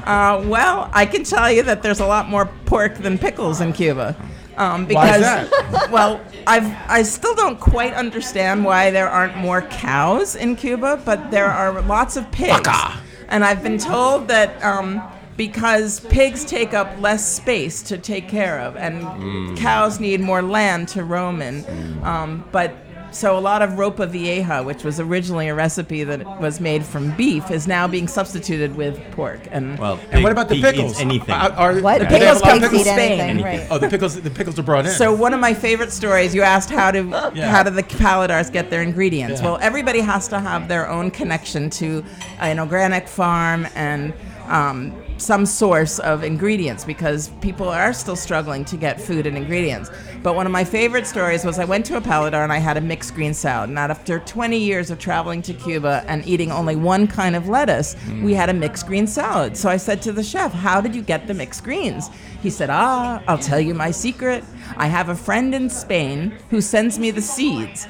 Uh, 0.00 0.42
well, 0.46 0.90
I 0.92 1.06
can 1.06 1.22
tell 1.22 1.52
you 1.52 1.62
that 1.62 1.82
there's 1.82 2.00
a 2.00 2.06
lot 2.06 2.28
more 2.28 2.46
pork 2.64 2.94
than 2.96 3.16
pickles 3.16 3.60
in 3.60 3.72
Cuba. 3.72 4.16
Um, 4.56 4.88
Why 4.88 5.10
is 5.10 5.18
because, 5.18 5.50
that? 5.50 5.90
well, 5.92 6.20
I've 6.46 6.64
I 6.90 7.02
still 7.02 7.34
don't 7.36 7.60
quite 7.60 7.94
understand 7.94 8.64
why 8.64 8.90
there 8.90 9.08
aren't 9.08 9.36
more 9.36 9.62
cows 9.62 10.34
in 10.34 10.56
Cuba, 10.56 11.00
but 11.04 11.30
there 11.30 11.46
are 11.46 11.80
lots 11.82 12.16
of 12.16 12.28
pigs. 12.32 12.56
Vaca. 12.56 12.98
And 13.28 13.44
I've 13.44 13.62
been 13.62 13.78
told 13.78 14.26
that 14.28 14.60
um, 14.64 15.00
because 15.40 16.00
pigs 16.00 16.44
take 16.44 16.74
up 16.74 16.86
less 17.00 17.26
space 17.26 17.80
to 17.80 17.96
take 17.96 18.28
care 18.28 18.58
of, 18.60 18.76
and 18.76 19.02
Mm. 19.02 19.56
cows 19.56 19.98
need 19.98 20.20
more 20.20 20.42
land 20.42 20.86
to 20.88 21.02
roam 21.02 21.40
in. 21.40 21.64
Um, 22.04 22.44
but 22.52 22.74
so 23.10 23.38
a 23.38 23.40
lot 23.40 23.62
of 23.62 23.70
ropa 23.70 24.06
vieja, 24.06 24.62
which 24.62 24.84
was 24.84 25.00
originally 25.00 25.48
a 25.48 25.54
recipe 25.54 26.04
that 26.04 26.38
was 26.42 26.60
made 26.60 26.84
from 26.84 27.12
beef, 27.12 27.50
is 27.50 27.66
now 27.66 27.88
being 27.88 28.06
substituted 28.06 28.76
with 28.76 29.00
pork. 29.12 29.40
And 29.50 29.78
well, 29.78 29.98
And 30.12 30.22
what 30.22 30.30
about 30.30 30.50
the 30.50 30.56
pig 30.56 30.74
eats 30.74 30.76
pickles? 30.76 31.00
Anything. 31.00 31.34
Are, 31.34 31.52
are, 31.52 31.74
What? 31.80 32.00
do 32.02 32.06
they 32.06 32.18
have 32.26 32.36
pickles 32.36 32.42
a 32.42 32.44
lot 32.44 32.56
of 32.56 32.60
come 32.60 32.68
from 32.68 32.74
anything, 32.98 33.18
Spain. 33.38 33.42
right? 33.42 33.66
Oh, 33.70 33.78
the 33.78 33.88
pickles. 33.88 34.20
The 34.20 34.28
pickles 34.30 34.58
are 34.58 34.62
brought 34.62 34.84
in. 34.84 34.92
So 34.92 35.14
one 35.14 35.32
of 35.32 35.40
my 35.40 35.54
favorite 35.54 35.90
stories, 35.90 36.34
you 36.34 36.42
asked 36.42 36.68
how 36.68 36.90
do 36.90 37.08
Yeah. 37.32 37.48
how 37.50 37.62
do 37.62 37.70
the 37.70 37.82
Paladars 37.82 38.52
get 38.52 38.68
their 38.68 38.82
ingredients? 38.82 39.40
Yeah. 39.40 39.46
Well, 39.46 39.58
everybody 39.62 40.00
has 40.00 40.28
to 40.28 40.38
have 40.38 40.68
their 40.68 40.86
own 40.86 41.10
connection 41.10 41.70
to 41.80 42.04
an 42.40 42.60
organic 42.60 43.08
farm 43.08 43.66
and 43.74 44.12
um, 44.48 44.92
some 45.20 45.44
source 45.46 45.98
of 45.98 46.24
ingredients 46.24 46.84
because 46.84 47.28
people 47.40 47.68
are 47.68 47.92
still 47.92 48.16
struggling 48.16 48.64
to 48.64 48.76
get 48.76 49.00
food 49.00 49.26
and 49.26 49.36
ingredients. 49.36 49.90
But 50.22 50.34
one 50.34 50.46
of 50.46 50.52
my 50.52 50.64
favorite 50.64 51.06
stories 51.06 51.44
was 51.44 51.58
I 51.58 51.64
went 51.64 51.86
to 51.86 51.96
a 51.96 52.00
Paladar 52.00 52.42
and 52.42 52.52
I 52.52 52.58
had 52.58 52.76
a 52.76 52.80
mixed 52.80 53.14
green 53.14 53.34
salad. 53.34 53.70
And 53.70 53.78
after 53.78 54.18
20 54.20 54.58
years 54.58 54.90
of 54.90 54.98
traveling 54.98 55.42
to 55.42 55.54
Cuba 55.54 56.04
and 56.06 56.26
eating 56.26 56.50
only 56.50 56.76
one 56.76 57.06
kind 57.06 57.36
of 57.36 57.48
lettuce, 57.48 57.96
we 58.22 58.34
had 58.34 58.48
a 58.48 58.54
mixed 58.54 58.86
green 58.86 59.06
salad. 59.06 59.56
So 59.56 59.68
I 59.68 59.76
said 59.76 60.02
to 60.02 60.12
the 60.12 60.22
chef, 60.22 60.52
How 60.52 60.80
did 60.80 60.94
you 60.94 61.02
get 61.02 61.26
the 61.26 61.34
mixed 61.34 61.64
greens? 61.64 62.10
He 62.42 62.50
said, 62.50 62.70
Ah, 62.70 63.22
I'll 63.28 63.38
tell 63.38 63.60
you 63.60 63.74
my 63.74 63.90
secret. 63.90 64.44
I 64.76 64.86
have 64.86 65.08
a 65.08 65.14
friend 65.14 65.54
in 65.54 65.68
Spain 65.68 66.36
who 66.50 66.60
sends 66.60 66.98
me 66.98 67.10
the 67.10 67.22
seeds. 67.22 67.86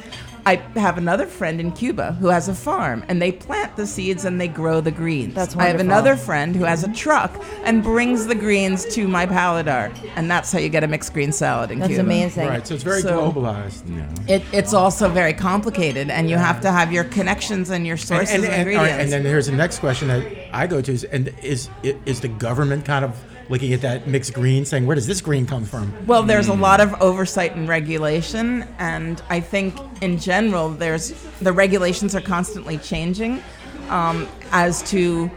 I 0.46 0.56
have 0.76 0.98
another 0.98 1.26
friend 1.26 1.60
in 1.60 1.72
Cuba 1.72 2.12
who 2.20 2.28
has 2.28 2.48
a 2.48 2.54
farm, 2.54 3.04
and 3.08 3.20
they 3.20 3.32
plant 3.32 3.76
the 3.76 3.86
seeds 3.86 4.24
and 4.24 4.40
they 4.40 4.48
grow 4.48 4.80
the 4.80 4.90
greens. 4.90 5.34
That's 5.34 5.56
I 5.56 5.66
have 5.68 5.80
another 5.80 6.16
friend 6.16 6.54
who 6.56 6.64
has 6.64 6.84
a 6.84 6.92
truck 6.92 7.32
and 7.64 7.82
brings 7.82 8.26
the 8.26 8.34
greens 8.34 8.84
to 8.94 9.06
my 9.08 9.26
paladar, 9.26 9.92
and 10.16 10.30
that's 10.30 10.52
how 10.52 10.58
you 10.58 10.68
get 10.68 10.84
a 10.84 10.88
mixed 10.88 11.12
green 11.12 11.32
salad 11.32 11.70
in 11.70 11.78
That's 11.78 11.90
Cuba. 11.90 12.02
amazing. 12.02 12.48
right, 12.48 12.66
so 12.66 12.74
it's 12.74 12.84
very 12.84 13.02
So- 13.02 13.32
globalized. 13.32 13.82
It, 14.28 14.42
it's 14.52 14.74
also 14.74 15.08
very 15.08 15.32
complicated, 15.32 16.10
and 16.10 16.30
you 16.30 16.36
have 16.36 16.60
to 16.62 16.70
have 16.70 16.92
your 16.92 17.04
connections 17.04 17.70
and 17.70 17.86
your 17.86 17.96
sources 17.96 18.34
and, 18.34 18.44
of 18.44 18.50
and, 18.50 18.52
all 18.54 18.58
ingredients. 18.60 18.92
right, 18.92 19.00
and 19.02 19.12
then 19.12 19.22
here's 19.24 19.46
the 19.46 19.52
next 19.52 19.78
question 19.80 20.08
that 20.08 20.24
I 20.52 20.66
go 20.66 20.80
to: 20.80 20.92
is 20.92 21.04
and 21.04 21.32
is 21.42 21.68
is 21.82 22.20
the 22.20 22.28
government 22.28 22.84
kind 22.84 23.04
of 23.04 23.16
looking 23.50 23.74
at 23.74 23.82
that 23.82 24.06
mixed 24.06 24.32
green, 24.32 24.64
saying, 24.64 24.86
"Where 24.86 24.94
does 24.94 25.06
this 25.06 25.20
green 25.20 25.46
come 25.46 25.64
from?" 25.64 25.92
Well, 26.06 26.22
there's 26.22 26.48
a 26.48 26.54
lot 26.54 26.80
of 26.80 26.94
oversight 27.02 27.54
and 27.56 27.68
regulation, 27.68 28.64
and 28.78 29.20
I 29.28 29.40
think 29.40 29.76
in 30.00 30.18
general, 30.18 30.70
there's 30.70 31.12
the 31.42 31.52
regulations 31.52 32.14
are 32.14 32.22
constantly 32.22 32.78
changing 32.78 33.42
um, 33.90 34.26
as 34.52 34.82
to 34.90 35.30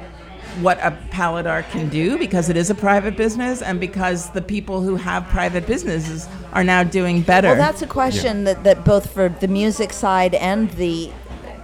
what 0.61 0.77
a 0.79 0.95
paladar 1.09 1.67
can 1.71 1.89
do 1.89 2.17
because 2.17 2.49
it 2.49 2.55
is 2.55 2.69
a 2.69 2.75
private 2.75 3.17
business, 3.17 3.61
and 3.61 3.79
because 3.79 4.29
the 4.29 4.41
people 4.41 4.81
who 4.81 4.95
have 4.95 5.27
private 5.29 5.65
businesses 5.65 6.27
are 6.53 6.63
now 6.63 6.83
doing 6.83 7.21
better. 7.21 7.47
Well, 7.47 7.57
that's 7.57 7.81
a 7.81 7.87
question 7.87 8.43
that, 8.43 8.63
that 8.63 8.85
both 8.85 9.11
for 9.11 9.29
the 9.29 9.47
music 9.47 9.91
side 9.91 10.35
and 10.35 10.69
the 10.71 11.11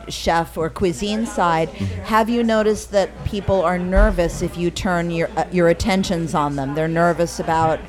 chef 0.09 0.57
or 0.57 0.69
cuisine 0.69 1.25
side, 1.25 1.69
Mm-hmm. 1.69 2.03
have 2.03 2.29
you 2.29 2.43
noticed 2.43 2.91
that 2.91 3.09
people 3.25 3.61
are 3.61 3.77
nervous 3.77 4.41
if 4.41 4.57
you 4.57 4.71
turn 4.71 5.11
your 5.11 5.29
uh, 5.37 5.45
your 5.51 5.69
attentions 5.69 6.33
on 6.33 6.55
them? 6.55 6.75
They're 6.75 6.87
nervous 6.87 7.39
about 7.39 7.79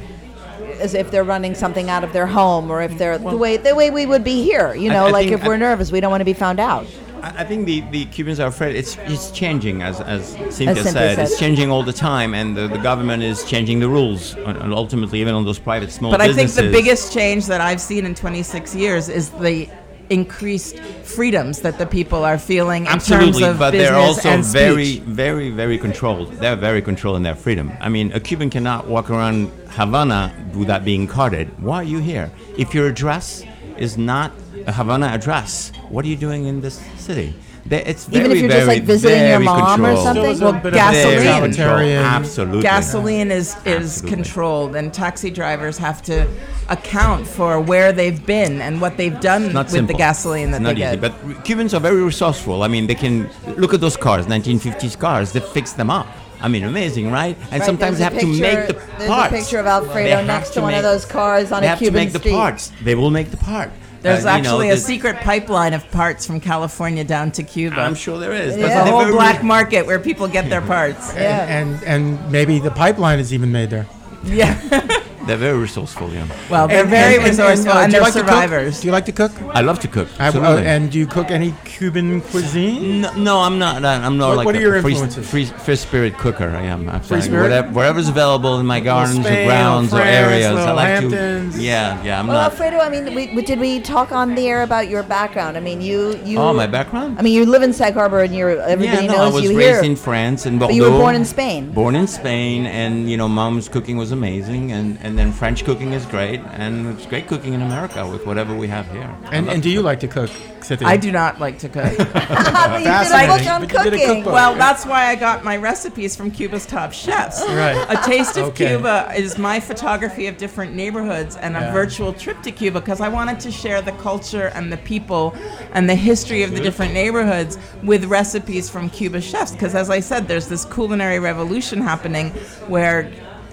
as 0.81 0.95
if 0.95 1.11
they're 1.11 1.25
running 1.25 1.55
something 1.55 1.91
out 1.91 2.05
of 2.05 2.13
their 2.13 2.27
home 2.27 2.71
or 2.71 2.81
if 2.83 2.97
they're 2.99 3.19
the 3.19 3.37
way 3.37 3.57
the 3.57 3.75
way 3.75 3.91
we 3.91 4.07
would 4.07 4.25
be 4.25 4.43
here. 4.43 4.75
You 4.75 4.89
know, 4.91 5.07
I 5.07 5.11
like 5.11 5.29
think- 5.29 5.41
if 5.41 5.47
we're 5.47 5.55
I- 5.55 5.59
nervous, 5.69 5.91
we 5.93 6.01
don't 6.01 6.11
want 6.11 6.21
to 6.21 6.25
be 6.25 6.33
found 6.35 6.61
out. 6.61 6.87
I 7.23 7.43
I 7.43 7.45
think 7.45 7.67
the, 7.67 7.81
the 7.91 8.07
Cubans 8.07 8.41
are 8.41 8.49
afraid. 8.49 8.75
It's 8.77 8.97
it's 9.05 9.31
changing, 9.31 9.83
as 9.83 10.01
as 10.01 10.29
Cynthia, 10.31 10.53
Cynthia 10.53 10.83
said. 10.85 10.93
said. 10.93 11.19
It's 11.19 11.39
changing 11.39 11.71
all 11.71 11.83
the 11.83 11.93
time, 11.93 12.33
and 12.35 12.57
the, 12.57 12.67
the 12.67 12.79
government 12.79 13.23
is 13.23 13.45
changing 13.45 13.79
the 13.81 13.89
rules, 13.89 14.35
and 14.37 14.57
and 14.57 14.73
ultimately 14.73 15.21
even 15.21 15.35
on 15.35 15.45
those 15.45 15.59
private 15.59 15.91
small 15.93 16.11
But 16.13 16.23
I 16.23 16.33
think 16.33 16.51
the 16.53 16.71
biggest 16.71 17.13
change 17.13 17.45
that 17.47 17.61
I've 17.61 17.81
seen 17.81 18.07
in 18.07 18.15
26 18.15 18.75
years 18.75 19.11
is 19.11 19.29
the 19.31 19.69
increased 20.11 20.79
freedoms 21.05 21.61
that 21.61 21.79
the 21.79 21.87
people 21.87 22.25
are 22.25 22.39
feeling 22.39 22.83
in 22.83 22.93
Absolutely, 22.93 23.41
terms 23.41 23.43
of 23.43 23.59
but 23.59 23.71
they're 23.71 23.95
also 23.95 24.43
very, 24.43 24.99
very, 24.99 25.51
very 25.51 25.79
controlled. 25.79 26.33
They're 26.35 26.57
very 26.57 26.83
controlled 26.83 27.17
in 27.17 27.23
their 27.23 27.37
freedom. 27.37 27.73
I 27.81 27.89
mean, 27.89 28.13
a 28.13 28.21
Cuban 28.21 28.51
cannot 28.51 28.87
walk 28.87 29.09
around 29.09 29.51
Havana 29.71 30.35
without 30.55 30.85
being 30.85 31.07
carded. 31.07 31.49
Why 31.63 31.77
are 31.77 31.85
you 31.85 31.99
here? 31.99 32.31
If 32.59 32.75
your 32.75 32.89
address 32.89 33.45
is 33.79 33.97
not 33.97 34.33
a 34.67 34.73
Havana 34.73 35.07
address, 35.07 35.73
what 35.89 36.05
are 36.05 36.09
you 36.09 36.17
doing 36.17 36.47
in 36.47 36.61
this 36.61 36.81
city? 36.99 37.35
They, 37.67 37.85
it's 37.85 38.07
very, 38.07 38.25
Even 38.25 38.37
if 38.37 38.43
you're 38.43 38.51
just, 38.51 38.67
like, 38.67 38.83
visiting 38.85 39.19
your 39.19 39.29
very 39.39 39.45
mom 39.45 39.85
or 39.85 39.97
something? 39.97 40.23
There 40.23 40.31
was 40.31 40.41
a 40.41 40.45
Well, 40.45 40.53
gasoline. 40.55 41.19
Very 41.21 41.25
totalitarian- 41.27 41.43
controlled. 41.53 42.07
Absolutely. 42.25 42.63
Gasoline 42.63 43.31
is 43.31 43.49
is 43.49 43.57
Absolutely. 43.67 44.11
controlled, 44.17 44.77
and 44.77 44.93
taxi 44.93 45.31
drivers 45.31 45.79
have 45.79 46.03
to 46.03 46.27
account 46.69 47.27
for 47.27 47.61
where 47.61 47.93
they've 47.93 48.25
been 48.25 48.61
and 48.61 48.81
what 48.81 48.97
they've 48.97 49.21
done 49.21 49.53
not 49.53 49.67
with 49.67 49.73
simple. 49.73 49.95
the 49.95 49.99
gasoline 49.99 50.51
that 50.53 50.59
it's 50.59 50.63
not 50.65 50.77
they 50.77 50.87
easy, 50.89 50.97
get. 50.97 51.01
but 51.35 51.45
Cubans 51.45 51.75
are 51.75 51.81
very 51.81 52.03
resourceful. 52.03 52.63
I 52.63 52.69
mean, 52.69 52.87
they 52.87 52.95
can 52.95 53.29
look 53.57 53.75
at 53.75 53.81
those 53.81 53.97
cars, 53.97 54.27
1950s 54.27 54.97
cars. 54.99 55.33
They 55.33 55.41
fix 55.41 55.73
them 55.73 55.91
up. 55.91 56.07
I 56.43 56.49
mean, 56.49 56.65
amazing, 56.65 57.11
right? 57.13 57.37
And 57.51 57.61
Right, 57.61 57.63
sometimes 57.67 57.99
they 57.99 58.05
there's 58.09 58.15
have 58.15 58.17
a 58.17 58.21
to 58.21 58.41
make 58.41 58.67
the 58.69 58.75
picture- 58.75 58.89
there's 58.99 59.11
a 59.11 59.29
picture 59.29 59.59
of 59.59 59.67
Alfredo 59.67 60.25
next 60.25 60.51
to 60.55 60.63
one 60.63 60.73
of 60.73 60.83
those 60.83 61.05
cars 61.05 61.53
on 61.53 61.63
a 61.63 61.77
Cuban 61.77 61.77
street. 61.77 61.79
they 61.79 61.85
have 61.85 61.93
to 61.93 61.93
make 61.93 62.09
street. 62.11 62.31
the 62.31 62.37
parts. 62.37 62.73
They 62.83 62.95
will 62.95 63.11
make 63.11 63.31
the 63.31 63.37
part. 63.37 63.71
There's 64.03 64.25
Uh, 64.25 64.29
you 64.37 64.43
know, 64.43 64.51
actually 64.51 64.71
a 64.71 64.77
secret 64.77 65.17
pipeline 65.17 65.75
of 65.75 65.89
parts 65.91 66.27
from 66.27 66.41
California 66.41 67.05
down 67.05 67.31
to 67.33 67.43
Cuba. 67.43 67.81
I'm 67.81 67.95
sure 67.95 68.19
there 68.19 68.33
is. 68.33 68.57
Yeah. 68.57 68.63
but 68.63 68.69
There's 68.69 68.89
a 68.89 68.91
whole 68.91 69.13
black 69.13 69.43
market 69.43 69.87
where 69.87 69.99
people 69.99 70.27
get 70.29 70.49
their 70.49 70.63
parts. 70.63 71.13
Yeah. 71.15 71.47
And 71.47 71.83
and 71.85 72.33
maybe 72.33 72.59
the 72.59 72.71
pipeline 72.71 73.19
is 73.19 73.33
even 73.35 73.53
made 73.53 73.71
there. 73.71 73.87
Yeah. 74.25 74.57
They're 75.27 75.37
very 75.37 75.59
resourceful, 75.59 76.09
yeah. 76.13 76.25
Well, 76.51 76.67
they're 76.67 76.81
And- 76.81 76.91
very 76.91 77.15
and- 77.17 77.23
and- 77.25 77.31
resourceful 77.31 77.73
uh, 77.73 77.83
and, 77.83 77.93
do 77.93 77.99
you 77.99 78.03
they're 78.03 78.03
like 78.03 78.15
to 78.15 78.21
cook? 78.21 78.29
survivors. 78.31 78.81
Do 78.81 78.87
you 78.89 78.93
like 78.93 79.05
to 79.07 79.13
cook? 79.13 79.33
I 79.55 79.61
love 79.61 79.79
to 79.81 79.89
cook. 79.89 80.09
I- 80.19 80.29
uh, 80.29 80.57
and 80.59 80.91
do 80.91 80.99
you 80.99 81.07
cook 81.07 81.31
any 81.31 81.55
Cuban 81.65 82.21
cuisine? 82.23 83.03
No, 83.03 83.13
no, 83.15 83.39
I'm 83.41 83.59
not. 83.59 83.85
I'm 83.85 84.17
not 84.17 84.29
What- 84.29 84.37
like 84.39 84.47
what 84.47 84.55
a 84.55 84.59
are 84.59 84.63
your 84.63 84.81
free, 84.83 84.93
influences? 84.93 85.29
free, 85.29 85.45
free 85.45 85.77
spirit 85.77 86.17
cooker. 86.19 86.49
I 86.57 86.63
am. 86.63 86.89
I'm 86.89 87.03
saying 87.03 87.23
spirit? 87.23 87.43
Whatever, 87.43 87.69
wherever's 87.73 88.09
available 88.09 88.59
in 88.61 88.67
my 88.67 88.81
gardens 88.81 89.25
Spain, 89.27 89.43
or 89.43 89.47
grounds 89.47 89.93
or 89.93 90.01
areas. 90.01 90.47
I 90.57 90.73
like 90.73 90.89
Hamptons. 90.89 91.55
to. 91.57 91.61
Yeah, 91.63 92.03
yeah. 92.03 92.19
I'm 92.21 92.27
Well, 92.27 92.37
not. 92.41 92.53
Alfredo, 92.53 92.79
I 92.79 92.89
mean, 92.89 93.15
we, 93.15 93.33
we- 93.35 93.43
did 93.43 93.61
we 93.61 93.81
talk 93.81 94.13
on 94.13 94.35
the 94.35 94.49
air 94.49 94.63
about 94.63 94.89
your 94.89 95.03
background? 95.03 95.57
I 95.57 95.61
mean, 95.61 95.81
you 95.83 96.19
you. 96.25 96.39
Oh, 96.39 96.53
my 96.55 96.67
background. 96.67 97.19
I 97.19 97.23
mean, 97.23 97.35
you 97.35 97.45
live 97.45 97.63
in 97.63 97.73
Sag 97.73 97.95
Harbor, 97.95 98.21
and 98.23 98.35
you're 98.35 98.59
everybody 98.61 99.05
yeah, 99.07 99.13
no, 99.13 99.19
knows 99.19 99.33
I 99.33 99.35
was 99.35 99.45
you 99.45 99.57
raised 99.59 99.83
here. 99.83 99.91
in 99.91 99.97
France 99.97 100.47
and 100.47 100.59
Bordeaux. 100.59 100.73
but 100.73 100.77
you 100.77 100.83
were 100.91 100.99
born 100.99 101.15
in 101.15 101.25
Spain. 101.25 101.71
Born 101.73 101.95
in 101.95 102.07
Spain, 102.07 102.67
and 102.67 103.11
you 103.11 103.17
know, 103.17 103.29
mom's 103.29 103.69
cooking 103.69 103.97
was 103.99 104.13
amazing, 104.13 104.73
and, 104.73 104.99
and 105.11 105.19
then 105.19 105.33
French 105.33 105.65
cooking 105.65 105.93
is 105.93 106.07
great, 106.07 106.39
and 106.53 106.87
it's 106.87 107.05
great 107.05 107.27
cooking 107.27 107.53
in 107.53 107.63
America 107.63 108.07
with 108.07 108.25
whatever 108.27 108.55
we 108.55 108.69
have 108.69 108.89
here. 108.93 109.13
And, 109.33 109.49
and 109.51 109.61
do 109.61 109.69
you 109.69 109.83
like 109.83 109.99
to 110.01 110.09
cook, 110.09 110.31
Cynthia? 110.61 110.87
I 110.87 110.97
do 110.97 111.11
not 111.11 111.41
like 111.41 111.59
to 111.59 111.69
cook. 111.69 111.83
but 111.99 111.99
you 111.99 112.07
did 112.07 112.87
a 112.87 112.91
Fascinating. 112.91 113.37
book 113.37 113.47
on 113.53 113.61
But 113.67 113.85
you 113.87 113.91
did 113.91 113.95
a 113.95 114.07
cookbook. 114.15 114.33
well, 114.33 114.55
that's 114.55 114.87
why 114.87 115.07
I 115.07 115.17
got 115.17 115.43
my 115.43 115.57
recipes 115.57 116.15
from 116.15 116.31
Cuba's 116.31 116.65
top 116.65 116.93
chefs. 116.93 117.43
Right. 117.43 117.85
A 117.89 118.01
taste 118.09 118.37
of 118.37 118.51
Okay. 118.51 118.69
Cuba 118.69 119.13
is 119.17 119.37
my 119.37 119.59
photography 119.59 120.29
of 120.29 120.37
different 120.37 120.75
neighborhoods 120.77 121.35
and 121.37 121.57
a 121.57 121.73
virtual 121.73 122.13
trip 122.13 122.41
to 122.43 122.53
Cuba 122.53 122.79
because 122.81 123.01
I 123.01 123.09
wanted 123.09 123.41
to 123.41 123.51
share 123.51 123.83
the 123.83 123.93
culture 123.93 124.53
and 124.55 124.73
the 124.73 124.77
people 124.77 125.35
and 125.73 125.91
the 125.91 125.97
history 125.97 126.45
of 126.45 126.53
the 126.53 126.61
different 126.61 126.95
neighborhoods 126.95 127.59
with 127.83 128.05
recipes 128.05 128.71
from 128.71 128.89
Cuba 128.91 129.21
chefs. 129.21 129.51
Because 129.51 129.75
as 129.75 129.91
I 129.91 129.99
said, 129.99 130.29
there's 130.29 130.47
this 130.47 130.65
culinary 130.65 131.19
revolution 131.19 131.81
happening 131.81 132.31
where 132.69 133.11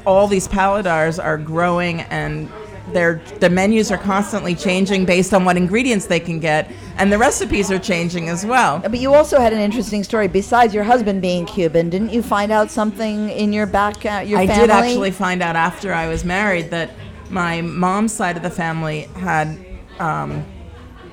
all 0.08 0.26
these 0.26 0.47
paladars 0.47 1.22
are 1.22 1.38
growing 1.38 1.99
and 2.01 2.49
their 2.93 3.22
the 3.41 3.49
menus 3.49 3.91
are 3.91 3.97
constantly 3.97 4.55
changing 4.55 5.03
based 5.03 5.34
on 5.34 5.43
what 5.43 5.58
ingredients 5.58 6.05
they 6.05 6.22
can 6.22 6.39
get 6.39 6.72
and 6.95 7.12
the 7.12 7.18
recipes 7.18 7.70
are 7.70 7.78
changing 7.78 8.30
as 8.30 8.45
well. 8.45 8.80
But 8.80 8.99
you 8.99 9.14
also 9.14 9.38
had 9.41 9.51
an 9.51 9.60
interesting 9.60 10.05
story. 10.05 10.30
Besides 10.30 10.74
your 10.74 10.86
husband 10.86 11.22
being 11.22 11.45
Cuban, 11.45 11.89
didn't 11.89 12.14
you 12.14 12.24
find 12.24 12.53
out 12.53 12.72
something 12.72 13.30
in 13.30 13.51
your 13.51 13.66
back, 13.66 14.05
uh, 14.05 14.24
your 14.26 14.39
I 14.39 14.47
family? 14.47 14.68
did 14.68 14.70
actually 14.70 15.12
find 15.12 15.43
out 15.43 15.58
after 15.58 15.93
I 15.93 16.08
was 16.08 16.24
married 16.24 16.72
that 16.72 16.91
my 17.30 17.60
mom's 17.60 18.14
side 18.14 18.38
of 18.38 18.43
the 18.43 18.49
family 18.49 19.01
had 19.16 19.58
um, 19.99 20.45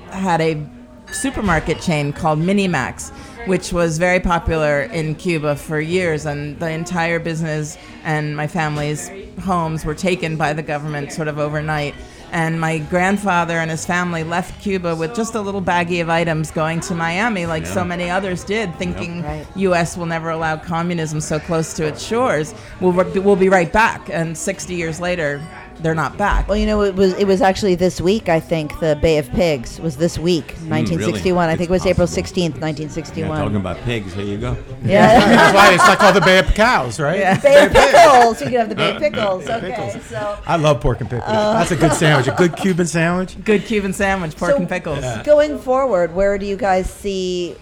had 0.09 0.39
a 0.39 0.65
supermarket 1.11 1.81
chain 1.81 2.13
called 2.13 2.39
Minimax, 2.39 3.11
which 3.45 3.71
was 3.71 3.97
very 3.97 4.19
popular 4.19 4.81
in 4.81 5.15
Cuba 5.15 5.55
for 5.55 5.79
years, 5.79 6.25
and 6.25 6.59
the 6.59 6.69
entire 6.69 7.19
business 7.19 7.77
and 8.03 8.35
my 8.35 8.47
family's 8.47 9.09
homes 9.41 9.85
were 9.85 9.95
taken 9.95 10.35
by 10.37 10.53
the 10.53 10.63
government 10.63 11.11
sort 11.11 11.27
of 11.27 11.37
overnight. 11.39 11.95
And 12.31 12.59
my 12.59 12.79
grandfather 12.79 13.53
and 13.59 13.71
his 13.71 13.85
family 13.85 14.23
left 14.23 14.61
Cuba 14.61 14.95
with 14.95 15.15
just 15.15 15.35
a 15.35 15.41
little 15.41 15.61
baggie 15.61 16.01
of 16.01 16.09
items 16.09 16.51
going 16.51 16.81
to 16.81 16.95
Miami, 16.95 17.45
like 17.45 17.65
so 17.65 17.85
many 17.85 18.09
others 18.09 18.43
did, 18.43 18.75
thinking 18.75 19.23
Right. 19.23 19.47
U.S. 19.55 19.95
will 19.95 20.05
never 20.07 20.31
allow 20.31 20.57
communism 20.57 21.21
so 21.21 21.39
close 21.39 21.73
to 21.75 21.85
its 21.85 22.03
shores. 22.03 22.53
We'll, 22.81 22.91
we'll 22.91 23.35
be 23.37 23.47
right 23.47 23.71
back. 23.71 24.09
And 24.09 24.37
60 24.37 24.75
years 24.75 24.99
later, 24.99 25.41
they're 25.81 25.95
not 25.95 26.17
back. 26.17 26.47
Well, 26.47 26.57
you 26.57 26.65
know, 26.65 26.81
it 26.83 26.95
was 26.95 27.13
it 27.13 27.25
was 27.25 27.41
actually 27.41 27.75
this 27.75 27.99
week. 28.01 28.29
I 28.29 28.39
think 28.39 28.79
the 28.79 28.97
Bay 29.01 29.17
of 29.17 29.29
Pigs 29.31 29.79
was 29.79 29.97
this 29.97 30.17
week, 30.17 30.51
hmm, 30.51 30.69
1961. 30.69 31.49
I 31.49 31.55
think 31.55 31.69
it 31.69 31.71
was 31.71 31.81
It's 31.85 31.91
April 31.91 32.07
possible. 32.07 32.23
16th, 32.23 32.55
Yeah, 32.55 32.61
1961. 32.61 33.37
talking 33.39 33.55
about 33.57 33.77
pigs, 33.83 34.13
here 34.13 34.23
you 34.25 34.37
go. 34.37 34.57
Yeah. 34.83 35.19
That's 35.25 35.55
why 35.55 35.73
it's 35.73 35.83
not 35.85 35.97
called 35.99 36.15
the 36.15 36.21
Bay 36.21 36.39
of 36.39 36.47
Cows, 36.53 36.99
right? 36.99 37.41
Bay 37.41 37.65
of 37.65 37.71
Pickles. 37.73 38.41
You 38.41 38.47
can 38.47 38.59
have 38.59 38.69
the 38.69 38.75
Bay 38.75 38.95
of 38.95 39.01
Pickles. 39.01 39.47
Okay, 39.47 39.71
Pickles. 39.71 40.03
so. 40.05 40.37
I 40.45 40.55
love 40.55 40.81
pork 40.81 41.01
and 41.01 41.09
pickles. 41.09 41.27
Uh, 41.29 41.53
That's 41.53 41.71
a 41.71 41.75
good 41.75 41.93
sandwich. 41.93 42.27
A 42.27 42.35
good 42.37 42.55
Cuban 42.55 42.87
sandwich. 42.87 43.35
Good 43.43 43.65
Cuban 43.65 43.93
sandwich, 43.93 44.35
pork 44.35 44.51
So- 44.51 44.57
and 44.57 44.67
pickles. 44.69 45.03
Going 45.23 45.59
forward, 45.59 46.13
where 46.15 46.37
do 46.37 46.45
you 46.45 46.55
guys 46.57 46.89
see 46.89 47.55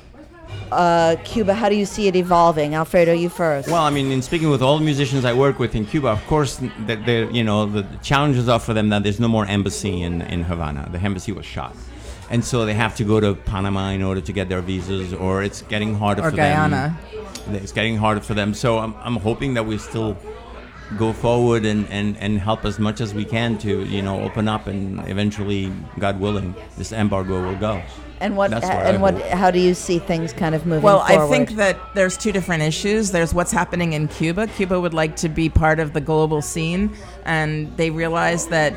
uh, 0.71 1.15
Cuba? 1.23 1.53
How 1.53 1.69
do 1.69 1.75
you 1.75 1.85
see 1.85 2.07
it 2.07 2.15
evolving? 2.15 2.75
Alfredo, 2.75 3.13
you 3.13 3.29
first. 3.29 3.67
Well, 3.67 3.83
I 3.83 3.89
mean, 3.89 4.11
in 4.11 4.21
speaking 4.21 4.49
with 4.49 4.61
all 4.61 4.77
the 4.79 4.85
musicians 4.85 5.25
I 5.25 5.33
work 5.33 5.59
with 5.59 5.75
in 5.75 5.85
Cuba, 5.85 6.09
of 6.09 6.25
course, 6.27 6.59
that 6.87 7.05
the 7.05 7.29
you 7.31 7.43
know 7.43 7.65
the 7.65 7.83
challenges 8.01 8.47
are 8.49 8.59
for 8.59 8.73
them 8.73 8.89
that 8.89 9.03
there's 9.03 9.19
no 9.19 9.27
more 9.27 9.45
embassy 9.45 10.01
in, 10.01 10.21
in 10.23 10.43
Havana. 10.43 10.87
The 10.91 10.99
embassy 10.99 11.31
was 11.31 11.45
shot, 11.45 11.75
and 12.29 12.43
so 12.43 12.65
they 12.65 12.73
have 12.73 12.95
to 12.95 13.03
go 13.03 13.19
to 13.19 13.35
Panama 13.35 13.89
in 13.89 14.01
order 14.01 14.21
to 14.21 14.33
get 14.33 14.49
their 14.49 14.61
visas, 14.61 15.13
or 15.13 15.43
it's 15.43 15.61
getting 15.63 15.95
harder 15.95 16.21
Or 16.23 16.31
for 16.31 16.37
Guyana. 16.37 16.97
them. 17.45 17.55
It's 17.55 17.73
getting 17.73 17.97
harder 17.97 18.21
for 18.21 18.33
them. 18.33 18.53
So 18.53 18.79
I'm, 18.79 18.95
I'm 18.99 19.17
hoping 19.17 19.53
that 19.55 19.65
we 19.65 19.77
still 19.77 20.15
go 20.97 21.13
forward 21.13 21.65
and, 21.65 21.87
and, 21.89 22.17
and 22.17 22.39
help 22.39 22.65
as 22.65 22.79
much 22.79 23.01
as 23.01 23.13
we 23.13 23.25
can 23.25 23.57
to 23.59 23.83
you 23.85 24.01
know 24.01 24.21
open 24.21 24.47
up 24.47 24.67
and 24.67 24.99
eventually, 25.07 25.71
God 25.99 26.19
willing, 26.19 26.55
this 26.77 26.91
embargo 26.91 27.43
will 27.45 27.55
go. 27.57 27.81
and 28.19 28.37
what 28.37 28.51
that's 28.51 28.65
what 28.65 28.75
I 28.77 28.89
and 28.89 29.01
what? 29.01 29.15
hope. 29.15 29.23
How 29.31 29.51
do 29.51 29.59
you 29.59 29.73
see 29.73 29.99
things 29.99 30.31
kind 30.33 30.55
of 30.55 30.65
moving 30.65 30.83
Well, 30.83 31.05
forward? 31.05 31.25
I 31.25 31.29
think 31.29 31.51
that 31.57 31.77
there's 31.93 32.15
two 32.17 32.31
different 32.31 32.63
issues. 32.63 33.11
There's 33.11 33.33
what's 33.33 33.51
happening 33.51 33.93
in 33.93 34.07
Cuba. 34.07 34.47
Cuba 34.47 34.79
would 34.79 34.93
like 34.93 35.15
to 35.17 35.29
be 35.29 35.49
part 35.49 35.79
of 35.79 35.93
the 35.93 36.01
global 36.01 36.41
scene, 36.41 36.95
and 37.25 37.75
they 37.77 37.89
realize 37.89 38.47
that 38.47 38.73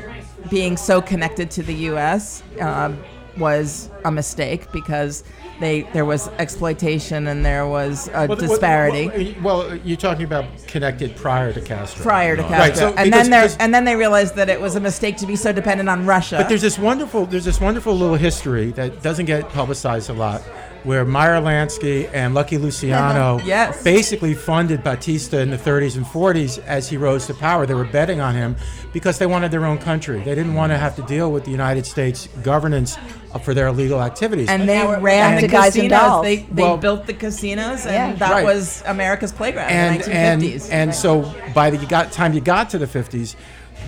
being 0.49 0.77
so 0.77 1.01
connected 1.01 1.49
to 1.51 1.63
the 1.63 1.73
U.S. 1.91 2.43
Uh, 2.59 2.93
was 3.37 3.89
a 4.05 4.11
mistake 4.11 4.71
because 4.71 5.23
they 5.59 5.81
there 5.93 6.05
was 6.05 6.27
exploitation 6.39 7.27
and 7.27 7.45
there 7.45 7.67
was 7.67 8.09
a 8.13 8.27
what- 8.27 8.39
disparity. 8.39 9.07
what- 9.41 9.67
Well, 9.67 9.75
you're 9.83 9.97
talking 9.97 10.25
about 10.25 10.45
connected 10.67 11.15
prior 11.15 11.53
to 11.53 11.61
Castro. 11.61 12.03
prior 12.03 12.35
to 12.35 12.43
Castro, 12.43 12.57
Right, 12.59 12.77
so 12.77 12.87
and 12.89 12.95
because- 13.05 13.11
then 13.11 13.29
they 13.31 13.37
because- 13.41 13.57
and 13.59 13.73
then 13.73 13.85
they 13.85 13.95
realized 13.95 14.35
that 14.35 14.49
it 14.49 14.59
was 14.61 14.75
a 14.75 14.79
mistake 14.79 15.17
to 15.17 15.25
be 15.25 15.35
so 15.35 15.51
dependent 15.51 15.89
on 15.89 16.05
Russia. 16.05 16.37
But 16.37 16.49
there's 16.49 16.61
this 16.61 16.77
wonderful, 16.77 17.25
there's 17.25 17.45
this 17.45 17.59
wonderful 17.61 17.97
little 17.97 18.15
history 18.15 18.71
that 18.71 19.01
doesn't 19.01 19.25
get 19.25 19.49
publicized 19.49 20.09
a 20.09 20.13
lot, 20.13 20.41
where 20.87 21.03
Meyer 21.03 21.41
Lansky 21.41 22.09
and 22.13 22.33
Lucky 22.33 22.57
Luciano 22.57 23.39
Yes. 23.45 23.83
basically 23.83 24.33
funded 24.33 24.83
Batista 24.83 25.39
in 25.39 25.49
the 25.51 25.57
30s 25.57 25.97
and 25.97 26.05
40s 26.05 26.63
as 26.65 26.87
he 26.89 26.95
rose 26.95 27.27
to 27.27 27.33
power. 27.33 27.65
They 27.65 27.73
were 27.73 27.83
betting 27.83 28.21
on 28.21 28.33
him 28.33 28.55
because 28.93 29.19
they 29.19 29.25
wanted 29.25 29.51
their 29.51 29.65
own 29.65 29.79
country. 29.79 30.19
They 30.19 30.33
didn't 30.33 30.53
want 30.53 30.71
to 30.71 30.77
have 30.77 30.95
to 30.95 31.01
deal 31.03 31.29
with 31.31 31.43
the 31.43 31.51
United 31.51 31.85
States 31.85 32.29
governance 32.41 32.97
uh, 33.33 33.37
for 33.39 33.53
their 33.53 33.67
illegal 33.67 34.01
activities. 34.01 34.47
And 34.47 34.61
they 34.67 34.77
now 34.77 34.87
we're 34.87 34.99
ran 35.01 35.31
back 35.33 35.41
the 35.41 35.47
to 35.47 35.51
Guys 35.51 35.75
and 35.75 35.89
casinos. 35.89 35.99
Dolls. 35.99 36.23
They, 36.23 36.35
they 36.37 36.61
Well- 36.63 36.77
built 36.77 37.05
the 37.05 37.13
casinos, 37.13 37.85
and 37.85 37.93
Yeah. 37.93 38.13
that 38.13 38.31
Right. 38.31 38.45
was 38.45 38.81
America's 38.85 39.33
playground 39.33 39.69
and 39.69 39.95
in 39.97 40.01
the 40.01 40.13
and 40.15 40.41
1950s. 40.41 40.69
and 40.71 40.95
so 40.95 41.33
by 41.53 41.69
the 41.69 41.75
you 41.77 41.87
got, 41.87 42.13
time 42.13 42.31
you 42.33 42.39
got 42.39 42.69
to 42.69 42.77
the 42.77 42.87
50s 42.87 43.35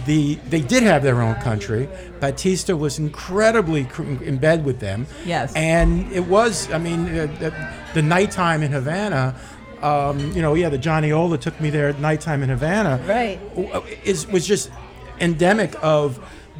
the 0.09 0.21
they 0.53 0.61
did 0.73 0.83
have 0.91 1.01
their 1.07 1.19
own 1.27 1.35
country 1.49 1.83
batista 2.19 2.73
was 2.85 2.93
incredibly 3.07 3.83
cr- 3.93 4.23
in 4.31 4.37
bed 4.47 4.59
with 4.69 4.79
them 4.87 4.99
Yes. 5.33 5.53
and 5.55 5.89
it 6.19 6.25
was 6.35 6.53
i 6.77 6.79
mean 6.87 7.01
uh, 7.07 7.25
the, 7.43 7.49
the 7.93 8.01
nighttime 8.15 8.59
in 8.67 8.71
havana 8.79 9.23
um, 9.89 10.15
you 10.35 10.41
know 10.45 10.53
yeah 10.61 10.69
the 10.75 10.77
johnny 10.87 11.11
ola 11.11 11.37
took 11.37 11.57
me 11.61 11.69
there 11.69 11.89
at 11.93 11.99
nighttime 11.99 12.41
in 12.45 12.49
havana 12.57 12.93
Right. 13.15 13.37
is 14.11 14.19
was 14.35 14.43
just 14.53 14.71
endemic 15.19 15.71
of 15.83 16.07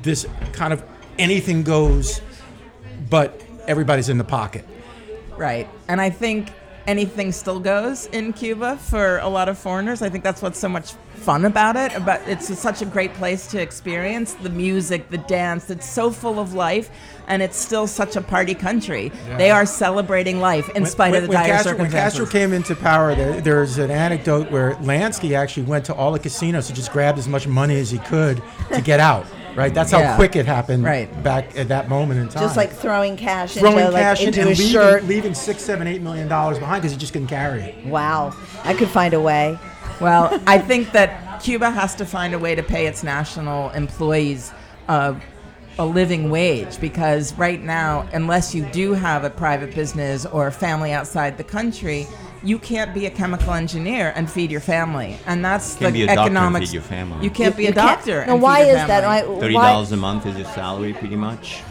this 0.08 0.26
kind 0.60 0.72
of 0.76 0.80
anything 1.18 1.64
goes 1.64 2.22
but 3.10 3.30
everybody's 3.68 4.10
in 4.10 4.18
the 4.24 4.30
pocket 4.40 4.66
Right. 5.50 5.68
And 5.88 6.02
I 6.02 6.10
think 6.10 6.52
anything 6.88 7.32
still 7.32 7.60
goes 7.60 8.08
in 8.08 8.34
Cuba 8.34 8.78
for 8.78 9.20
a 9.20 9.28
lot 9.28 9.50
of 9.50 9.58
foreigners. 9.58 10.02
I 10.02 10.10
think 10.10 10.24
that's 10.24 10.42
what's 10.42 10.60
so 10.60 10.70
much 10.70 10.94
fun 11.14 11.46
about 11.46 11.76
it. 11.76 12.06
But 12.06 12.22
it's 12.28 12.58
such 12.58 12.82
a 12.82 12.86
great 12.86 13.14
place 13.14 13.48
to 13.48 13.62
experience 13.62 14.34
the 14.34 14.50
music, 14.50 15.10
the 15.10 15.18
dance. 15.18 15.70
It's 15.70 15.88
so 15.88 16.12
full 16.12 16.40
of 16.40 16.54
life, 16.54 16.90
and 17.28 17.42
it's 17.42 17.58
still 17.58 17.88
such 17.88 18.16
a 18.16 18.22
party 18.22 18.56
country. 18.56 19.10
They 19.38 19.52
are 19.52 19.66
celebrating 19.66 20.40
life 20.40 20.70
in 20.70 20.86
spite 20.86 21.16
of 21.16 21.24
the 21.24 21.30
when 21.30 21.38
dire 21.38 21.48
Castro, 21.48 21.78
when. 21.78 21.92
Castro 21.92 22.26
came 22.26 22.54
into 22.54 22.76
power, 22.76 23.16
there, 23.16 23.42
there's 23.42 23.78
an 23.78 23.92
anecdote 23.92 24.50
where 24.52 24.76
Lansky 24.76 25.38
actually 25.38 25.64
went 25.64 25.86
to 25.86 25.94
all 25.94 26.12
the 26.12 26.20
casinos 26.20 26.70
and 26.70 26.76
just 26.76 26.92
grabbed 26.92 27.20
as 27.20 27.28
much 27.28 27.48
money 27.48 27.80
as 27.80 27.92
he 27.92 28.00
could 28.00 28.42
to 28.74 28.82
get 28.82 29.00
out. 29.00 29.26
Right, 29.56 29.74
that's 29.74 29.92
how 29.92 30.00
Yeah. 30.00 30.16
quick 30.16 30.36
it 30.36 30.46
happened. 30.46 30.84
Right. 30.84 31.10
back 31.24 31.58
at 31.58 31.68
that 31.70 31.90
moment 31.90 32.20
in 32.20 32.30
time. 32.30 32.44
Just 32.44 32.58
like 32.58 32.72
throwing 32.72 33.18
cash 33.18 33.54
throwing 33.54 33.80
into, 33.80 33.92
cash 33.92 34.22
in 34.22 34.28
into 34.30 34.42
and 34.42 34.50
his 34.50 34.60
leaving, 34.60 34.74
shirt. 34.74 35.04
leaving 35.06 35.34
six, 35.34 35.62
seven, 35.64 35.88
eight 35.88 36.02
million 36.02 36.28
dollars 36.28 36.60
behind 36.60 36.82
because 36.82 36.92
he 36.94 36.98
just 36.98 37.14
couldn't 37.14 37.28
carry 37.28 37.62
it. 37.62 37.86
Wow. 37.86 38.34
I 38.64 38.74
could 38.74 38.90
find 38.90 39.14
a 39.14 39.20
way. 39.20 39.58
Well, 40.00 40.40
I 40.48 40.60
think 40.60 40.92
that 40.94 41.42
Cuba 41.42 41.70
has 41.72 41.96
to 41.96 42.06
find 42.06 42.34
a 42.34 42.40
way 42.40 42.56
to 42.56 42.64
pay 42.64 42.86
its 42.88 43.04
national 43.04 43.70
employees 43.72 44.52
uh, 44.88 45.14
a 45.78 45.86
living 45.86 46.30
wage 46.30 46.80
because 46.80 47.34
right 47.38 47.62
now, 47.64 48.08
unless 48.14 48.54
you 48.56 48.66
do 48.72 48.94
have 48.94 49.24
a 49.24 49.30
private 49.30 49.74
business 49.76 50.26
or 50.26 50.48
a 50.48 50.52
family 50.52 50.92
outside 50.92 51.38
the 51.38 51.44
country, 51.44 52.06
you 52.44 52.58
can't 52.60 52.94
be 52.94 53.06
a 53.06 53.10
chemical 53.10 53.54
engineer 53.54 54.14
and 54.16 54.30
feed 54.30 54.52
your 54.52 54.62
family, 54.62 55.18
and 55.26 55.44
that's 55.44 55.76
Can't 55.76 55.94
the 55.94 56.06
be 56.06 56.10
a 56.10 56.12
economics. 56.12 56.68
feed 56.68 56.74
your 56.74 56.84
family. 56.84 57.24
You 57.24 57.30
can't 57.30 57.56
be 57.58 57.66
a 57.66 57.70
You 57.70 57.74
can't- 57.74 57.88
doctor. 57.98 58.26
Now, 58.26 58.34
and 58.34 58.42
why 58.42 58.60
feed 58.62 58.68
your 58.68 58.78
is 58.78 58.88
that? 58.88 59.04
family. 59.04 59.34
Why- 59.36 59.40
Thirty 59.42 59.54
dollars 59.54 59.92
a 59.92 59.98
month 59.98 60.26
is 60.26 60.38
your 60.38 60.48
salary, 60.48 60.94
pretty 60.94 61.16
much. 61.16 61.62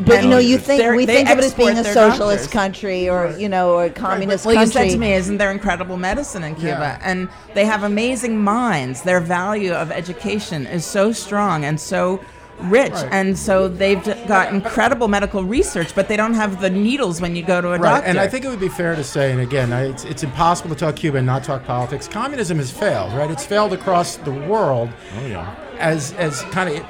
But 0.00 0.24
you 0.24 0.28
know, 0.28 0.38
you 0.38 0.58
think 0.58 0.96
we 0.96 1.06
think 1.06 1.30
of 1.30 1.38
it 1.38 1.44
as 1.44 1.54
being 1.54 1.78
a 1.78 1.84
socialist 1.84 2.44
doctors. 2.44 2.46
country 2.48 3.08
or 3.08 3.32
you 3.38 3.48
know, 3.48 3.74
or 3.74 3.84
a 3.84 3.90
communist 3.90 4.42
country. 4.42 4.56
Well, 4.56 4.66
you 4.66 4.72
country. 4.72 4.90
said 4.90 4.94
to 4.94 4.98
me, 5.00 5.12
isn't 5.12 5.38
there 5.38 5.52
incredible 5.52 5.96
medicine 5.96 6.42
in 6.42 6.56
Cuba? 6.56 6.98
Yeah. 6.98 6.98
And 7.04 7.28
they 7.54 7.64
have 7.64 7.84
amazing 7.84 8.36
minds. 8.42 9.02
Their 9.02 9.20
value 9.20 9.72
of 9.72 9.92
education 9.92 10.66
is 10.66 10.84
so 10.84 11.12
strong 11.12 11.64
and 11.64 11.78
so 11.80 12.20
rich. 12.62 12.92
Right. 12.92 13.08
And 13.12 13.38
so 13.38 13.68
they've 13.68 14.02
got 14.26 14.52
incredible 14.52 15.08
medical 15.08 15.44
research, 15.44 15.94
but 15.94 16.08
they 16.08 16.16
don't 16.16 16.34
have 16.34 16.60
the 16.60 16.70
needles 16.70 17.20
when 17.20 17.36
you 17.36 17.42
go 17.44 17.60
to 17.60 17.68
a 17.68 17.78
Right, 17.78 17.90
doctor. 17.96 18.06
and 18.08 18.18
I 18.18 18.28
think 18.28 18.44
it 18.44 18.48
would 18.48 18.60
be 18.60 18.68
fair 18.68 18.94
to 18.96 19.04
say, 19.04 19.32
and 19.32 19.40
again, 19.40 19.72
I, 19.72 19.84
it's, 19.88 20.04
it's 20.04 20.22
impossible 20.22 20.70
to 20.70 20.76
talk 20.76 20.96
Cuba 20.96 21.18
and 21.18 21.26
not 21.26 21.44
talk 21.44 21.64
politics. 21.64 22.08
Communism 22.08 22.58
has 22.58 22.70
failed, 22.70 23.12
right? 23.12 23.30
It's 23.30 23.44
failed 23.44 23.72
across 23.72 24.16
the 24.16 24.32
world 24.32 24.90
Oh 25.18 25.26
yeah. 25.26 25.54
as 25.78 26.12
as 26.14 26.42
kind 26.52 26.68
of 26.78 26.86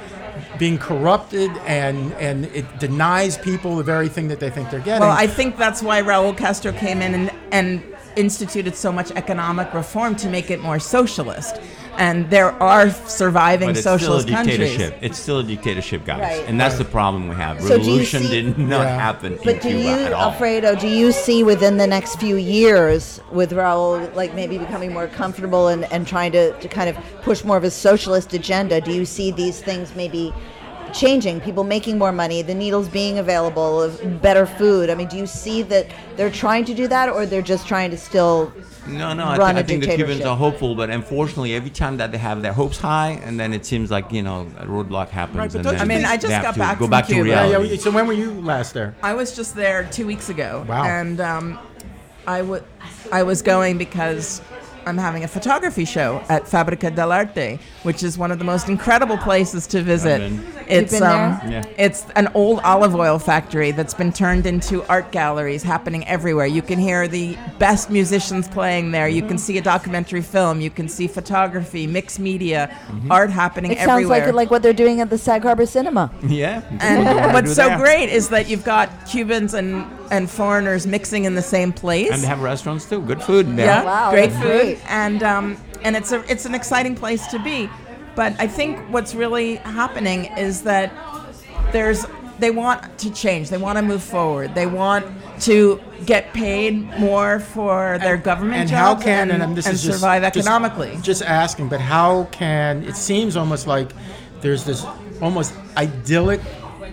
being 0.59 0.77
corrupted, 0.77 1.51
and 1.65 2.13
and 2.13 2.45
it 2.47 2.79
denies 2.79 3.37
people 3.37 3.75
the 3.77 3.83
very 3.83 4.07
thing 4.07 4.27
that 4.29 4.39
they 4.39 4.49
think 4.49 4.69
they're 4.69 4.79
getting. 4.79 5.01
Well, 5.01 5.11
I 5.11 5.27
think 5.27 5.57
that's 5.57 5.81
why 5.83 6.01
Raul 6.01 6.35
Castro 6.37 6.71
came 6.73 7.01
in 7.01 7.13
and, 7.13 7.31
and 7.51 7.83
instituted 8.15 8.75
so 8.75 8.91
much 8.91 9.11
economic 9.11 9.73
reform 9.73 10.15
to 10.17 10.29
make 10.29 10.49
it 10.49 10.61
more 10.61 10.79
socialist. 10.79 11.59
And 11.97 12.29
there 12.29 12.51
are 12.61 12.89
surviving 12.89 13.67
But 13.69 13.71
it's 13.77 13.79
still 13.81 13.95
a 13.95 13.99
socialist 13.99 14.27
countries. 14.27 14.57
dictatorship. 14.57 14.97
It's 15.01 15.17
still 15.17 15.39
a 15.39 15.43
dictatorship, 15.43 16.05
guys, 16.05 16.19
Right. 16.21 16.43
and 16.47 16.59
that's 16.59 16.77
the 16.77 16.85
problem 16.85 17.29
we 17.29 17.35
have. 17.35 17.61
So 17.61 17.69
Revolution 17.77 18.23
see- 18.23 18.29
did 18.41 18.57
not 18.57 18.83
Yeah. 18.83 18.99
happen 18.99 19.33
in 19.33 19.39
But 19.43 19.61
do 19.61 19.69
Cuba 19.69 19.79
you, 19.83 19.89
at 19.89 20.13
all. 20.13 20.31
Alfredo, 20.31 20.75
do 20.75 20.87
you 20.87 21.11
see 21.11 21.43
within 21.43 21.77
the 21.77 21.87
next 21.87 22.17
few 22.19 22.35
years 22.35 23.21
with 23.31 23.51
Raul, 23.51 24.13
like 24.15 24.35
maybe 24.35 24.57
becoming 24.57 24.93
more 24.93 25.07
comfortable 25.07 25.69
and, 25.69 25.85
and 25.91 26.05
trying 26.07 26.31
to, 26.33 26.51
to 26.53 26.67
kind 26.67 26.89
of 26.89 26.97
push 27.21 27.43
more 27.43 27.57
of 27.57 27.63
a 27.63 27.71
socialist 27.71 28.33
agenda, 28.33 28.81
do 28.81 28.91
you 28.91 29.05
see 29.05 29.31
these 29.31 29.61
things 29.61 29.93
maybe 29.95 30.33
changing? 30.95 31.41
People 31.41 31.63
making 31.63 31.97
more 31.97 32.11
money, 32.11 32.41
the 32.41 32.55
needles 32.55 32.87
being 32.87 33.19
available, 33.19 33.81
of 33.81 34.21
better 34.21 34.45
food? 34.45 34.89
I 34.89 34.95
mean, 34.95 35.07
do 35.07 35.17
you 35.17 35.27
see 35.27 35.61
that 35.63 35.85
they're 36.15 36.31
trying 36.31 36.65
to 36.65 36.73
do 36.73 36.87
that 36.87 37.09
or 37.09 37.25
they're 37.25 37.41
just 37.41 37.67
trying 37.67 37.91
to 37.91 37.97
still. 37.97 38.51
No, 38.87 39.13
no, 39.13 39.25
I, 39.25 39.37
run 39.37 39.55
thi- 39.55 39.63
think 39.63 39.83
the 39.83 39.95
Cubans 39.95 40.21
are 40.21 40.37
hopeful, 40.37 40.75
but 40.75 40.89
unfortunately, 40.91 41.55
every 41.55 41.71
time 41.71 41.97
that 41.97 42.11
they 42.11 42.19
have 42.19 42.41
their 42.43 42.53
hopes 42.53 42.77
high, 42.79 43.19
and 43.23 43.39
then 43.39 43.51
it 43.51 43.65
seems 43.65 43.89
like 43.89 44.11
you 44.11 44.21
know 44.21 44.41
a 44.57 44.65
roadblock 44.65 45.09
happens, 45.09 45.37
Right, 45.37 45.47
but 45.51 45.55
and 45.55 45.63
don't 45.63 45.77
then 45.77 45.89
you 45.89 45.95
I 45.95 45.97
mean, 45.97 46.05
I 46.05 46.17
just 46.17 46.31
have 46.33 46.43
got 46.43 46.53
to 46.53 46.59
back 46.59 46.77
go 46.79 46.85
from 46.85 46.91
back 46.91 47.07
to 47.07 47.13
Cuba. 47.13 47.29
yeah, 47.29 47.47
reality. 47.47 47.75
yeah, 47.75 47.81
so 47.81 47.89
when 47.91 48.05
were 48.05 48.13
you 48.13 48.31
last 48.41 48.73
there? 48.75 48.95
I 49.01 49.13
was 49.15 49.35
just 49.35 49.55
there 49.55 49.85
two 49.91 50.05
weeks 50.05 50.29
ago. 50.29 50.63
Wow. 50.67 50.83
And 50.85 51.19
um, 51.19 51.57
I 52.27 52.43
would, 52.43 52.63
I 53.11 53.23
was 53.23 53.41
going 53.41 53.79
because 53.79 54.39
I'm 54.85 54.99
having 54.99 55.23
a 55.23 55.27
photography 55.27 55.85
show 55.85 56.23
at 56.29 56.47
Fabrica 56.47 56.91
del 56.91 57.11
Arte, 57.11 57.57
which 57.81 58.03
is 58.03 58.19
one 58.19 58.31
of 58.31 58.37
the 58.37 58.45
most 58.45 58.69
incredible 58.69 59.17
places 59.17 59.65
to 59.67 59.81
visit. 59.81 60.19
been. 60.19 60.54
It's 60.67 61.01
um. 61.01 61.39
Yeah. 61.49 61.63
it's 61.77 62.05
an 62.15 62.29
old 62.33 62.59
olive 62.63 62.95
oil 62.95 63.19
factory 63.19 63.71
that's 63.71 63.93
been 63.93 64.11
turned 64.11 64.45
into 64.45 64.83
art 64.89 65.11
galleries 65.11 65.63
happening 65.63 66.05
everywhere. 66.07 66.45
You 66.45 66.61
can 66.61 66.79
hear 66.79 67.07
the 67.07 67.37
best 67.59 67.89
musicians 67.89 68.47
playing 68.47 68.91
there. 68.91 69.07
You 69.07 69.21
can 69.21 69.37
see 69.37 69.57
a 69.57 69.61
documentary 69.61 70.21
film. 70.21 70.61
You 70.61 70.69
can 70.69 70.87
see 70.87 71.07
photography, 71.07 71.87
mixed 71.87 72.19
media, 72.19 72.75
art 73.09 73.29
happening 73.29 73.71
It 73.71 73.79
sounds 73.79 74.07
like 74.07 74.33
like 74.33 74.51
what 74.51 74.63
they're 74.63 74.73
doing 74.73 75.01
at 75.01 75.09
the 75.09 75.17
Sag 75.17 75.43
Harbor 75.43 75.65
Cinema. 75.65 76.11
yeah. 76.27 76.61
And 76.81 77.33
what's 77.33 77.55
so 77.55 77.67
there. 77.67 77.77
great 77.77 78.09
is 78.09 78.29
that 78.29 78.49
you've 78.49 78.63
got 78.65 78.89
Cubans 79.09 79.53
and, 79.53 79.85
and 80.11 80.29
foreigners 80.29 80.85
mixing 80.87 81.25
in 81.25 81.35
the 81.35 81.41
same 81.41 81.71
place. 81.71 82.11
And 82.11 82.21
they 82.21 82.27
have 82.27 82.41
restaurants 82.41 82.87
too. 82.89 83.01
Good 83.01 83.21
food. 83.21 83.45
there. 83.55 83.65
yeah, 83.65 83.83
Wow, 83.83 84.11
great 84.11 84.31
food, 84.31 84.41
great. 84.41 84.79
and 84.91 85.23
um, 85.23 85.57
and 85.83 85.95
it's 85.95 86.11
a 86.11 86.23
it's 86.31 86.45
an 86.45 86.55
exciting 86.55 86.95
place 86.95 87.27
to 87.27 87.39
be. 87.39 87.69
But 88.15 88.39
I 88.39 88.47
think 88.47 88.79
what's 88.91 89.13
really 89.15 89.55
happening 89.57 90.25
is 90.37 90.63
that 90.63 90.91
there's 91.71 92.05
they 92.39 92.51
want 92.51 92.97
to 92.99 93.09
change. 93.11 93.49
They 93.49 93.57
want 93.57 93.77
to 93.77 93.81
move 93.81 94.03
forward. 94.03 94.55
They 94.55 94.65
want 94.65 95.05
to 95.41 95.81
get 96.05 96.33
paid 96.33 96.75
more 96.99 97.39
for 97.39 97.97
their 97.99 98.17
government 98.17 98.61
and 98.61 98.69
how 98.69 98.93
jobs 98.93 99.05
can 99.05 99.31
and, 99.31 99.41
and, 99.41 99.55
this 99.55 99.65
and 99.65 99.75
is 99.75 99.83
just- 99.83 99.99
survive 99.99 100.21
just- 100.23 100.35
economically. 100.37 100.97
Just, 101.01 101.21
asking, 101.21 101.69
but 101.69 101.79
how 101.79 102.25
can 102.31 102.83
it 102.83 102.95
seems 102.97 103.37
almost 103.37 103.67
like 103.67 103.91
there's 104.41 104.65
this 104.65 104.85
almost 105.21 105.53
idyllic, 105.77 106.41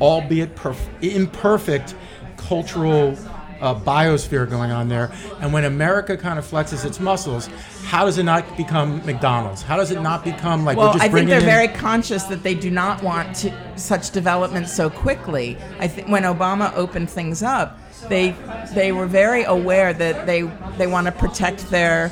albeit 0.00 0.54
perf- 0.54 0.76
imperfect, 1.02 1.96
cultural 2.36 3.16
uh, 3.62 3.74
biosphere 3.74 4.48
going 4.48 4.70
on 4.70 4.88
there. 4.88 5.10
And 5.40 5.52
when 5.52 5.64
America 5.64 6.16
kind 6.16 6.38
of 6.38 6.44
flexes 6.44 6.84
its 6.84 7.00
muscles, 7.00 7.48
how 7.84 8.04
does 8.04 8.18
it 8.18 8.24
not 8.24 8.56
become 8.56 9.04
McDonald's? 9.06 9.62
How 9.62 9.76
does 9.76 9.90
it 9.90 10.02
not 10.02 10.24
become 10.24 10.64
like 10.64 10.76
Well, 10.76 10.96
I 11.00 11.08
think 11.08 11.28
they're 11.28 11.38
in- 11.38 11.44
very 11.46 11.68
conscious 11.68 12.24
that 12.24 12.42
they 12.42 12.54
do 12.54 12.70
not 12.70 13.02
want 13.02 13.34
to, 13.36 13.78
such 13.78 14.10
development 14.10 14.68
so 14.68 14.90
quickly. 14.90 15.56
I 15.78 15.88
think 15.88 16.08
when 16.08 16.24
Obama 16.24 16.72
opened 16.74 17.08
things 17.08 17.42
up, 17.42 17.78
they 18.08 18.34
they 18.74 18.90
were 18.90 19.06
very 19.06 19.44
aware 19.44 19.92
that 19.92 20.26
they 20.26 20.42
they 20.76 20.88
want 20.88 21.06
to 21.06 21.12
protect 21.12 21.70
their 21.70 22.10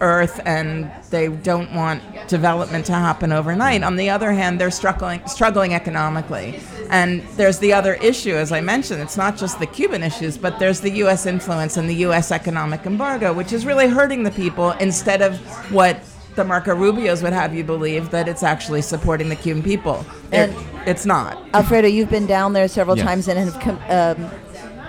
earth 0.00 0.40
and 0.44 0.90
they 1.10 1.28
don't 1.28 1.72
want 1.74 2.02
development 2.28 2.84
to 2.86 2.92
happen 2.92 3.32
overnight. 3.32 3.82
On 3.82 3.96
the 3.96 4.10
other 4.10 4.32
hand, 4.32 4.60
they're 4.60 4.70
struggling 4.70 5.20
struggling 5.26 5.74
economically. 5.74 6.60
And 6.90 7.22
there's 7.36 7.58
the 7.58 7.72
other 7.72 7.94
issue, 7.94 8.34
as 8.34 8.52
I 8.52 8.60
mentioned, 8.60 9.00
it's 9.02 9.16
not 9.16 9.36
just 9.36 9.58
the 9.58 9.66
Cuban 9.66 10.02
issues, 10.02 10.36
but 10.38 10.58
there's 10.58 10.80
the 10.80 10.90
U.S. 11.04 11.26
influence 11.26 11.76
and 11.76 11.88
the 11.88 11.94
U.S. 12.06 12.30
economic 12.30 12.86
embargo, 12.86 13.32
which 13.32 13.52
is 13.52 13.64
really 13.66 13.88
hurting 13.88 14.22
the 14.22 14.30
people 14.30 14.70
instead 14.72 15.22
of 15.22 15.38
what 15.72 16.00
the 16.36 16.44
Marco 16.44 16.74
Rubios 16.76 17.22
would 17.22 17.32
have 17.32 17.54
you 17.54 17.64
believe 17.64 18.10
that 18.10 18.28
it's 18.28 18.42
actually 18.42 18.82
supporting 18.82 19.28
the 19.30 19.36
Cuban 19.36 19.62
people. 19.62 20.04
And- 20.32 20.52
It- 20.52 20.58
it's 20.86 21.04
not. 21.06 21.42
Alfredo, 21.54 21.88
you've 21.88 22.10
been 22.10 22.26
down 22.26 22.52
there 22.52 22.68
several 22.68 22.96
Yeah. 22.96 23.04
times 23.04 23.26
and 23.26 23.38
have 23.38 23.58
com- 23.60 23.80
um, 23.88 24.30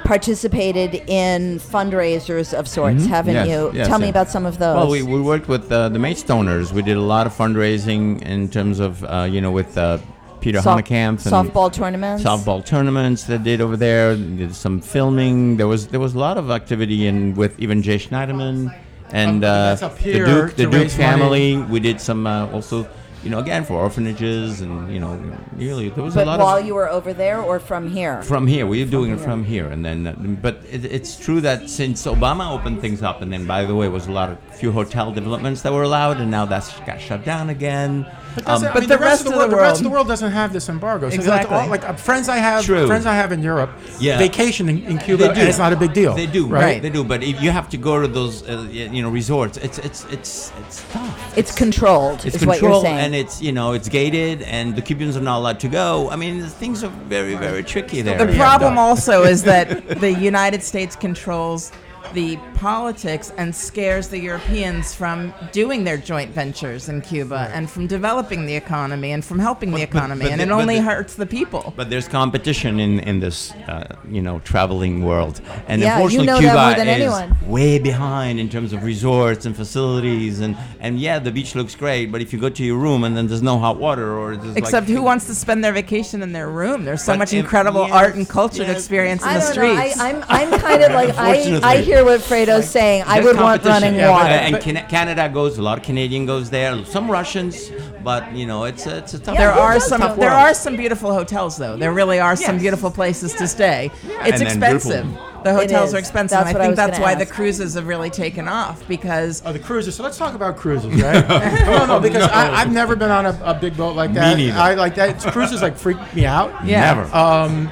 participated 0.08 0.96
in 1.10 1.60
fundraisers 1.60 2.58
of 2.58 2.66
sorts, 2.68 3.06
haven't 3.06 3.36
Yes, 3.36 3.48
you? 3.50 3.72
yes, 3.74 3.88
Tell 3.88 4.00
me 4.00 4.10
about 4.10 4.30
some 4.30 4.46
of 4.46 4.58
those. 4.58 4.76
Well, 4.76 4.90
we, 4.90 5.04
we 5.04 5.22
worked 5.22 5.48
with 5.50 5.70
uh, 5.72 5.90
the 5.90 6.00
Matestoners. 6.00 6.72
We 6.72 6.82
did 6.82 6.96
a 6.98 7.02
lot 7.16 7.28
of 7.28 7.34
fundraising 7.34 8.22
in 8.22 8.48
terms 8.50 8.80
of, 8.80 9.04
uh, 9.04 9.28
you 9.30 9.42
know, 9.42 9.52
with 9.52 9.78
uh, 9.78 9.98
Peter 10.40 10.62
Soft- 10.62 10.88
Honerkamp 10.88 11.26
and 11.26 11.34
softball 11.36 11.72
tournaments. 11.72 12.24
softball 12.24 12.66
tournaments 12.66 13.24
that 13.26 13.44
did 13.44 13.60
over 13.60 13.76
there. 13.76 14.16
Did 14.16 14.56
some 14.56 14.80
filming. 14.80 15.58
There 15.58 15.68
was 15.68 15.88
there 15.88 16.00
was 16.00 16.14
a 16.16 16.20
lot 16.20 16.38
of 16.38 16.52
activity 16.52 17.08
in 17.08 17.36
with 17.36 17.60
even 17.60 17.82
Jay 17.82 17.98
Schneiderman 17.98 18.74
and 19.12 19.44
uh, 19.44 19.76
the 19.76 19.90
here 19.90 20.26
Duke 20.26 20.52
the 20.56 20.64
to 20.66 20.72
Duke 20.72 20.74
raise 20.74 20.98
money. 20.98 21.10
family. 21.12 21.58
We 21.74 21.80
did 21.82 22.00
some 22.00 22.26
uh, 22.28 22.48
also. 22.56 22.88
You 23.24 23.32
know, 23.32 23.40
again 23.40 23.66
for 23.66 23.74
orphanages 23.74 24.62
and 24.62 24.94
you 24.94 25.00
know, 25.00 25.20
really 25.56 25.90
there 25.90 26.04
was 26.04 26.16
a 26.16 26.20
But 26.20 26.28
lot 26.28 26.40
while 26.40 26.58
of 26.58 26.66
you 26.66 26.76
were 26.76 26.90
over 26.90 27.14
there 27.14 27.42
or 27.42 27.60
from 27.60 27.90
here? 27.90 28.22
from 28.22 28.46
here. 28.48 28.66
We 28.68 28.82
are 28.84 28.86
doing 28.86 29.12
it 29.12 29.20
from 29.20 29.44
here, 29.44 29.68
and 29.68 29.84
then. 29.84 30.08
Uh, 30.08 30.14
but 30.42 30.62
it, 30.70 30.86
it's 30.86 31.18
true 31.18 31.42
that 31.42 31.70
since 31.70 32.06
Obama 32.06 32.52
opened 32.52 32.80
things 32.80 33.02
up, 33.02 33.22
and 33.22 33.34
then 33.34 33.46
by 33.46 33.66
the 33.66 33.76
way, 33.76 33.90
was 33.90 34.08
a 34.08 34.12
lot 34.12 34.30
of 34.30 34.38
few 34.56 34.72
hotel 34.72 35.12
developments 35.12 35.62
that 35.64 35.74
were 35.74 35.84
allowed, 35.84 36.22
and 36.22 36.30
now 36.30 36.46
that's 36.46 36.80
got 36.82 37.02
shut 37.02 37.26
down 37.26 37.50
again. 37.50 38.06
That's 38.36 38.62
it. 38.64 38.68
I 38.68 38.74
but 38.74 38.80
mean, 38.82 38.90
the 38.90 38.98
rest 38.98 39.26
of 39.26 39.32
the 39.32 39.38
world, 39.38 39.52
the 39.52 39.56
rest 39.58 39.78
of 39.80 39.84
the 39.84 39.90
world- 39.90 39.98
world 40.06 40.08
doesn't 40.08 40.32
have 40.32 40.54
this 40.54 40.70
embargo. 40.70 41.10
So 41.10 41.16
Exactly. 41.16 41.56
like, 41.56 41.64
all, 41.64 41.70
like 41.70 41.84
uh, 41.90 41.94
friends 41.94 42.30
I 42.30 42.38
have, 42.38 42.64
True. 42.66 42.86
friends 42.86 43.06
I 43.06 43.16
have 43.16 43.32
in 43.32 43.42
Europe, 43.42 43.72
Yeah. 44.00 44.18
vacation 44.20 44.70
in, 44.70 44.84
in 44.84 44.98
Cuba, 45.00 45.28
They 45.30 45.34
do. 45.34 45.40
and 45.42 45.50
it's 45.50 45.58
not 45.58 45.74
a 45.74 45.76
big 45.76 45.94
deal. 45.94 46.14
They 46.14 46.28
do, 46.28 46.46
right? 46.46 46.62
Right. 46.64 46.82
They 46.82 46.90
do, 46.92 47.04
but 47.04 47.24
if 47.24 47.42
you 47.42 47.50
have 47.52 47.68
to 47.70 47.78
go 47.78 48.00
to 48.02 48.08
those, 48.08 48.44
uh, 48.48 48.68
you 48.70 49.02
know, 49.02 49.10
resorts. 49.10 49.58
It's 49.58 49.80
it's 49.80 50.06
it's 50.16 50.52
it's 50.62 50.84
tough. 50.92 51.38
It's 51.38 51.54
controlled, 51.64 52.26
It's 52.26 52.36
is 52.36 52.46
what 52.46 52.62
you're 52.62 52.70
controlled, 52.70 52.84
saying. 52.86 53.00
and 53.06 53.16
it's 53.16 53.42
you 53.42 53.52
know 53.52 53.74
it's 53.74 53.90
gated, 53.90 54.42
and 54.44 54.76
the 54.76 54.82
Cubans 54.82 55.16
are 55.18 55.22
not 55.32 55.38
allowed 55.40 55.60
to 55.62 55.68
go. 55.68 56.10
I 56.12 56.16
mean, 56.16 56.44
things 56.64 56.84
are 56.84 56.94
very 57.10 57.36
very 57.36 57.64
tricky 57.64 58.02
there. 58.04 58.18
The 58.26 58.34
problem 58.36 58.78
also 58.78 59.24
is 59.24 59.44
that 59.44 59.66
the 60.06 60.12
United 60.14 60.62
States 60.64 60.96
controls 60.96 61.72
the 62.14 62.38
politics 62.54 63.32
and 63.38 63.54
scares 63.54 64.08
the 64.08 64.20
Europeans 64.20 64.94
from 64.94 65.34
doing 65.52 65.84
their 65.84 65.98
joint 65.98 66.32
ventures 66.32 66.90
in 66.90 67.02
Cuba 67.02 67.50
and 67.54 67.70
from 67.70 67.88
developing 67.88 68.46
the 68.46 68.56
economy 68.56 69.12
and 69.12 69.24
from 69.24 69.40
helping 69.40 69.72
the 69.72 69.78
But- 69.82 69.92
but- 69.92 69.98
economy. 69.98 70.24
but 70.24 70.32
and 70.32 70.42
the- 70.42 70.46
it 70.46 70.52
only 70.52 70.76
the- 70.78 70.82
hurts 70.84 71.14
the 71.16 71.26
people. 71.26 71.74
But 71.76 71.90
there's 71.90 72.08
competition 72.08 72.80
in 72.80 73.00
in 73.00 73.20
this, 73.20 73.54
uh, 73.68 73.84
you 74.10 74.22
know, 74.22 74.40
traveling 74.44 75.04
world, 75.04 75.42
and 75.68 75.82
Yeah, 75.82 75.88
you 75.88 75.94
unfortunately, 75.94 76.28
know 76.28 76.40
Cuba 76.40 76.82
is 76.82 76.88
anyone. 76.88 77.38
way 77.46 77.80
behind 77.80 78.40
in 78.40 78.50
terms 78.50 78.74
of 78.74 78.84
resorts 78.84 79.46
and 79.46 79.56
facilities, 79.56 80.40
and 80.40 80.56
and 80.80 81.00
yeah, 81.00 81.20
the 81.20 81.32
beach 81.32 81.56
looks 81.56 81.76
great, 81.76 82.12
but 82.12 82.22
if 82.22 82.34
you 82.34 82.40
go 82.40 82.50
to 82.50 82.64
your 82.64 82.78
room 82.78 83.04
and 83.04 83.16
then 83.16 83.28
there's 83.28 83.42
no 83.42 83.58
hot 83.60 83.78
water 83.80 84.18
or 84.18 84.36
there's 84.36 84.56
Except 84.56 84.88
like, 84.88 84.96
who 84.98 85.02
wants 85.04 85.26
to 85.28 85.36
spend 85.36 85.64
their 85.64 85.74
vacation 85.74 86.22
in 86.24 86.32
their 86.34 86.50
room? 86.50 86.86
There's 86.86 87.04
so 87.04 87.14
But 87.14 87.20
much 87.20 87.34
if- 87.34 87.40
incredible 87.40 87.84
yes, 87.88 87.92
art 88.02 88.16
and 88.16 88.28
culture 88.28 88.64
to 88.64 88.72
yes. 88.72 88.78
experience 88.78 89.22
in 89.24 89.30
I 89.30 89.34
the 89.34 89.40
don't 89.40 89.56
know. 89.56 89.76
streets. 89.78 90.00
I, 90.00 90.10
I'm, 90.10 90.24
I'm 90.30 90.60
kind 90.60 90.84
of 90.84 90.92
like 90.94 91.10
I, 91.18 91.22
I 91.22 91.36
Unfortunately. 91.38 91.70
Hear 91.98 92.06
what 92.06 92.22
Fredo's 92.22 92.70
saying. 92.70 93.04
I 93.08 93.20
would 93.20 93.36
want 93.38 93.62
competition. 93.64 93.72
running 93.72 94.00
Yeah, 94.00 94.08
but- 94.08 94.12
water. 94.14 94.30
and 94.30 94.60
Can- 94.62 94.88
Canada 94.88 95.30
goes. 95.30 95.58
A 95.58 95.62
lot 95.62 95.78
of 95.78 95.84
Canadian 95.84 96.26
goes 96.26 96.50
there. 96.50 96.84
Some 96.86 97.10
Russians, 97.10 97.72
but 98.04 98.32
you 98.34 98.46
know, 98.46 98.66
it's 98.66 98.86
a, 98.86 98.98
it's 99.00 99.14
a 99.14 99.20
tough. 99.20 99.36
Yeah, 99.36 99.42
there 99.42 99.52
are 99.52 99.80
some 99.80 100.02
know? 100.02 100.16
there 100.16 100.30
world. 100.30 100.34
are 100.34 100.54
some 100.54 100.76
beautiful 100.76 101.14
hotels 101.14 101.58
though. 101.58 101.76
There 101.78 101.94
really 101.94 102.20
are 102.20 102.36
some 102.36 102.58
beautiful 102.58 102.92
places 102.92 103.34
to 103.36 103.48
stay. 103.48 103.92
It's 104.22 104.40
And 104.40 104.44
expensive. 104.44 105.08
The 105.44 105.54
hotels 105.54 105.94
are 105.94 105.98
expensive. 106.00 106.38
That's 106.40 106.48
I 106.48 106.60
I 106.60 106.62
think 106.62 106.70
was 106.72 106.78
that's 106.78 106.92
gonna 106.98 107.04
why 107.04 107.16
the 107.16 107.26
cruises 107.26 107.76
have 107.76 107.88
really 107.88 108.10
taken 108.10 108.48
off 108.48 108.86
because 108.88 109.42
Oh, 109.46 109.54
the 109.54 109.60
cruises. 109.60 109.96
So 109.96 110.04
let's 110.04 110.18
talk 110.18 110.34
about 110.34 110.58
cruises, 110.58 111.02
right? 111.02 111.28
no, 111.66 111.86
no, 111.86 112.00
because 112.00 112.24
I, 112.24 112.52
I've 112.62 112.72
never 112.74 112.96
been 112.96 113.12
on 113.12 113.26
a, 113.28 113.40
a 113.44 113.54
big 113.54 113.78
boat 113.78 113.96
like 113.96 114.14
that. 114.14 114.36
neither. 114.38 114.58
I 114.58 114.74
like 114.74 114.96
that. 114.96 115.20
Cruises 115.32 115.62
like 115.62 115.78
freak 115.78 115.98
me 116.14 116.26
out. 116.26 116.50
Yeah. 116.66 116.94
Never. 116.96 117.16
Um, 117.16 117.70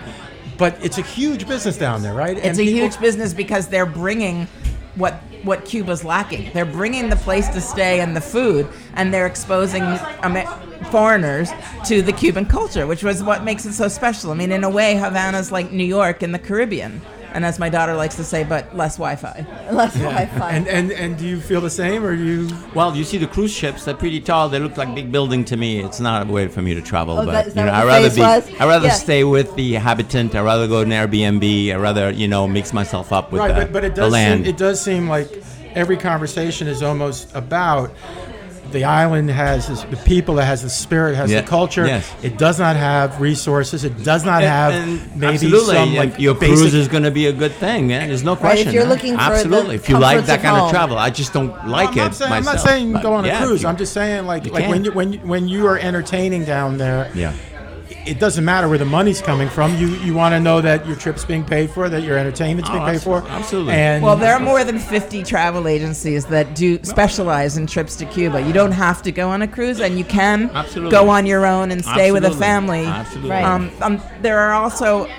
but 0.57 0.77
it's 0.83 0.97
a 0.97 1.01
huge 1.01 1.47
business 1.47 1.77
down 1.77 2.01
there, 2.01 2.13
right? 2.13 2.37
it's 2.37 2.45
And 2.45 2.59
a 2.59 2.63
people- 2.63 2.79
huge 2.81 2.99
business 2.99 3.33
because 3.33 3.67
they're 3.67 3.85
bringing 3.85 4.47
what 4.95 5.21
what 5.43 5.63
Cuba's 5.65 6.03
lacking. 6.03 6.49
They're 6.53 6.65
bringing 6.65 7.09
the 7.09 7.15
place 7.17 7.47
to 7.49 7.61
stay 7.61 7.99
and 7.99 8.15
the 8.15 8.21
food, 8.21 8.67
and 8.95 9.13
they're 9.13 9.27
exposing 9.27 9.83
Amer- 10.23 10.47
foreigners 10.89 11.51
to 11.85 12.01
the 12.01 12.11
Cuban 12.13 12.45
culture, 12.45 12.87
which 12.87 13.03
was 13.03 13.21
what 13.21 13.43
makes 13.43 13.65
it 13.65 13.73
so 13.73 13.87
special. 13.87 14.31
I 14.31 14.33
mean, 14.35 14.51
in 14.51 14.63
a 14.63 14.69
way, 14.69 14.95
Havana's 14.95 15.51
like 15.51 15.71
New 15.71 15.83
York 15.83 16.23
in 16.23 16.31
the 16.31 16.39
Caribbean, 16.39 17.01
and 17.35 17.45
as 17.45 17.59
my 17.59 17.69
daughter 17.69 17.93
likes 17.93 18.15
to 18.15 18.23
say, 18.23 18.43
but 18.45 18.75
less 18.75 18.95
Wi-Fi. 18.97 19.45
Less 19.71 19.93
Wi-Fi. 19.95 20.51
And, 20.51 20.67
and 20.67 20.91
and 20.93 21.17
do 21.17 21.27
you 21.27 21.39
feel 21.41 21.59
the 21.61 21.69
same, 21.69 22.03
or 22.05 22.13
you? 22.13 22.49
Well, 22.73 22.95
you 22.95 23.03
see 23.03 23.17
the 23.17 23.27
cruise 23.27 23.51
ships. 23.53 23.83
They're 23.85 23.93
pretty 23.93 24.21
tall. 24.21 24.47
They 24.49 24.59
look 24.59 24.77
like 24.77 24.95
big 24.95 25.11
building 25.11 25.43
to 25.45 25.57
me. 25.57 25.83
It's 25.83 25.99
not 25.99 26.27
a 26.27 26.31
way 26.31 26.47
for 26.47 26.61
me 26.61 26.73
to 26.73 26.81
travel. 26.81 27.19
Oh, 27.19 27.25
but 27.25 27.31
that- 27.33 27.47
is 27.47 27.55
you 27.55 27.61
that 27.61 27.65
know, 27.65 27.73
I 27.73 27.81
the 27.81 27.87
rather 27.87 28.15
be. 28.15 28.21
was? 28.21 28.59
I 28.61 28.65
rather 28.67 28.87
Yeah. 28.87 28.93
stay 28.93 29.23
with 29.25 29.53
the 29.55 29.73
habitant. 29.73 30.33
I 30.33 30.41
rather 30.41 30.67
go 30.67 30.83
to 30.83 30.89
an 30.89 31.09
Airbnb. 31.09 31.71
I 31.71 31.75
rather 31.75 32.09
you 32.09 32.27
know 32.27 32.47
mix 32.47 32.71
myself 32.73 33.11
up 33.11 33.31
with 33.31 33.41
right, 33.41 33.49
the, 33.49 33.61
but, 33.65 33.73
but 33.73 33.83
it 33.83 33.95
the 33.95 34.01
does 34.03 34.13
land. 34.13 34.45
seem, 34.45 34.53
it 34.53 34.57
does 34.57 34.81
seem 34.81 35.09
like 35.09 35.29
every 35.75 35.97
conversation 35.97 36.67
is 36.69 36.81
almost 36.81 37.35
about 37.35 37.91
the 38.75 38.83
island 38.83 39.29
has 39.31 39.67
this, 39.67 39.83
the 39.83 39.95
people, 39.97 40.37
it 40.39 40.43
has 40.43 40.61
the 40.61 40.69
spirit, 40.69 41.13
it 41.13 41.15
has 41.15 41.31
Yeah, 41.31 41.41
the 41.41 41.47
culture. 41.47 41.87
yes. 41.87 42.13
It 42.21 42.37
does 42.37 42.59
not 42.59 42.75
have 42.75 43.19
resources. 43.21 43.83
It 43.85 44.03
does 44.03 44.25
not 44.25 44.43
And- 44.43 44.51
have 44.51 44.73
and 44.73 45.15
maybe 45.15 45.33
absolutely, 45.35 45.75
some 45.75 45.89
and 45.89 45.97
like 45.97 46.19
your 46.19 46.35
basic 46.35 46.57
cruise 46.57 46.73
is 46.73 46.87
going 46.87 47.03
to 47.03 47.11
be 47.11 47.27
a 47.27 47.33
good 47.33 47.53
thing. 47.53 47.87
Man. 47.87 48.09
There's 48.09 48.23
no 48.23 48.33
if 48.33 48.39
question. 48.39 48.73
you're 48.73 48.83
huh? 48.83 48.89
looking 48.89 49.13
for 49.13 49.17
the 49.17 49.23
absolutely, 49.23 49.75
if 49.75 49.87
you 49.89 49.97
like 49.97 50.25
that 50.25 50.37
of 50.39 50.43
kind 50.43 50.57
home. 50.57 50.65
of 50.65 50.71
travel, 50.71 50.97
I 50.97 51.09
just 51.09 51.31
don't 51.33 51.67
like 51.67 51.89
I'm 51.91 51.93
it 51.93 52.01
not 52.01 52.15
saying, 52.15 52.33
I'm 52.33 52.43
not 52.43 52.59
saying 52.59 52.93
go 52.93 53.13
on 53.13 53.23
a 53.25 53.27
yeah, 53.29 53.43
cruise. 53.45 53.61
you- 53.63 53.67
I'm 53.69 53.77
just 53.77 53.93
saying 53.93 54.25
like 54.27 54.45
you 54.45 54.51
like 54.51 54.67
when 54.69 54.83
you 54.85 54.91
when 54.91 55.13
you, 55.13 55.19
when 55.19 55.47
you 55.47 55.65
are 55.67 55.77
entertaining 55.79 56.43
down 56.45 56.77
there. 56.77 57.09
Yeah. 57.15 57.33
It 58.05 58.19
doesn't 58.19 58.45
matter 58.45 58.69
where 58.69 58.77
the 58.77 58.85
money's 58.85 59.21
coming 59.21 59.49
from. 59.49 59.75
You 59.77 59.87
you 59.95 60.13
want 60.13 60.33
to 60.33 60.39
know 60.39 60.61
that 60.61 60.85
your 60.85 60.95
trip's 60.95 61.25
being 61.25 61.43
paid 61.43 61.71
for, 61.71 61.89
that 61.89 62.03
your 62.03 62.17
entertainment's 62.17 62.69
being 62.69 62.83
Oh, 62.83 62.85
paid 62.85 63.01
for. 63.01 63.23
absolutely. 63.27 63.73
And 63.73 64.03
Well, 64.03 64.15
there 64.15 64.33
are 64.33 64.39
more 64.39 64.63
than 64.63 64.77
50 64.77 65.23
travel 65.23 65.67
agencies 65.67 66.25
that 66.27 66.53
do 66.55 66.79
specialize 66.83 67.57
in 67.57 67.65
trips 67.65 67.95
to 67.97 68.05
Cuba. 68.05 68.41
You 68.41 68.53
don't 68.53 68.73
have 68.73 69.01
to 69.03 69.11
go 69.11 69.29
on 69.29 69.41
a 69.41 69.47
cruise, 69.47 69.79
and 69.79 69.97
you 69.97 70.05
can 70.05 70.51
Absolutely. 70.53 70.91
go 70.91 71.09
on 71.09 71.25
your 71.25 71.45
own 71.47 71.71
and 71.71 71.83
stay 71.83 72.11
with 72.11 72.25
a 72.25 72.31
family. 72.31 72.85
Absolutely. 72.85 73.31
Right. 73.31 73.43
Um, 73.43 73.71
um, 73.81 74.01
there 74.21 74.39
are 74.39 74.53
also 74.53 75.09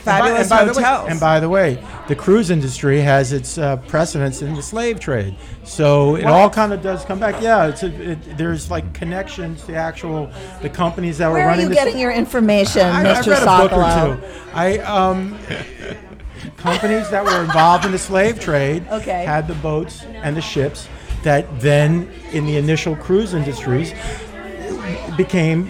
And 0.00 0.04
by- 0.06 0.18
fabulous 0.18 0.40
and 0.40 0.50
by 0.50 0.64
the 0.64 0.80
way- 0.80 1.06
and 1.10 1.20
by 1.20 1.40
the 1.40 1.48
way, 1.48 1.84
the 2.08 2.14
cruise 2.16 2.50
industry 2.50 3.00
has 3.00 3.32
its 3.32 3.58
uh, 3.58 3.76
precedence 3.76 4.40
in 4.42 4.54
the 4.54 4.62
slave 4.62 4.98
trade. 4.98 5.36
So 5.64 6.16
it 6.16 6.24
all 6.24 6.48
kind 6.48 6.72
of 6.72 6.82
does 6.82 7.04
come 7.04 7.20
back. 7.20 7.40
Yeah, 7.42 7.66
it's 7.66 7.82
a, 7.82 8.12
it, 8.12 8.36
there's 8.38 8.70
like 8.70 8.92
connections 8.94 9.62
to 9.64 9.74
actual 9.74 10.30
the 10.62 10.68
companies 10.70 11.18
that 11.18 11.28
were 11.28 11.34
running. 11.34 11.44
Where 11.44 11.46
are 11.46 11.50
running 11.50 11.62
you 11.64 11.68
this- 11.68 11.78
getting 11.84 11.98
your 11.98 12.12
information, 12.12 12.82
I, 12.86 13.04
Mr. 13.04 13.16
I've 13.16 13.26
read 13.26 13.42
a 13.42 13.46
book 13.46 13.70
Sokolow? 13.72 14.12
or 14.12 14.16
two. 14.16 14.40
I 14.54 14.78
um, 14.78 15.38
companies 16.56 17.10
that 17.10 17.22
were 17.24 17.42
involved 17.42 17.84
in 17.84 17.92
the 17.92 17.98
slave 17.98 18.40
trade 18.40 18.86
Okay. 18.90 19.24
had 19.24 19.46
the 19.46 19.54
boats 19.56 20.02
and 20.04 20.36
the 20.36 20.40
ships 20.40 20.88
that 21.24 21.60
then, 21.60 22.10
in 22.32 22.46
the 22.46 22.56
initial 22.56 22.96
cruise 22.96 23.34
industries, 23.34 23.92
became 25.16 25.68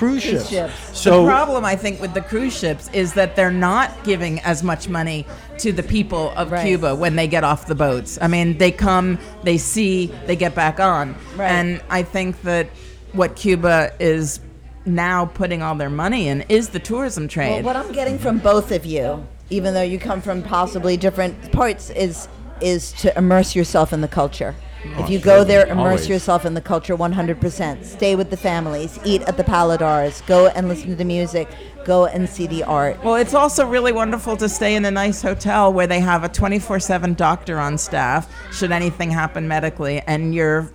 cruise 0.00 0.22
ships. 0.22 0.48
ships. 0.48 0.98
So 0.98 1.22
the 1.24 1.28
problem, 1.30 1.64
I 1.64 1.76
think, 1.76 2.00
with 2.00 2.14
the 2.14 2.22
cruise 2.22 2.56
ships 2.58 2.88
is 2.94 3.12
that 3.14 3.36
they're 3.36 3.50
not 3.50 4.02
giving 4.02 4.40
as 4.40 4.62
much 4.62 4.88
money 4.88 5.26
to 5.58 5.72
the 5.72 5.82
people 5.82 6.30
of 6.30 6.50
Right. 6.50 6.64
Cuba 6.66 6.94
when 6.94 7.16
they 7.16 7.26
get 7.28 7.44
off 7.44 7.66
the 7.66 7.74
boats. 7.74 8.18
I 8.20 8.26
mean, 8.26 8.56
they 8.56 8.72
come, 8.72 9.18
they 9.42 9.58
see, 9.58 10.06
they 10.26 10.36
get 10.36 10.54
back 10.54 10.80
on. 10.80 11.14
Right. 11.36 11.50
And 11.50 11.82
I 11.90 12.02
think 12.02 12.40
that 12.42 12.68
what 13.12 13.36
Cuba 13.36 13.92
is 14.00 14.40
now 14.86 15.26
putting 15.26 15.60
all 15.62 15.74
their 15.74 15.90
money 15.90 16.28
in 16.28 16.42
is 16.48 16.70
the 16.70 16.78
tourism 16.78 17.24
Well, 17.24 17.28
trade. 17.28 17.64
what 17.64 17.76
I'm 17.76 17.92
getting 17.92 18.18
from 18.18 18.38
both 18.38 18.72
of 18.72 18.86
you, 18.86 19.26
even 19.50 19.74
though 19.74 19.82
you 19.82 19.98
come 19.98 20.22
from 20.22 20.42
possibly 20.42 20.96
different 20.96 21.52
parts, 21.52 21.90
is 21.90 22.26
is 22.62 22.92
to 22.92 23.16
immerse 23.16 23.54
yourself 23.56 23.92
in 23.92 24.00
the 24.02 24.08
culture. 24.08 24.54
If 24.84 25.10
you 25.10 25.18
go 25.18 25.44
there, 25.44 25.66
immerse 25.66 25.78
Always. 26.02 26.08
yourself 26.08 26.44
in 26.44 26.54
the 26.54 26.60
culture 26.60 26.96
100%. 26.96 27.84
Stay 27.84 28.16
with 28.16 28.30
the 28.30 28.36
families, 28.36 28.98
eat 29.04 29.22
at 29.22 29.36
the 29.36 29.44
Paladars, 29.44 30.26
go 30.26 30.48
and 30.48 30.68
listen 30.68 30.88
to 30.88 30.96
the 30.96 31.04
music, 31.04 31.48
go 31.84 32.06
and 32.06 32.28
see 32.28 32.46
the 32.46 32.62
art. 32.62 33.02
Well, 33.04 33.16
it's 33.16 33.34
also 33.34 33.66
really 33.66 33.92
wonderful 33.92 34.36
to 34.38 34.48
stay 34.48 34.74
in 34.74 34.84
a 34.84 34.90
nice 34.90 35.22
hotel 35.22 35.72
where 35.72 35.86
they 35.86 36.00
have 36.00 36.24
a 36.24 36.28
24/7 36.28 37.14
doctor 37.14 37.58
on 37.58 37.78
staff 37.78 38.28
should 38.52 38.72
anything 38.72 39.10
happen 39.10 39.46
medically, 39.48 40.02
and 40.06 40.34
your 40.34 40.70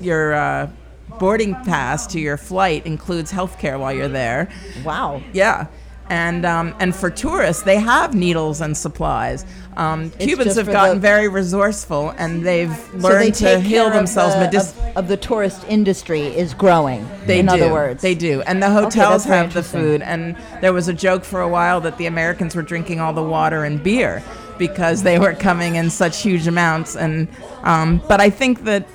your 0.00 0.34
uh, 0.34 0.70
boarding 1.18 1.54
pass 1.64 2.06
to 2.08 2.20
your 2.20 2.36
flight 2.36 2.86
includes 2.86 3.30
health 3.30 3.58
care 3.58 3.78
while 3.78 3.92
you're 3.92 4.08
there. 4.08 4.48
Wow. 4.84 5.22
Yeah. 5.32 5.66
And, 6.10 6.44
um, 6.44 6.74
and 6.80 6.94
for 6.94 7.08
tourists, 7.08 7.62
they 7.62 7.78
have 7.78 8.16
needles 8.16 8.60
and 8.60 8.76
supplies. 8.76 9.46
Um, 9.76 10.10
Cubans 10.10 10.56
have 10.56 10.66
gotten 10.66 10.96
the- 10.96 11.00
very 11.00 11.28
resourceful 11.28 12.12
and 12.18 12.44
they've 12.44 12.76
So 12.76 12.90
they 12.96 12.98
learned 12.98 13.34
to 13.36 13.60
heal 13.60 13.90
themselves 13.90 14.34
of 14.34 14.40
the, 14.40 14.46
medic- 14.46 14.60
of, 14.90 14.96
of 14.96 15.08
the 15.08 15.16
tourist 15.16 15.64
industry 15.68 16.22
is 16.22 16.52
growing. 16.52 17.08
They 17.26 17.38
in 17.38 17.46
do. 17.46 17.52
other 17.52 17.72
words, 17.72 18.02
they 18.02 18.16
do, 18.16 18.42
and 18.42 18.60
the 18.60 18.70
hotels 18.70 19.24
very 19.24 19.36
have 19.38 19.54
the 19.54 19.62
food. 19.62 20.02
And 20.02 20.36
there 20.60 20.72
was 20.72 20.88
a 20.88 20.92
joke 20.92 21.24
for 21.24 21.40
a 21.40 21.48
while 21.48 21.80
that 21.82 21.96
the 21.96 22.06
Americans 22.06 22.56
were 22.56 22.62
drinking 22.62 22.98
all 23.00 23.12
the 23.12 23.22
water 23.22 23.64
and 23.64 23.80
beer 23.80 24.20
because 24.58 25.04
they 25.04 25.18
were 25.18 25.32
coming 25.34 25.76
in 25.76 25.90
such 25.90 26.20
huge 26.20 26.48
amounts. 26.48 26.96
And 26.96 27.28
um, 27.62 28.02
but 28.08 28.20
I 28.20 28.30
think 28.30 28.64
that 28.64 28.88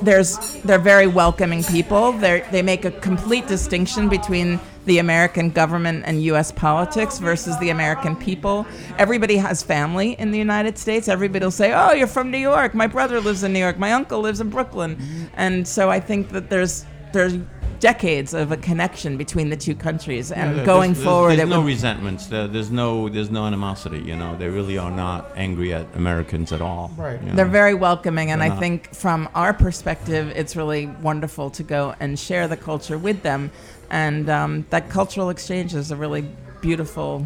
there's 0.00 0.54
they're 0.62 0.78
very 0.78 1.06
welcoming 1.06 1.62
people. 1.62 2.12
They 2.12 2.44
they 2.50 2.62
make 2.62 2.86
a 2.86 2.90
complete 2.90 3.46
distinction 3.46 4.08
between 4.08 4.58
the 4.86 4.98
American 4.98 5.50
government 5.50 6.04
and 6.06 6.22
U.S. 6.24 6.52
politics 6.52 7.18
versus 7.18 7.58
the 7.58 7.70
American 7.70 8.16
people. 8.16 8.66
Everybody 8.98 9.36
has 9.36 9.62
family 9.62 10.12
in 10.12 10.30
the 10.30 10.38
United 10.38 10.78
States. 10.78 11.08
Everybody 11.08 11.44
will 11.44 11.50
say, 11.50 11.72
"Oh, 11.72 11.92
you're 11.92 12.06
from 12.06 12.30
New 12.30 12.38
York. 12.38 12.74
My 12.74 12.86
brother 12.86 13.20
lives 13.20 13.42
in 13.42 13.52
New 13.52 13.60
York. 13.60 13.78
My 13.78 13.92
uncle 13.92 14.20
lives 14.20 14.40
in 14.40 14.50
Brooklyn," 14.50 14.98
and 15.34 15.66
so 15.66 15.90
I 15.90 16.00
think 16.00 16.30
that 16.30 16.50
there's 16.50 16.84
there's 17.12 17.38
decades 17.80 18.32
of 18.32 18.50
a 18.50 18.56
connection 18.56 19.16
between 19.18 19.50
the 19.50 19.56
two 19.56 19.74
countries, 19.74 20.32
and 20.32 20.56
There- 20.56 20.64
going 20.64 20.92
there's, 20.94 21.04
forward, 21.04 21.36
there's, 21.38 21.48
it 21.50 21.52
no 21.52 21.60
resentments. 21.62 22.26
There, 22.26 22.48
there's 22.48 22.70
no 22.70 23.08
there's 23.10 23.30
no 23.30 23.44
animosity. 23.46 23.98
You 24.00 24.16
know, 24.16 24.36
they 24.38 24.48
really 24.48 24.78
are 24.78 24.90
not 24.90 25.30
angry 25.36 25.74
at 25.74 25.86
Americans 25.94 26.50
at 26.52 26.62
all. 26.62 26.90
Right. 26.96 27.20
you 27.20 27.28
know. 27.28 27.34
They're 27.34 27.44
very 27.62 27.74
welcoming, 27.74 28.30
and 28.30 28.40
They're 28.40 28.46
I 28.52 28.54
not. 28.54 28.60
think 28.60 28.94
from 28.94 29.28
our 29.34 29.52
perspective, 29.52 30.32
it's 30.34 30.56
really 30.56 30.86
wonderful 31.02 31.50
to 31.50 31.62
go 31.62 31.94
and 32.00 32.18
share 32.18 32.48
the 32.48 32.56
culture 32.56 32.96
with 32.96 33.22
them, 33.22 33.50
and 33.94 34.28
um, 34.28 34.66
that 34.70 34.90
cultural 34.90 35.30
exchange 35.30 35.72
is 35.72 35.92
a 35.92 35.96
really 35.96 36.26
beautiful 36.60 37.24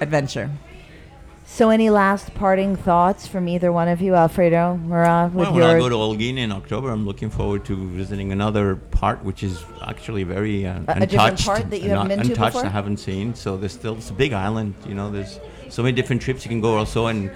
adventure. 0.00 0.48
So, 1.48 1.70
any 1.70 1.90
last 1.90 2.34
parting 2.34 2.76
thoughts 2.76 3.26
from 3.26 3.48
either 3.48 3.72
one 3.72 3.88
of 3.88 4.00
you, 4.00 4.14
Alfredo, 4.14 4.78
Merat, 4.84 5.32
with 5.32 5.46
Well, 5.46 5.52
when 5.54 5.62
I 5.62 5.78
go 5.78 5.88
to 5.88 5.94
Holguín 5.94 6.38
in 6.38 6.50
October, 6.52 6.90
I'm 6.90 7.06
looking 7.06 7.30
forward 7.30 7.64
to 7.66 7.76
visiting 7.90 8.30
another 8.32 8.76
part, 8.76 9.24
which 9.24 9.42
is 9.42 9.64
actually 9.82 10.24
very 10.24 10.66
uh, 10.66 10.70
A- 10.70 10.74
a 10.74 10.78
untouched. 10.78 11.10
different 11.10 11.40
part 11.40 11.70
that 11.70 11.82
you 11.82 11.90
haven't 11.90 12.08
not 12.08 12.08
been 12.08 12.26
to 12.26 12.32
untouched. 12.32 12.54
before? 12.54 12.66
I 12.66 12.70
haven't 12.70 12.98
seen. 12.98 13.34
So 13.34 13.56
there's 13.56 13.72
still 13.72 13.96
it's 13.96 14.10
a 14.10 14.12
big 14.24 14.32
island. 14.32 14.74
You 14.88 14.94
know, 14.94 15.10
there's 15.10 15.38
so 15.68 15.82
many 15.82 15.94
different 15.94 16.20
trips 16.22 16.44
you 16.44 16.48
can 16.48 16.60
go 16.60 16.76
also 16.76 17.06
and 17.06 17.30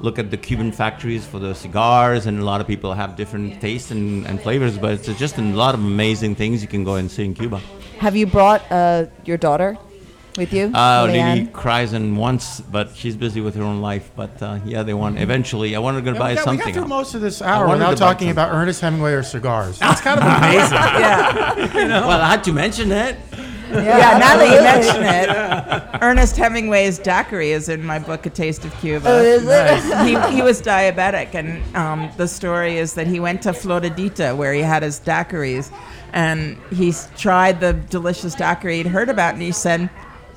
look 0.00 0.18
at 0.18 0.30
the 0.30 0.36
Cuban 0.36 0.72
factories 0.72 1.26
for 1.26 1.38
the 1.38 1.54
cigars, 1.54 2.26
and 2.26 2.38
a 2.40 2.44
lot 2.44 2.60
of 2.60 2.66
people 2.66 2.92
have 2.94 3.16
different 3.16 3.60
tastes 3.60 3.90
and, 3.90 4.26
and 4.26 4.40
flavors. 4.40 4.78
But 4.78 4.92
it's 4.92 5.18
just 5.18 5.38
a 5.38 5.42
lot 5.42 5.74
of 5.74 5.80
amazing 5.80 6.34
things 6.34 6.62
you 6.62 6.68
can 6.68 6.84
go 6.84 6.94
and 6.96 7.10
see 7.10 7.24
in 7.24 7.34
Cuba. 7.34 7.60
have 7.98 8.16
you 8.16 8.26
brought 8.26 8.62
uh, 8.72 9.06
your 9.24 9.36
daughter 9.36 9.76
with 10.36 10.52
you? 10.52 10.66
Uh, 10.74 11.04
Lily 11.06 11.18
Leanne? 11.18 11.52
cries 11.52 11.92
in 11.92 12.16
once, 12.16 12.60
but 12.60 12.94
she's 12.96 13.16
busy 13.16 13.40
with 13.40 13.54
her 13.56 13.62
own 13.62 13.80
life. 13.82 14.10
But 14.16 14.40
uh, 14.42 14.58
yeah, 14.64 14.82
they 14.82 14.94
want 14.94 15.18
eventually. 15.18 15.76
I 15.76 15.80
wanted 15.80 16.04
to 16.06 16.12
Yeah, 16.12 16.18
buy 16.18 16.30
we, 16.30 16.34
got, 16.36 16.40
we 16.40 16.44
something. 16.44 16.66
got 16.66 16.72
through 16.72 16.82
else. 16.82 16.88
most 16.88 17.14
of 17.14 17.20
this 17.20 17.42
hour 17.42 17.68
without 17.68 17.96
talking 17.98 18.30
about 18.30 18.52
Ernest 18.54 18.80
Hemingway 18.80 19.12
or 19.12 19.22
cigars. 19.22 19.78
That's 19.84 20.00
kind 20.00 20.18
of 20.20 20.26
amazing. 20.26 20.78
Yeah, 21.00 22.06
Well, 22.06 22.20
I 22.22 22.28
had 22.30 22.44
to 22.44 22.52
mention 22.52 22.90
it. 22.92 23.16
Yeah. 23.70 24.18
Now 24.18 24.36
that 24.36 24.54
you 24.54 24.62
mention 24.62 25.02
it, 25.02 26.02
Ernest 26.02 26.36
Hemingway's 26.36 26.98
daiquiri 26.98 27.52
is 27.52 27.68
in 27.68 27.84
my 27.84 27.98
book, 27.98 28.26
A 28.26 28.30
Taste 28.30 28.64
of 28.64 28.74
Cuba. 28.80 29.08
Oh, 29.08 29.18
is 29.18 29.44
it? 29.46 30.06
he, 30.06 30.36
he 30.36 30.42
was 30.42 30.60
diabetic, 30.60 31.34
and 31.34 31.76
um, 31.76 32.10
the 32.16 32.28
story 32.28 32.78
is 32.78 32.94
that 32.94 33.06
he 33.06 33.20
went 33.20 33.42
to 33.42 33.50
Floridita 33.50 34.36
where 34.36 34.52
he 34.52 34.60
had 34.60 34.82
his 34.82 35.00
daiquiris, 35.00 35.72
and 36.12 36.56
he 36.72 36.92
tried 37.16 37.60
the 37.60 37.72
delicious 37.72 38.34
daiquiri 38.34 38.78
he'd 38.78 38.86
heard 38.86 39.08
about, 39.08 39.34
and 39.34 39.42
he 39.42 39.52
said, 39.52 39.90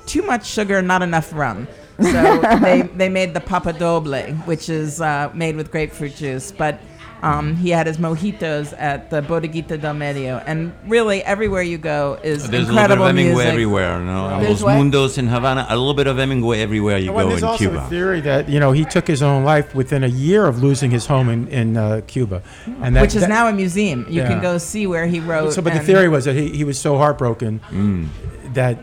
"Too 0.05 0.21
much 0.21 0.45
sugar, 0.45 0.81
not 0.81 1.01
enough 1.01 1.33
rum." 1.33 1.67
So 2.01 2.41
they, 2.61 2.81
they 2.81 3.09
made 3.09 3.33
the 3.33 3.41
Papa 3.41 3.73
Doble, 3.73 4.33
which 4.45 4.69
is 4.69 5.01
uh, 5.01 5.31
made 5.33 5.55
with 5.55 5.71
grapefruit 5.71 6.15
juice, 6.15 6.51
but. 6.51 6.79
Um, 7.23 7.55
he 7.55 7.69
had 7.69 7.87
his 7.87 7.97
mojitos 7.97 8.73
at 8.77 9.09
the 9.09 9.21
Bodeguita 9.21 9.79
del 9.79 9.93
Medio, 9.93 10.43
and 10.45 10.73
really 10.87 11.23
everywhere 11.23 11.61
you 11.61 11.77
go 11.77 12.19
is 12.21 12.49
There's 12.49 12.67
incredible 12.67 13.05
a 13.05 13.07
little 13.07 13.13
bit 13.13 13.13
of 13.13 13.15
Hemingway 13.15 13.33
music. 13.35 13.51
everywhere. 13.53 13.99
You 13.99 14.05
know, 14.05 14.39
There's 14.41 14.61
Los 14.61 14.63
what? 14.63 14.75
Mundos 14.77 15.17
in 15.17 15.27
Havana. 15.27 15.65
A 15.69 15.77
little 15.77 15.93
bit 15.93 16.07
of 16.07 16.17
Hemingway 16.17 16.59
everywhere 16.59 16.97
you 16.97 17.13
Well, 17.13 17.23
go 17.25 17.29
there's 17.29 17.41
in 17.43 17.47
also 17.47 17.57
Cuba. 17.63 17.85
a 17.85 17.89
theory 17.89 18.19
that 18.21 18.49
you 18.49 18.59
know 18.59 18.73
he 18.73 18.83
took 18.83 19.07
his 19.07 19.21
own 19.23 19.45
life 19.45 19.73
within 19.73 20.03
a 20.03 20.07
year 20.07 20.45
of 20.45 20.61
losing 20.61 20.91
his 20.91 21.05
home 21.05 21.29
in 21.29 21.47
in 21.47 21.77
uh, 21.77 22.01
Cuba, 22.07 22.41
and 22.81 22.93
that, 22.95 23.01
which 23.01 23.15
is 23.15 23.21
that- 23.21 23.29
now 23.29 23.47
a 23.47 23.53
museum. 23.53 24.05
You 24.09 24.21
Yeah. 24.21 24.27
can 24.27 24.41
go 24.41 24.57
see 24.57 24.85
where 24.85 25.07
he 25.07 25.21
wrote. 25.21 25.53
So, 25.53 25.61
but 25.61 25.71
the 25.73 25.79
theory 25.79 26.09
was 26.09 26.25
that 26.25 26.35
he, 26.35 26.49
he 26.49 26.65
was 26.65 26.77
so 26.77 26.97
heartbroken 26.97 27.61
Mm. 27.71 28.07
that 28.53 28.77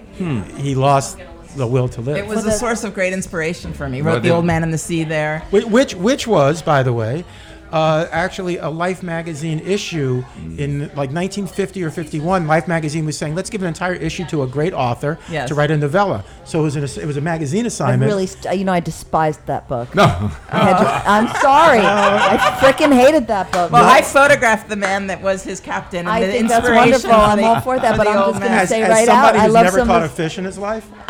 he 0.56 0.74
lost 0.74 1.18
the 1.56 1.66
will 1.66 1.88
to 1.88 2.00
live. 2.00 2.16
It 2.16 2.26
was 2.26 2.44
Well, 2.44 2.54
a 2.54 2.58
source 2.58 2.84
of 2.84 2.94
great 2.94 3.12
inspiration 3.12 3.72
for 3.74 3.86
me. 3.88 3.96
He 3.98 4.02
Well, 4.02 4.14
wrote 4.14 4.22
The 4.22 4.28
the- 4.30 4.34
Old 4.36 4.44
Man 4.46 4.62
and 4.62 4.72
the 4.72 4.78
Sea 4.78 5.04
there. 5.04 5.42
Which 5.50 5.94
which 5.94 6.26
was, 6.26 6.62
by 6.62 6.82
the 6.82 6.92
way, 6.92 7.24
uh, 7.72 8.06
actually 8.10 8.56
a 8.58 8.68
Life 8.68 9.02
magazine 9.02 9.60
issue 9.60 10.24
in 10.58 10.80
like 10.88 11.10
1950 11.12 11.84
or 11.84 11.90
51. 11.90 12.46
Life 12.46 12.66
magazine 12.68 13.04
was 13.06 13.16
saying, 13.16 13.34
let's 13.34 13.50
give 13.50 13.62
an 13.62 13.68
entire 13.68 13.94
issue 13.94 14.24
to 14.26 14.42
a 14.42 14.46
great 14.46 14.72
author 14.72 15.18
Yes. 15.30 15.48
to 15.48 15.54
write 15.54 15.70
a 15.70 15.76
novella. 15.76 16.24
So 16.44 16.60
it 16.60 16.62
was, 16.62 16.76
an, 16.76 16.84
it 17.02 17.06
was 17.06 17.16
a 17.16 17.20
magazine 17.20 17.64
I 17.64 17.68
assignment. 17.68 18.08
really, 18.10 18.26
st- 18.26 18.58
you 18.58 18.64
know, 18.64 18.72
I 18.72 18.80
despised 18.80 19.44
that 19.46 19.68
book. 19.68 19.94
No, 19.94 20.02
I 20.04 20.08
had 20.08 20.78
to- 20.78 21.08
I'm 21.10 21.28
sorry. 21.40 21.80
I 21.80 22.36
freaking 22.60 22.92
hated 22.92 23.26
that 23.28 23.52
book. 23.52 23.70
Well, 23.70 23.84
I 23.84 24.02
photographed 24.02 24.68
the 24.68 24.76
man 24.76 25.06
that 25.08 25.22
was 25.22 25.42
his 25.42 25.60
captain. 25.60 26.00
And 26.00 26.08
I 26.08 26.20
the 26.20 26.32
think 26.32 26.48
that's 26.48 26.66
inspiration 26.66 27.08
wonderful. 27.08 27.10
for 27.10 27.16
I'm 27.16 27.38
the- 27.38 27.44
all 27.44 27.60
for 27.60 27.78
that, 27.78 27.96
but 27.96 28.04
the 28.04 28.10
I'm 28.10 28.18
old 28.18 28.34
just 28.34 28.42
gonna 28.42 28.54
as, 28.56 28.68
say 28.68 28.82
as 28.82 28.88
right 28.90 29.06
somebody 29.06 29.38
out, 29.38 29.42
I 29.42 29.44
who's 29.46 29.54
love 29.54 29.64
never 29.64 29.78
some 29.78 29.86
caught 29.88 30.02
a 30.02 30.06
of 30.06 30.12
fish 30.12 30.38
in 30.38 30.44
his 30.44 30.58
life, 30.58 30.86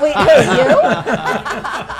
Wait, 0.00 0.14
who, 0.16 0.30
you? 0.56 1.96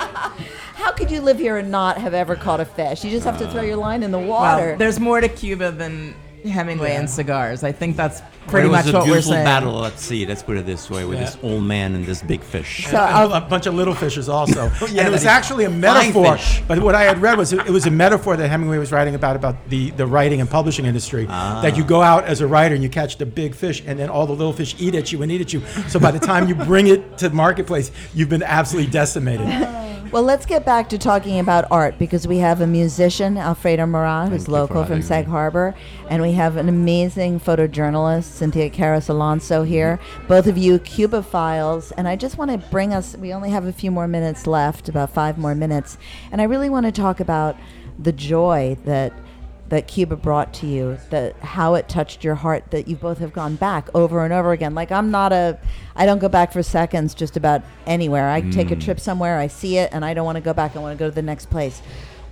How 0.81 0.91
could 0.91 1.11
you 1.11 1.21
live 1.21 1.37
here 1.37 1.57
and 1.57 1.69
not 1.69 1.97
have 1.99 2.13
ever 2.15 2.35
caught 2.35 2.59
a 2.59 2.65
fish? 2.65 3.03
You 3.03 3.11
just 3.11 3.25
have 3.25 3.37
to 3.37 3.47
throw 3.49 3.61
your 3.61 3.77
line 3.77 4.01
in 4.03 4.11
the 4.11 4.19
water. 4.19 4.69
Well, 4.69 4.77
there's 4.77 4.99
more 4.99 5.21
to 5.21 5.29
Cuba 5.29 5.71
than 5.71 6.15
Hemingway 6.43 6.95
and 6.95 7.07
cigars. 7.07 7.63
I 7.63 7.71
think 7.71 7.95
that's 7.95 8.23
pretty 8.47 8.67
much 8.67 8.87
a 8.87 8.93
what 8.93 9.01
we're 9.01 9.05
beautiful 9.05 9.33
saying. 9.33 9.45
battle 9.45 9.85
at 9.85 9.99
sea. 9.99 10.25
Let's 10.25 10.41
put 10.41 10.57
it 10.57 10.65
this 10.65 10.89
way, 10.89 11.05
with 11.05 11.19
Yeah. 11.19 11.25
this 11.25 11.37
old 11.43 11.63
man 11.63 11.93
and 11.93 12.03
this 12.03 12.23
big 12.23 12.41
fish. 12.41 12.87
So 12.87 12.97
and 12.97 13.15
I'll- 13.15 13.31
uh, 13.31 13.37
a 13.37 13.41
bunch 13.41 13.67
of 13.67 13.75
little 13.75 13.93
fishes 13.93 14.27
also. 14.27 14.71
Yeah, 14.81 15.01
and 15.01 15.07
it 15.07 15.11
was 15.11 15.25
actually 15.25 15.65
a 15.65 15.69
metaphor. 15.69 16.35
fish. 16.37 16.63
But 16.67 16.79
what 16.79 16.95
I 16.95 17.03
had 17.03 17.21
read 17.21 17.37
was 17.37 17.53
it, 17.53 17.59
it 17.67 17.69
was 17.69 17.85
a 17.85 17.91
metaphor 17.91 18.35
that 18.35 18.49
Hemingway 18.49 18.79
was 18.79 18.91
writing 18.91 19.13
about 19.13 19.35
about 19.35 19.69
the, 19.69 19.91
the 19.91 20.07
writing 20.07 20.41
and 20.41 20.49
publishing 20.49 20.85
industry. 20.85 21.27
Ah. 21.29 21.61
That 21.61 21.77
you 21.77 21.83
go 21.83 22.01
out 22.01 22.23
as 22.25 22.41
a 22.41 22.47
writer 22.47 22.73
and 22.73 22.83
you 22.83 22.89
catch 22.89 23.17
the 23.17 23.27
big 23.27 23.53
fish, 23.53 23.83
and 23.85 23.99
then 23.99 24.09
all 24.09 24.25
the 24.25 24.33
little 24.33 24.53
fish 24.53 24.75
eat 24.79 24.95
at 24.95 25.11
you 25.11 25.21
and 25.21 25.31
eat 25.31 25.41
at 25.41 25.53
you. 25.53 25.61
So 25.89 25.99
by 25.99 26.09
the 26.09 26.19
time 26.19 26.47
you 26.47 26.55
bring 26.55 26.87
it 26.87 27.19
to 27.19 27.29
the 27.29 27.35
marketplace, 27.35 27.91
you've 28.15 28.29
been 28.29 28.41
absolutely 28.43 28.91
decimated. 28.91 29.47
Well, 30.11 30.23
let's 30.23 30.45
get 30.45 30.65
back 30.65 30.89
to 30.89 30.97
talking 30.97 31.39
about 31.39 31.71
art 31.71 31.97
because 31.97 32.27
we 32.27 32.39
have 32.39 32.59
a 32.59 32.67
musician, 32.67 33.37
Alfredo 33.37 33.85
Merat, 33.85 34.27
who's 34.27 34.41
Thank 34.41 34.49
local 34.49 34.83
from 34.83 35.01
Sag 35.01 35.25
me. 35.25 35.31
Harbor, 35.31 35.73
and 36.09 36.21
we 36.21 36.33
have 36.33 36.57
an 36.57 36.67
amazing 36.67 37.39
photojournalist, 37.39 38.25
Cynthia 38.25 38.69
Carris 38.69 39.07
Alonso, 39.07 39.63
here. 39.63 40.01
Both 40.27 40.47
of 40.47 40.57
you 40.57 40.79
Cubophiles, 40.79 41.93
and 41.95 42.09
I 42.09 42.17
just 42.17 42.37
want 42.37 42.51
to 42.51 42.57
bring 42.57 42.93
us. 42.93 43.15
We 43.15 43.33
only 43.33 43.51
have 43.51 43.63
a 43.63 43.71
few 43.71 43.89
more 43.89 44.05
minutes 44.05 44.45
left, 44.45 44.89
about 44.89 45.13
five 45.13 45.37
more 45.37 45.55
minutes, 45.55 45.97
and 46.29 46.41
I 46.41 46.43
really 46.43 46.69
want 46.69 46.87
to 46.87 46.91
talk 46.91 47.21
about 47.21 47.55
the 47.97 48.11
joy 48.11 48.75
that 48.83 49.13
that 49.71 49.87
Cuba 49.87 50.17
brought 50.17 50.53
to 50.53 50.67
you, 50.67 50.97
that 51.11 51.33
how 51.37 51.75
it 51.75 51.87
touched 51.87 52.25
your 52.25 52.35
heart, 52.35 52.71
that 52.71 52.89
you 52.89 52.95
both 52.97 53.19
have 53.19 53.31
gone 53.31 53.55
back 53.55 53.87
over 53.95 54.25
and 54.25 54.33
over 54.33 54.51
again. 54.51 54.75
Like 54.75 54.91
I'm 54.91 55.11
not 55.11 55.31
a, 55.31 55.57
I 55.95 56.05
don't 56.05 56.19
go 56.19 56.27
back 56.27 56.51
for 56.51 56.61
seconds 56.61 57.13
just 57.13 57.37
about 57.37 57.63
anywhere. 57.87 58.29
I 58.29 58.41
take 58.41 58.69
a 58.69 58.75
mm. 58.75 58.83
trip 58.83 58.99
somewhere, 58.99 59.39
I 59.39 59.47
see 59.47 59.77
it, 59.77 59.89
and 59.93 60.03
I 60.03 60.13
don't 60.13 60.25
want 60.25 60.35
to 60.35 60.41
go 60.41 60.53
back. 60.53 60.75
I 60.75 60.79
want 60.79 60.97
to 60.97 61.01
go 61.01 61.09
to 61.09 61.15
the 61.15 61.21
next 61.21 61.49
place. 61.49 61.81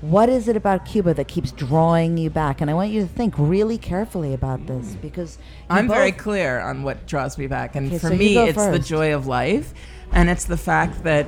What 0.02 0.28
is 0.28 0.50
it 0.50 0.58
about 0.58 0.86
Cuba 0.86 1.14
that 1.14 1.30
keeps 1.30 1.54
drawing 1.54 2.18
you 2.18 2.30
back? 2.30 2.60
And 2.60 2.70
I 2.70 2.74
want 2.74 2.92
you 2.92 3.04
to 3.04 3.08
think 3.08 3.36
really 3.38 3.78
carefully 3.78 4.34
about 4.34 4.68
this 4.68 4.96
mm. 4.96 5.02
because 5.02 5.38
I'm 5.70 5.88
very 5.88 6.12
clear 6.12 6.60
on 6.60 6.84
what 6.84 7.08
draws 7.08 7.38
me 7.38 7.48
back, 7.48 7.74
and 7.74 7.88
Okay, 7.88 8.00
for 8.00 8.10
so 8.10 8.16
me, 8.16 8.38
it's 8.38 8.66
the 8.66 8.80
joy 8.80 9.16
of 9.16 9.28
life, 9.28 9.74
and 10.12 10.30
it's 10.30 10.44
the 10.44 10.58
fact 10.58 11.04
that 11.04 11.26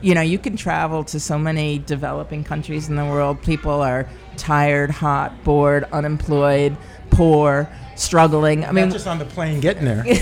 you 0.00 0.14
know 0.14 0.20
you 0.20 0.38
can 0.38 0.56
travel 0.56 1.04
to 1.04 1.20
so 1.20 1.38
many 1.38 1.78
developing 1.78 2.44
countries 2.44 2.88
in 2.88 2.96
the 2.96 3.04
world. 3.04 3.42
People 3.42 3.82
are 3.82 4.08
tired, 4.36 4.90
hot, 4.90 5.44
bored, 5.44 5.84
unemployed, 5.92 6.76
poor, 7.10 7.68
struggling. 7.96 8.64
I 8.64 8.72
mean, 8.72 8.86
mean, 8.86 8.92
just 8.92 9.06
on 9.06 9.18
the 9.18 9.24
plane 9.24 9.60
getting 9.60 9.84
there. 9.84 10.04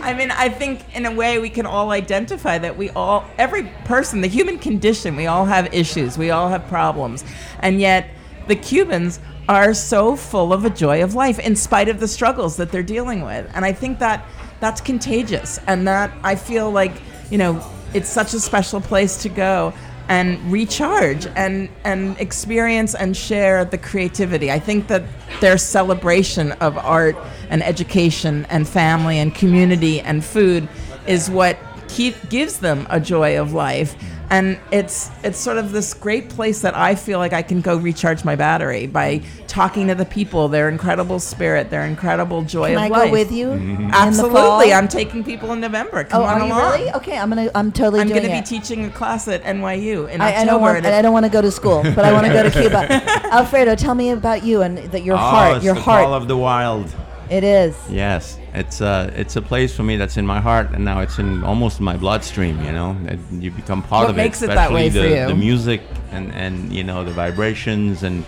I 0.00 0.14
mean, 0.14 0.30
I 0.30 0.48
think 0.48 0.96
in 0.96 1.04
a 1.04 1.12
way 1.12 1.38
we 1.38 1.50
can 1.50 1.66
all 1.66 1.90
identify 1.90 2.56
that 2.58 2.78
we 2.78 2.88
all, 2.90 3.26
every 3.36 3.64
person, 3.84 4.22
the 4.22 4.28
human 4.28 4.58
condition, 4.58 5.16
we 5.16 5.26
all 5.26 5.44
have 5.44 5.74
issues, 5.74 6.16
we 6.16 6.30
all 6.30 6.48
have 6.48 6.66
problems. 6.68 7.24
And 7.60 7.78
yet 7.78 8.08
the 8.46 8.56
Cubans 8.56 9.20
are 9.48 9.74
so 9.74 10.16
full 10.16 10.52
of 10.52 10.64
a 10.64 10.70
joy 10.70 11.02
of 11.02 11.14
life 11.14 11.38
in 11.38 11.56
spite 11.56 11.88
of 11.88 12.00
the 12.00 12.08
struggles 12.08 12.56
that 12.56 12.70
they're 12.70 12.82
dealing 12.82 13.22
with. 13.22 13.50
And 13.54 13.64
I 13.64 13.72
think 13.72 13.98
that 13.98 14.24
that's 14.60 14.80
contagious. 14.80 15.58
And 15.66 15.86
that 15.86 16.10
I 16.22 16.36
feel 16.36 16.70
like, 16.70 16.92
you 17.30 17.38
know, 17.38 17.64
it's 17.94 18.08
such 18.08 18.34
a 18.34 18.40
special 18.40 18.80
place 18.80 19.22
to 19.22 19.28
go 19.28 19.72
and 20.08 20.38
recharge 20.50 21.26
and 21.36 21.68
and 21.84 22.18
experience 22.18 22.94
and 22.94 23.16
share 23.16 23.64
the 23.64 23.78
creativity. 23.78 24.50
I 24.50 24.58
think 24.58 24.88
that 24.88 25.02
their 25.40 25.58
celebration 25.58 26.52
of 26.52 26.78
art 26.78 27.16
and 27.50 27.62
education 27.62 28.46
and 28.48 28.66
family 28.66 29.18
and 29.18 29.34
community 29.34 30.00
and 30.00 30.24
food 30.24 30.68
is 31.06 31.30
what 31.30 31.58
keep, 31.88 32.28
gives 32.28 32.58
them 32.58 32.86
a 32.90 33.00
joy 33.00 33.38
of 33.40 33.52
life. 33.52 33.94
And 34.30 34.58
it's 34.70 35.10
it's 35.24 35.38
sort 35.38 35.56
of 35.56 35.72
this 35.72 35.94
great 35.94 36.28
place 36.28 36.60
that 36.60 36.76
I 36.76 36.94
feel 36.96 37.18
like 37.18 37.32
I 37.32 37.40
can 37.40 37.62
go 37.62 37.76
recharge 37.78 38.24
my 38.24 38.36
battery 38.36 38.86
by 38.86 39.22
talking 39.46 39.86
to 39.88 39.94
the 39.94 40.04
people, 40.04 40.48
their 40.48 40.68
incredible 40.68 41.18
spirit, 41.18 41.70
their 41.70 41.84
incredible 41.86 42.42
joy 42.42 42.68
Can 42.68 42.76
of 42.76 42.82
I 42.82 42.88
life. 42.88 43.04
go 43.06 43.12
with 43.12 43.32
you? 43.32 43.52
in 43.52 43.58
the 43.58 43.64
mm-hmm. 43.74 43.90
fall? 43.90 44.00
Absolutely, 44.06 44.72
I'm 44.74 44.86
taking 44.88 45.24
people 45.24 45.52
in 45.52 45.60
November. 45.60 46.04
Come 46.04 46.20
Oh, 46.22 46.24
on 46.26 46.42
are 46.42 46.46
you 46.46 46.52
along. 46.52 46.72
really? 46.80 46.92
Okay, 46.92 47.16
I'm 47.18 47.30
gonna. 47.30 47.50
I'm 47.54 47.72
totally 47.72 48.00
I'm 48.00 48.08
doing 48.08 48.22
going 48.22 48.34
to 48.34 48.40
be 48.42 48.46
teaching 48.58 48.84
a 48.84 48.90
class 48.90 49.28
at 49.28 49.42
NYU 49.44 50.10
in 50.10 50.20
I, 50.20 50.28
October. 50.28 50.40
I 50.40 50.44
don't 50.44 50.60
want. 50.60 50.76
and 50.78 50.86
and 50.86 50.94
I 50.94 51.00
don't 51.02 51.12
want 51.14 51.24
to 51.24 51.32
go 51.32 51.40
to 51.40 51.50
school, 51.50 51.82
but 51.82 52.00
I 52.00 52.12
want 52.12 52.26
to 52.26 52.32
go 52.32 52.42
to 52.42 52.50
Cuba. 52.50 52.86
Alfredo, 53.32 53.76
tell 53.76 53.94
me 53.94 54.10
about 54.10 54.44
you 54.44 54.60
and 54.62 54.78
that 54.92 55.04
your 55.04 55.14
oh, 55.16 55.18
heart. 55.18 55.56
it's 55.56 55.64
Your 55.64 55.74
the 55.74 55.80
heart. 55.80 56.04
call 56.04 56.14
of 56.14 56.28
the 56.28 56.36
wild. 56.36 56.94
it 57.30 57.44
is. 57.44 57.74
Yes, 57.90 58.37
it's 58.58 58.80
uh, 58.80 59.10
it's 59.16 59.36
a 59.36 59.42
place 59.42 59.74
for 59.76 59.82
me 59.82 59.96
that's 59.96 60.16
in 60.16 60.26
my 60.26 60.40
heart, 60.40 60.68
and 60.74 60.84
now 60.84 61.00
it's 61.00 61.18
in 61.18 61.44
almost 61.44 61.80
my 61.80 61.96
bloodstream. 61.96 62.56
You 62.64 62.72
know, 62.72 62.96
It- 63.06 63.18
you 63.42 63.50
become 63.50 63.82
part 63.82 64.02
What 64.04 64.10
of 64.10 64.16
makes 64.16 64.42
it. 64.42 64.50
it 64.50 64.54
that 64.54 64.72
way 64.72 64.88
especially 64.88 65.08
for 65.08 65.14
the, 65.14 65.20
you? 65.22 65.28
the 65.28 65.34
music 65.48 65.80
and 66.12 66.32
and 66.34 66.72
you 66.72 66.84
know 66.84 67.04
the 67.04 67.12
vibrations 67.12 68.02
and 68.02 68.24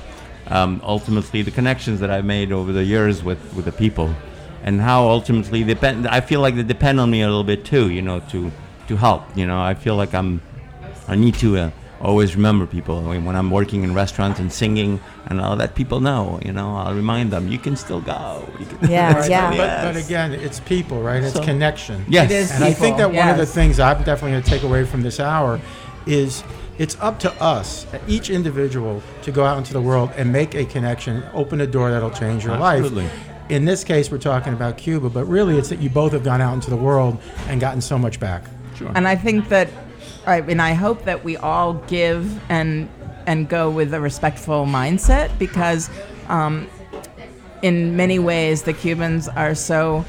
um, 0.48 0.80
ultimately 0.84 1.42
the 1.42 1.50
connections 1.50 2.00
that 2.00 2.10
I've 2.10 2.24
made 2.24 2.50
over 2.52 2.72
the 2.72 2.84
years 2.84 3.22
with, 3.22 3.38
with 3.54 3.64
the 3.66 3.72
people, 3.84 4.08
and 4.64 4.80
how 4.80 5.08
ultimately 5.08 5.62
depend. 5.64 6.06
I 6.08 6.20
feel 6.20 6.40
like 6.40 6.54
they 6.56 6.64
depend 6.64 6.98
on 7.00 7.08
me 7.10 7.22
a 7.22 7.26
little 7.28 7.44
bit 7.54 7.64
too, 7.64 7.90
you 7.90 8.02
know, 8.02 8.20
to 8.32 8.50
to 8.88 8.96
help. 8.96 9.22
You 9.36 9.46
know, 9.46 9.60
I 9.70 9.74
feel 9.74 9.96
like 9.96 10.12
I'm 10.14 10.40
I 11.08 11.14
need 11.16 11.34
to 11.36 11.48
uh, 11.56 11.70
always 12.00 12.34
remember 12.34 12.66
people 12.66 13.02
when, 13.02 13.24
when 13.24 13.36
I'm 13.36 13.50
working 13.50 13.82
in 13.84 13.94
restaurants 13.94 14.40
and 14.40 14.52
singing, 14.52 15.00
and 15.26 15.40
I'll 15.40 15.56
let 15.56 15.74
people 15.74 16.00
know. 16.00 16.40
You 16.44 16.52
know, 16.52 16.74
I'll 16.76 16.94
remind 16.94 17.30
them 17.30 17.48
you 17.48 17.58
can 17.58 17.76
still 17.76 18.00
go. 18.00 18.48
Can- 18.80 18.90
Yeah, 18.90 19.12
Right, 19.18 19.30
yeah. 19.30 19.50
But, 19.56 19.92
but 19.94 19.96
again, 20.04 20.32
it's 20.32 20.60
people, 20.60 21.02
right? 21.02 21.22
It's 21.22 21.34
So- 21.34 21.44
connection. 21.44 22.04
Yes. 22.08 22.30
It 22.30 22.34
is 22.34 22.50
And 22.52 22.64
I 22.64 22.72
think 22.72 22.96
people, 22.96 23.10
that 23.12 23.16
one 23.18 23.28
of 23.28 23.36
the 23.36 23.46
things 23.46 23.78
I'm 23.78 23.98
definitely 24.02 24.32
going 24.32 24.42
to 24.42 24.50
take 24.50 24.62
away 24.62 24.84
from 24.84 25.02
this 25.02 25.20
hour 25.20 25.60
is 26.06 26.42
it's 26.78 26.96
up 27.00 27.18
to 27.20 27.32
us, 27.42 27.86
each 28.08 28.30
individual, 28.30 29.02
to 29.22 29.30
go 29.30 29.44
out 29.44 29.58
into 29.58 29.74
the 29.74 29.82
world 29.82 30.10
and 30.16 30.32
make 30.32 30.54
a 30.54 30.64
connection, 30.64 31.22
open 31.34 31.60
a 31.60 31.66
door 31.66 31.90
that'll 31.90 32.10
change 32.10 32.44
your 32.44 32.56
life. 32.56 32.78
Absolutely. 32.80 33.04
life. 33.04 33.26
In 33.50 33.64
this 33.66 33.84
case, 33.84 34.10
we're 34.10 34.18
talking 34.18 34.52
about 34.54 34.78
Cuba, 34.78 35.10
but 35.10 35.24
really 35.26 35.58
it's 35.58 35.68
that 35.68 35.80
you 35.80 35.90
both 35.90 36.12
have 36.12 36.24
gone 36.24 36.40
out 36.40 36.54
into 36.54 36.70
the 36.70 36.76
world 36.76 37.18
and 37.48 37.60
gotten 37.60 37.80
so 37.82 37.98
much 37.98 38.18
back. 38.20 38.44
Sure. 38.76 38.90
And 38.94 39.06
I 39.06 39.16
think 39.16 39.48
that, 39.50 39.68
I 40.26 40.40
mean, 40.42 40.60
I 40.60 40.74
hope 40.74 41.04
that 41.04 41.24
we 41.24 41.36
all 41.36 41.74
give 41.74 42.40
and 42.50 42.88
and 43.26 43.48
go 43.48 43.70
with 43.70 43.92
a 43.94 44.00
respectful 44.00 44.64
mindset 44.66 45.38
because, 45.38 45.90
um, 46.28 46.66
in 47.62 47.96
many 47.96 48.18
ways, 48.18 48.62
the 48.62 48.72
Cubans 48.72 49.28
are 49.28 49.54
so 49.54 50.04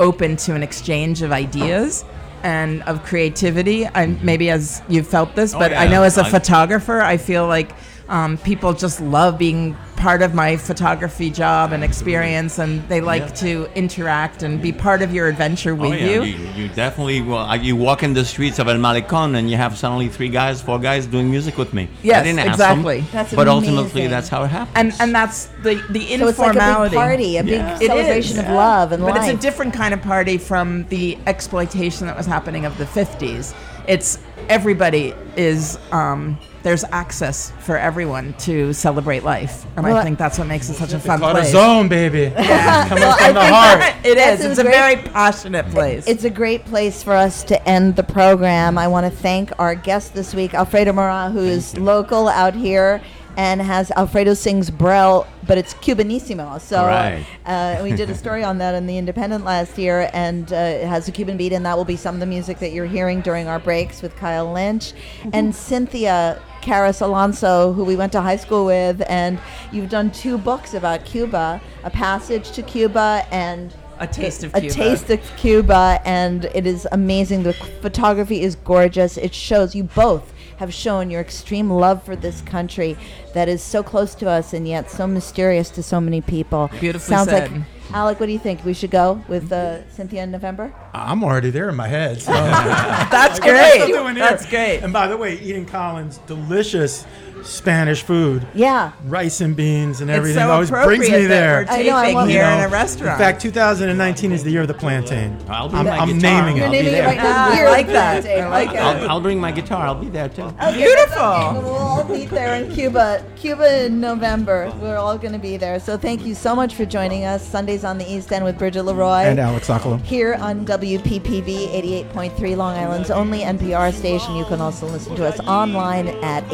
open 0.00 0.36
to 0.36 0.54
an 0.54 0.62
exchange 0.62 1.22
of 1.22 1.30
ideas 1.30 2.04
and 2.42 2.82
of 2.84 3.04
creativity. 3.04 3.84
And 3.84 4.22
maybe 4.24 4.48
as 4.50 4.82
you've 4.88 5.06
felt 5.06 5.34
this, 5.36 5.54
Oh, 5.54 5.58
but 5.58 5.72
I 5.74 5.86
know 5.86 6.02
as 6.02 6.16
a 6.18 6.24
I- 6.24 6.30
photographer, 6.30 7.00
I 7.02 7.16
feel 7.18 7.46
like 7.46 7.72
um, 8.08 8.38
people 8.38 8.72
just 8.72 9.00
love 9.00 9.38
being 9.38 9.76
part 10.02 10.20
of 10.20 10.34
my 10.34 10.56
photography 10.56 11.30
job 11.30 11.72
and 11.72 11.84
experience, 11.84 12.58
and 12.58 12.70
they 12.88 13.00
like 13.00 13.22
Yeah. 13.22 13.44
to 13.46 13.50
interact 13.82 14.42
and 14.42 14.52
be 14.60 14.72
part 14.72 15.00
of 15.00 15.14
your 15.16 15.26
adventure 15.28 15.74
with 15.76 15.92
Oh, 15.92 15.94
yeah. 15.94 16.06
you. 16.12 16.22
you. 16.24 16.48
You 16.58 16.66
definitely 16.84 17.20
well. 17.22 17.44
You 17.68 17.76
walk 17.76 18.02
in 18.02 18.12
the 18.20 18.24
streets 18.24 18.58
of 18.58 18.66
El 18.74 18.78
Malecon 18.86 19.30
and 19.38 19.44
you 19.50 19.56
have 19.64 19.72
suddenly 19.82 20.08
three 20.16 20.28
guys, 20.40 20.60
four 20.60 20.78
guys 20.80 21.02
doing 21.06 21.30
music 21.30 21.54
with 21.62 21.72
me. 21.78 21.84
I 21.84 21.88
Yes, 22.10 22.24
didn't 22.26 22.40
ask 22.40 22.48
exactly. 22.54 23.00
Them, 23.02 23.08
That's 23.16 23.32
but 23.40 23.46
ultimately, 23.56 24.08
that's 24.14 24.28
how 24.34 24.42
it 24.46 24.50
happens. 24.58 24.76
and 24.80 24.88
and 25.02 25.10
that's 25.18 25.38
the 25.66 25.74
the 25.96 26.02
So 26.18 26.26
it's 26.30 26.38
like 26.38 26.50
a 26.50 26.52
big 26.54 26.62
informality. 26.62 26.96
party, 26.96 27.30
a 27.36 27.44
big 27.44 27.52
Yeah. 27.62 27.78
It 27.84 27.86
celebration 27.92 28.36
is, 28.38 28.44
of 28.44 28.48
love 28.66 28.88
and 28.94 29.00
but 29.04 29.14
life. 29.14 29.22
it's 29.30 29.38
a 29.38 29.40
different 29.46 29.72
kind 29.82 29.92
of 29.96 30.00
party 30.14 30.36
from 30.50 30.66
the 30.94 31.16
exploitation 31.32 32.02
that 32.08 32.16
was 32.16 32.26
happening 32.26 32.62
of 32.70 32.72
the 32.82 32.86
50s. 32.98 33.54
It's 33.94 34.18
everybody 34.48 35.14
is 35.36 35.78
um, 35.92 36.22
there's 36.62 36.84
access 36.84 37.52
for 37.60 37.76
everyone 37.76 38.34
to 38.40 38.72
celebrate 38.72 39.24
life, 39.24 39.64
and 39.76 39.84
Well, 39.84 39.96
I 39.96 40.02
think 40.04 40.18
that's 40.18 40.38
what 40.38 40.46
makes 40.46 40.68
it 40.70 40.74
such 40.74 40.92
a 40.92 40.98
fun 40.98 41.20
Caught 41.20 41.38
a 41.40 41.44
zone, 41.44 41.88
baby. 41.88 42.32
Yeah. 42.36 42.88
Coming 42.88 43.02
Well, 43.04 43.16
I 43.18 43.24
from 43.26 43.34
the 43.34 43.40
think 43.40 43.52
heart. 43.54 43.94
it 44.04 44.14
This 44.16 44.40
is. 44.40 44.44
is 44.46 44.50
It's 44.52 44.58
a 44.60 44.62
great. 44.62 44.74
very 44.74 44.96
passionate 45.10 45.68
place. 45.70 46.06
It's 46.06 46.24
a 46.24 46.30
great 46.30 46.64
place 46.64 47.02
for 47.02 47.14
us 47.14 47.42
to 47.44 47.68
end 47.68 47.96
the 47.96 48.02
program. 48.02 48.78
I 48.78 48.88
want 48.88 49.04
to 49.06 49.10
thank 49.10 49.50
our 49.58 49.74
guest 49.74 50.14
this 50.14 50.34
week, 50.34 50.54
Alfredo 50.54 50.92
Merat, 50.92 51.32
who 51.32 51.40
is 51.40 51.76
local 51.78 52.28
out 52.28 52.54
here 52.54 53.00
and 53.36 53.60
has 53.62 53.90
Alfredo 53.92 54.34
sings 54.34 54.70
Brel, 54.70 55.26
but 55.46 55.58
it's 55.58 55.74
Cubanissimo. 55.74 56.60
So 56.60 56.84
Right. 56.86 57.24
uh, 57.46 57.80
we 57.82 57.92
did 57.92 58.10
a 58.10 58.14
story 58.14 58.44
on 58.44 58.58
that 58.58 58.74
in 58.74 58.86
the 58.86 58.98
Independent 58.98 59.44
last 59.44 59.78
year, 59.78 60.10
and 60.12 60.52
uh, 60.52 60.56
it 60.56 60.86
has 60.86 61.08
a 61.08 61.12
Cuban 61.12 61.36
beat, 61.36 61.52
and 61.52 61.64
that 61.66 61.76
will 61.76 61.84
be 61.84 61.96
some 61.96 62.14
of 62.14 62.20
the 62.20 62.26
music 62.26 62.58
that 62.60 62.72
you're 62.72 62.86
hearing 62.86 63.20
during 63.20 63.48
our 63.48 63.58
breaks 63.58 64.02
with 64.02 64.14
Kyle 64.16 64.52
Lynch 64.52 64.92
and 65.32 65.54
Cynthia. 65.54 66.40
Carris 66.62 67.00
Alonso, 67.00 67.72
who 67.72 67.82
we 67.82 67.96
went 67.96 68.12
to 68.12 68.20
high 68.20 68.36
school 68.36 68.64
with, 68.64 69.02
and 69.08 69.40
you've 69.72 69.90
done 69.90 70.12
two 70.12 70.38
books 70.38 70.74
about 70.74 71.04
Cuba, 71.04 71.60
A 71.82 71.90
Passage 71.90 72.52
to 72.52 72.62
Cuba 72.62 73.26
and 73.32 73.74
A 73.98 74.06
Taste 74.06 74.44
of 74.44 74.54
a 74.54 74.60
Cuba. 74.60 74.72
taste 74.72 75.10
of 75.10 75.20
Cuba, 75.36 76.00
and 76.04 76.44
it 76.54 76.64
is 76.64 76.86
amazing. 76.92 77.42
The 77.42 77.52
photography 77.52 78.42
is 78.42 78.54
gorgeous. 78.54 79.16
It 79.16 79.34
shows 79.34 79.74
you 79.74 79.82
both 79.82 80.31
have 80.62 80.72
shown 80.72 81.10
your 81.10 81.20
extreme 81.20 81.68
love 81.68 82.04
for 82.04 82.14
this 82.14 82.40
country 82.42 82.96
that 83.34 83.48
is 83.48 83.60
so 83.60 83.82
close 83.82 84.14
to 84.14 84.28
us 84.28 84.52
and 84.52 84.66
yet 84.68 84.88
so 84.88 85.08
mysterious 85.08 85.68
to 85.70 85.82
so 85.82 86.00
many 86.00 86.20
people. 86.20 86.70
Beautifully 86.78 87.16
Sounds 87.16 87.30
said. 87.30 87.50
like 87.50 87.62
Alec. 87.92 88.20
What 88.20 88.26
do 88.26 88.32
you 88.32 88.38
think? 88.38 88.64
We 88.64 88.72
should 88.72 88.92
go 88.92 89.20
with 89.26 89.50
uh, 89.50 89.86
Cynthia 89.90 90.22
in 90.22 90.30
November. 90.30 90.72
I'm 90.94 91.24
already 91.24 91.50
there 91.50 91.68
in 91.68 91.74
my 91.74 91.88
head. 91.88 92.22
So. 92.22 92.32
That's 92.32 93.40
What 93.40 93.42
great. 93.42 94.14
That's 94.14 94.46
great. 94.48 94.78
And 94.84 94.92
by 94.92 95.08
the 95.08 95.16
way, 95.16 95.40
Eden 95.40 95.66
Collins' 95.66 96.18
delicious 96.28 97.04
Spanish 97.44 98.02
food, 98.02 98.46
Yeah. 98.54 98.92
rice 99.06 99.40
and 99.40 99.54
beans 99.56 100.00
and 100.00 100.10
It's 100.10 100.16
everything, 100.16 100.42
so 100.42 100.50
always 100.50 100.70
brings 100.70 101.08
me 101.10 101.26
there. 101.26 101.66
I 101.68 101.82
know, 101.82 101.96
I 101.96 102.02
taping 102.02 102.14
want- 102.14 102.30
here 102.30 102.42
You 102.44 102.50
know, 102.50 102.58
in 102.58 102.64
a 102.64 102.68
restaurant. 102.68 103.20
In 103.20 103.24
fact, 103.26 103.40
2019 103.42 104.32
is 104.32 104.42
the 104.44 104.50
year 104.50 104.62
of 104.62 104.68
the 104.68 104.74
plantain. 104.74 105.36
I'll 105.48 105.68
bring 105.68 105.80
I'm, 105.80 105.86
my 105.86 105.98
I'm 105.98 106.18
guitar. 106.18 106.42
naming 106.42 106.56
it. 106.56 106.60
You're 106.60 106.66
I'll 106.66 106.72
be 106.72 106.76
naming 106.78 106.92
it 106.92 106.96
there. 106.96 107.06
right 107.06 107.16
now. 107.16 107.22
Ah, 107.26 107.50
I 107.50 107.54
Here 107.56 107.68
like 107.68 107.86
on 107.86 107.92
that. 107.92 108.22
Tape. 108.22 108.42
I 108.44 108.48
like 108.48 108.68
Okay. 108.68 108.76
that. 108.78 108.96
I'll, 109.02 109.10
I'll 109.10 109.20
bring 109.20 109.40
my 109.40 109.52
guitar. 109.52 109.86
I'll 109.86 109.94
be 109.94 110.08
there 110.08 110.28
too. 110.28 110.50
Beautiful. 110.72 111.62
We'll 111.62 111.74
all 111.74 112.04
meet 112.04 112.30
there 112.30 112.54
in 112.56 112.72
Cuba, 112.72 113.24
Cuba 113.36 113.86
in 113.86 114.00
November. 114.00 114.72
We're 114.80 114.96
all 114.98 115.18
going 115.18 115.32
to 115.32 115.38
be 115.38 115.56
there. 115.56 115.78
So 115.80 115.96
thank 115.96 116.24
you 116.24 116.34
so 116.34 116.54
much 116.54 116.74
for 116.74 116.84
joining 116.84 117.24
us. 117.24 117.46
Sundays 117.46 117.84
on 117.84 117.98
the 117.98 118.10
East 118.10 118.32
End 118.32 118.44
with 118.44 118.58
Bridget 118.58 118.82
Leroy. 118.84 119.22
And 119.24 119.38
Alex 119.40 119.68
Sokolow. 119.68 120.00
Here 120.02 120.34
on 120.40 120.64
WPPB 120.64 121.68
88.3 122.12 122.56
Long 122.56 122.76
Island's 122.76 123.10
only 123.10 123.40
NPR 123.40 123.92
station. 123.92 124.36
You 124.36 124.44
can 124.44 124.60
also 124.60 124.86
listen 124.86 125.14
to 125.16 125.26
us 125.26 125.38
online 125.40 126.08
at 126.22 126.44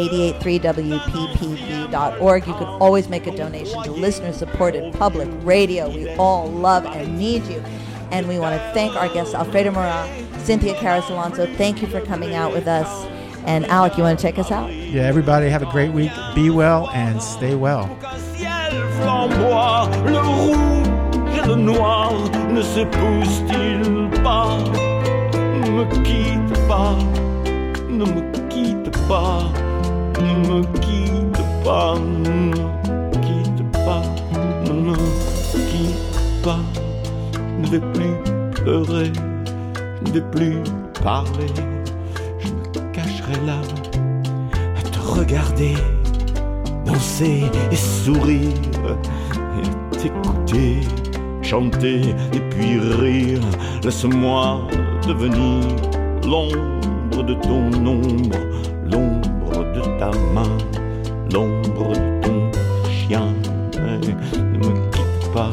883WPPB.org. 0.82 2.46
You 2.46 2.54
can 2.54 2.66
always 2.80 3.08
make 3.08 3.26
a 3.26 3.36
donation 3.36 3.82
to 3.82 3.92
listener 3.92 4.32
supported 4.32 4.92
public 4.94 5.28
radio. 5.42 5.88
We 5.88 6.08
all 6.16 6.50
love 6.50 6.84
and 6.86 7.18
need 7.18 7.44
you. 7.46 7.62
And 8.10 8.26
we 8.26 8.38
want 8.38 8.54
to 8.60 8.72
thank 8.72 8.96
our 8.96 9.08
guests, 9.12 9.34
Alfredo 9.34 9.70
Merat, 9.70 10.08
Cynthia 10.40 10.74
Carris 10.74 11.08
Alonso. 11.10 11.46
Thank 11.56 11.82
you 11.82 11.88
for 11.88 12.00
coming 12.00 12.34
out 12.34 12.52
with 12.52 12.66
us. 12.66 13.06
And 13.44 13.66
Alec, 13.66 13.96
you 13.96 14.02
want 14.02 14.18
to 14.18 14.22
take 14.22 14.38
us 14.38 14.50
out? 14.50 14.72
Yeah, 14.72 15.02
everybody 15.02 15.48
have 15.48 15.62
a 15.62 15.70
great 15.70 15.92
week. 15.92 16.10
Be 16.34 16.50
well 16.50 16.88
and 16.90 17.22
stay 17.22 17.54
well. 17.54 17.86
qu'un 18.00 18.18
ciel 18.36 18.72
flamboie, 19.00 19.88
le 20.06 20.18
rouge 20.18 20.88
et 21.34 21.46
le 21.46 21.54
noir 21.56 22.12
ne 22.50 22.62
s'épousent-ils 22.62 24.10
pas 24.22 24.58
Ne 25.34 25.70
me 25.70 25.84
quitte 26.02 26.68
pas, 26.68 26.96
ne 27.88 28.04
me 28.04 28.48
quitte 28.48 28.90
pas, 29.08 29.44
ne 30.20 30.48
me 30.48 30.62
quitte 30.80 31.44
pas, 31.64 31.94
ne 31.98 32.30
me 32.50 33.10
quitte 33.22 33.72
pas, 33.72 34.02
ne 34.66 34.72
me 34.72 34.96
quitte 35.70 36.42
pas. 36.42 36.60
Ne 37.60 37.66
vais 37.68 37.80
plus 37.92 38.14
pleurer, 38.54 39.12
ne 40.04 40.10
vais 40.10 40.30
plus 40.30 40.62
parler, 41.02 41.52
je 42.38 42.48
me 42.48 42.92
cacherai 42.92 43.38
là 43.46 43.60
à 44.78 44.82
te 44.82 44.98
regarder 44.98 45.74
danser 46.86 47.44
et 47.70 47.76
sourire 47.76 48.52
et 49.62 49.96
t'écouter 49.96 50.80
chanter 51.48 52.00
et 52.34 52.40
puis 52.50 52.78
rire. 52.78 53.40
Laisse-moi 53.82 54.60
devenir 55.06 55.64
l'ombre 56.26 57.22
de 57.22 57.34
ton 57.34 57.72
ombre, 57.86 58.36
l'ombre 58.90 59.27
de 59.80 59.98
ta 59.98 60.10
main, 60.34 60.56
l'ombre 61.32 61.92
de 61.92 62.20
ton 62.22 62.50
chien. 62.90 63.34
Eh, 63.74 64.14
Ne 64.52 64.58
me 64.58 64.90
quitte 64.90 65.32
pas, 65.32 65.50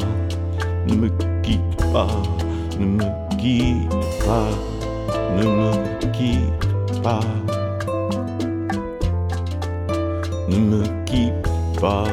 ne 0.88 0.94
me 0.94 1.08
quitte 1.42 1.92
pas, 1.92 2.08
ne 2.78 2.86
me 2.86 3.04
quitte 3.38 4.26
pas, 4.26 4.50
ne 5.36 5.44
me 5.44 6.10
quitte 6.12 7.02
pas 7.02 7.20
ne 10.48 10.58
me 10.58 11.04
quitte 11.04 11.80
pas. 11.80 12.04